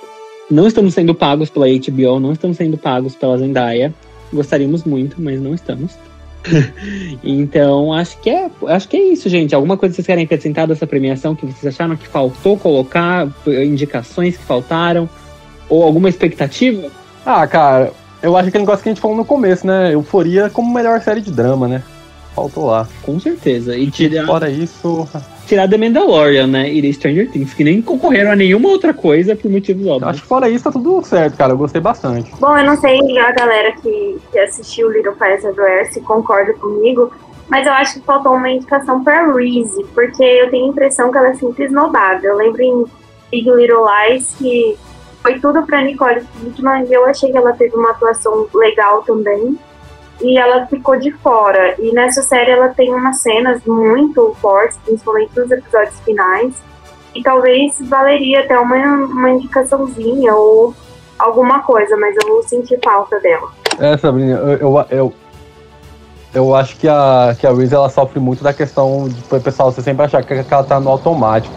Não 0.51 0.67
estamos 0.67 0.93
sendo 0.93 1.15
pagos 1.15 1.49
pela 1.49 1.67
HBO, 1.67 2.21
não 2.21 2.33
estamos 2.33 2.59
sendo 2.59 2.77
pagos 2.77 3.17
pela 3.17 3.39
Zendaya. 3.39 3.95
Gostaríamos 4.33 4.85
muito, 4.85 5.21
mas 5.21 5.41
não 5.41 5.55
estamos. 5.55 5.97
então, 7.23 7.93
acho 7.93 8.19
que 8.21 8.31
é, 8.31 8.51
acho 8.69 8.89
que 8.89 8.97
é 8.97 9.03
isso, 9.03 9.29
gente. 9.29 9.55
Alguma 9.55 9.77
coisa 9.77 9.93
que 9.93 9.97
vocês 9.97 10.07
querem 10.07 10.25
acrescentar 10.25 10.67
dessa 10.67 10.87
premiação 10.87 11.35
que 11.35 11.47
vocês 11.47 11.75
acharam 11.75 11.97
que 11.97 12.07
faltou 12.07 12.59
colocar, 12.59 13.29
indicações 13.47 14.37
que 14.37 14.43
faltaram 14.43 15.09
ou 15.69 15.83
alguma 15.83 16.09
expectativa? 16.09 16.91
Ah, 17.25 17.47
cara, 17.47 17.93
eu 18.23 18.37
acho 18.37 18.49
aquele 18.49 18.63
negócio 18.63 18.83
que 18.83 18.89
a 18.89 18.93
gente 18.93 19.01
falou 19.01 19.17
no 19.17 19.25
começo, 19.25 19.67
né? 19.67 19.95
Euforia 19.95 20.51
como 20.51 20.73
melhor 20.73 21.01
série 21.01 21.21
de 21.21 21.31
drama, 21.31 21.67
né? 21.67 21.83
Faltou 22.35 22.67
lá. 22.67 22.89
Com 23.03 23.21
certeza. 23.21 23.77
E 23.77 23.91
tirar, 23.91 24.27
Fora 24.27 24.51
isso, 24.51 25.09
tirar 25.47 25.69
The 25.69 25.77
Mandalorian, 25.77 26.47
né? 26.47 26.73
E 26.73 26.83
The 26.83 26.93
Stranger 26.93 27.31
Things, 27.31 27.55
que 27.55 27.63
nem 27.63 27.81
concorreram 27.81 28.33
a 28.33 28.37
nenhuma 28.37 28.69
outra 28.69 28.93
coisa 28.93 29.37
por 29.37 29.51
motivos 29.51 29.87
óbvios. 29.87 30.11
acho 30.11 30.23
que 30.23 30.29
fora 30.29 30.49
isso 30.49 30.65
tá 30.65 30.73
tudo 30.73 31.03
certo, 31.05 31.37
cara. 31.37 31.53
Eu 31.53 31.59
gostei 31.59 31.81
bastante. 31.81 32.33
Bom, 32.41 32.57
eu 32.59 32.67
não 32.67 32.77
sei 32.77 32.99
a 33.19 33.31
galera 33.33 33.73
que, 33.81 34.19
que 34.33 34.39
assistiu 34.39 34.91
Little 34.91 35.15
Fires 35.15 35.45
Everywhere 35.45 35.93
se 35.93 36.01
concorda 36.01 36.53
comigo, 36.55 37.13
mas 37.49 37.67
eu 37.67 37.73
acho 37.73 37.95
que 37.95 38.07
faltou 38.07 38.33
uma 38.33 38.51
indicação 38.51 39.05
pra 39.05 39.33
Reese, 39.33 39.85
porque 39.95 40.23
eu 40.23 40.51
tenho 40.51 40.67
a 40.67 40.69
impressão 40.71 41.13
que 41.13 41.19
ela 41.19 41.29
é 41.29 41.35
sempre 41.35 41.65
esnobada. 41.65 42.27
Eu 42.27 42.37
lembro 42.37 42.63
em 42.63 42.85
Big 43.31 43.49
Little 43.49 43.85
Lies 43.85 44.35
que 44.39 44.77
foi 45.23 45.39
tudo 45.39 45.63
pra 45.63 45.83
Nicole 45.83 46.23
Kidman 46.43 46.85
e 46.85 46.93
eu 46.93 47.05
achei 47.07 47.31
que 47.31 47.39
ela 47.39 47.53
teve 47.53 47.75
uma 47.77 47.91
atuação 47.91 48.47
legal 48.55 49.03
também. 49.03 49.59
E 50.21 50.39
ela 50.39 50.67
ficou 50.67 50.99
de 50.99 51.11
fora. 51.13 51.75
E 51.79 51.93
nessa 51.93 52.23
série 52.23 52.51
ela 52.51 52.69
tem 52.69 52.93
umas 52.93 53.21
cenas 53.21 53.63
muito 53.65 54.35
fortes, 54.41 54.79
principalmente 54.85 55.31
nos 55.37 55.51
episódios 55.51 55.99
finais. 56.01 56.55
E 57.15 57.23
talvez 57.23 57.77
valeria 57.89 58.41
até 58.41 58.59
uma, 58.59 58.77
uma 58.77 59.31
indicaçãozinha 59.31 60.35
ou 60.35 60.75
alguma 61.19 61.63
coisa, 61.63 61.97
mas 61.97 62.15
eu 62.17 62.43
senti 62.43 62.79
falta 62.83 63.19
dela. 63.21 63.49
É, 63.79 63.97
Sabrina, 63.97 64.39
eu, 64.39 64.59
eu, 64.59 64.87
eu, 64.91 65.15
eu 66.35 66.55
acho 66.55 66.77
que 66.77 66.89
a, 66.89 67.35
que 67.39 67.47
a 67.47 67.53
Reese 67.53 67.75
ela 67.75 67.89
sofre 67.89 68.19
muito 68.19 68.43
da 68.43 68.53
questão 68.53 69.09
de 69.09 69.21
o 69.35 69.41
pessoal 69.41 69.71
você 69.71 69.83
sempre 69.83 70.05
achar 70.05 70.23
que 70.25 70.33
ela 70.33 70.65
tá 70.65 70.81
no 70.81 70.91
automático. 70.91 71.55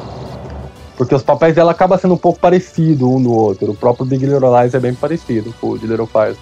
Porque 0.95 1.13
os 1.13 1.21
papéis 1.21 1.53
dela 1.53 1.71
acabam 1.71 1.97
sendo 1.97 2.15
um 2.15 2.17
pouco 2.17 2.39
parecidos 2.39 3.07
um 3.07 3.19
no 3.19 3.31
outro. 3.31 3.71
O 3.71 3.75
próprio 3.75 4.05
Big 4.05 4.25
Little 4.25 4.59
Lies 4.59 4.73
é 4.73 4.79
bem 4.79 4.95
parecido 4.95 5.53
com 5.61 5.69
o 5.69 5.77
de 5.77 5.85
Little 5.85 6.07
Fires. 6.07 6.37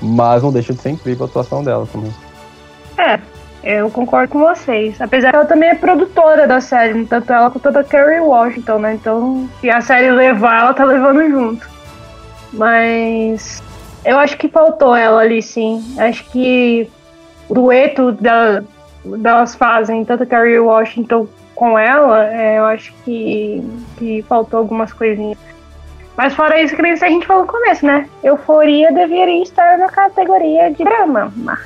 Mas 0.00 0.42
não 0.42 0.52
deixa 0.52 0.72
de 0.72 0.80
ser 0.80 0.90
incrível 0.90 1.26
a 1.26 1.28
atuação 1.28 1.64
dela 1.64 1.86
também. 1.90 2.12
É, 2.98 3.20
eu 3.62 3.90
concordo 3.90 4.32
com 4.32 4.38
vocês. 4.40 5.00
Apesar 5.00 5.30
que 5.30 5.36
ela 5.36 5.44
também 5.44 5.70
é 5.70 5.74
produtora 5.74 6.46
da 6.46 6.60
série, 6.60 7.04
tanto 7.06 7.32
ela 7.32 7.50
quanto 7.50 7.76
a 7.76 7.84
Kerry 7.84 8.20
Washington, 8.20 8.78
né? 8.78 8.94
Então, 8.94 9.48
se 9.60 9.68
a 9.68 9.80
série 9.80 10.10
levar, 10.10 10.60
ela 10.60 10.74
tá 10.74 10.84
levando 10.84 11.28
junto. 11.28 11.68
Mas 12.52 13.62
eu 14.04 14.18
acho 14.18 14.36
que 14.38 14.48
faltou 14.48 14.94
ela 14.94 15.20
ali, 15.20 15.42
sim. 15.42 15.84
Acho 15.98 16.24
que 16.30 16.88
o 17.48 17.54
dueto 17.54 18.12
da, 18.12 18.62
delas 19.04 19.54
fazem, 19.54 20.04
tanto 20.04 20.22
a 20.22 20.26
Kerry 20.26 20.58
Washington 20.58 21.26
com 21.54 21.78
ela, 21.78 22.24
é, 22.26 22.58
eu 22.58 22.64
acho 22.66 22.92
que, 23.04 23.62
que 23.96 24.22
faltou 24.28 24.58
algumas 24.58 24.92
coisinhas. 24.92 25.38
Mas 26.16 26.34
fora 26.34 26.60
isso 26.62 26.74
que 26.74 26.82
nem 26.82 26.92
a 26.92 26.96
gente 26.96 27.26
falou 27.26 27.42
no 27.42 27.48
começo, 27.48 27.84
né? 27.84 28.08
Euforia 28.24 28.90
deveria 28.90 29.42
estar 29.42 29.76
na 29.76 29.88
categoria 29.88 30.70
de 30.70 30.82
drama, 30.82 31.30
mas, 31.36 31.60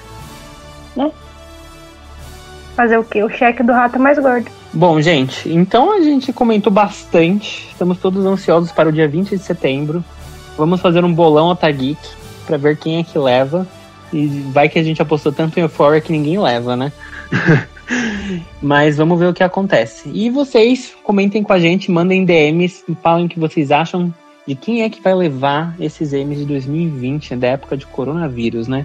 né? 0.96 1.12
Fazer 2.74 2.98
o 2.98 3.04
quê? 3.04 3.22
O 3.22 3.28
cheque 3.28 3.62
do 3.62 3.72
rato 3.72 3.98
mais 3.98 4.18
gordo. 4.18 4.50
Bom, 4.72 5.00
gente, 5.00 5.48
então 5.48 5.92
a 5.92 6.00
gente 6.00 6.32
comentou 6.32 6.72
bastante. 6.72 7.68
Estamos 7.70 7.98
todos 7.98 8.24
ansiosos 8.24 8.72
para 8.72 8.88
o 8.88 8.92
dia 8.92 9.06
20 9.06 9.30
de 9.30 9.38
setembro. 9.38 10.04
Vamos 10.56 10.80
fazer 10.80 11.04
um 11.04 11.12
bolão 11.12 11.48
Otageek 11.48 12.00
para 12.46 12.56
ver 12.56 12.76
quem 12.76 12.98
é 12.98 13.04
que 13.04 13.18
leva. 13.18 13.66
E 14.12 14.26
vai 14.52 14.68
que 14.68 14.78
a 14.78 14.82
gente 14.82 15.00
apostou 15.00 15.30
tanto 15.30 15.58
em 15.58 15.62
Euphoria 15.62 16.00
que 16.00 16.10
ninguém 16.10 16.38
leva, 16.38 16.76
né? 16.76 16.92
Mas 18.60 18.96
vamos 18.96 19.18
ver 19.18 19.26
o 19.26 19.34
que 19.34 19.42
acontece. 19.42 20.10
E 20.12 20.28
vocês 20.30 20.94
comentem 21.04 21.42
com 21.42 21.52
a 21.52 21.58
gente, 21.58 21.90
mandem 21.90 22.24
DMs, 22.24 22.84
falem 23.02 23.26
o 23.26 23.28
que 23.28 23.38
vocês 23.38 23.70
acham 23.70 24.12
de 24.50 24.56
quem 24.56 24.82
é 24.82 24.90
que 24.90 25.00
vai 25.00 25.14
levar 25.14 25.76
esses 25.78 26.12
M's 26.12 26.38
de 26.38 26.44
2020, 26.44 27.36
da 27.36 27.46
época 27.46 27.76
de 27.76 27.86
coronavírus, 27.86 28.66
né? 28.66 28.84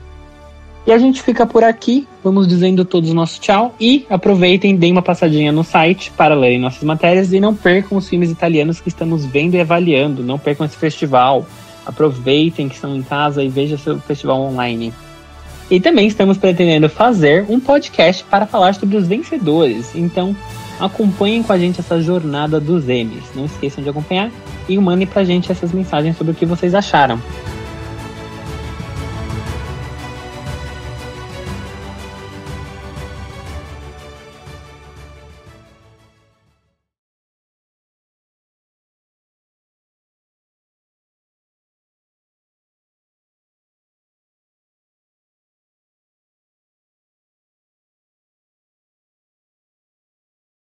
E 0.86 0.92
a 0.92 0.98
gente 1.00 1.24
fica 1.24 1.44
por 1.48 1.64
aqui, 1.64 2.08
vamos 2.24 2.48
dizendo 2.48 2.86
todos 2.86 3.12
nosso 3.12 3.42
tchau 3.42 3.74
e 3.80 4.06
aproveitem, 4.08 4.76
deem 4.76 4.92
uma 4.92 5.02
passadinha 5.02 5.52
no 5.52 5.64
site 5.64 6.12
para 6.16 6.36
lerem 6.36 6.60
nossas 6.60 6.84
matérias 6.84 7.34
e 7.34 7.40
não 7.40 7.56
percam 7.56 7.98
os 7.98 8.08
filmes 8.08 8.30
italianos 8.30 8.80
que 8.80 8.90
estamos 8.90 9.26
vendo 9.26 9.56
e 9.56 9.60
avaliando, 9.60 10.22
não 10.22 10.38
percam 10.38 10.68
esse 10.68 10.78
festival. 10.78 11.48
Aproveitem 11.84 12.70
que 12.70 12.76
estão 12.76 12.96
em 12.96 13.02
casa 13.02 13.44
e 13.44 13.50
vejam 13.50 13.76
seu 13.80 14.00
festival 14.00 14.40
online. 14.42 14.94
E 15.72 15.80
também 15.80 16.06
estamos 16.06 16.38
pretendendo 16.38 16.88
fazer 16.88 17.44
um 17.50 17.60
podcast 17.60 18.24
para 18.26 18.46
falar 18.46 18.76
sobre 18.76 18.98
os 18.98 19.08
vencedores. 19.08 19.96
Então, 19.96 20.36
acompanhem 20.80 21.44
com 21.44 21.54
a 21.54 21.58
gente 21.58 21.80
essa 21.80 22.02
jornada 22.02 22.60
dos 22.60 22.86
M's. 22.86 23.24
Não 23.36 23.46
esqueçam 23.46 23.84
de 23.84 23.90
acompanhar 23.90 24.32
e 24.68 24.78
mandem 24.78 25.08
pra 25.08 25.24
gente 25.24 25.52
essas 25.52 25.72
mensagens 25.72 26.18
sobre 26.18 26.34
o 26.34 26.36
que 26.36 26.46
vocês 26.46 26.74
acharam. 26.74 27.22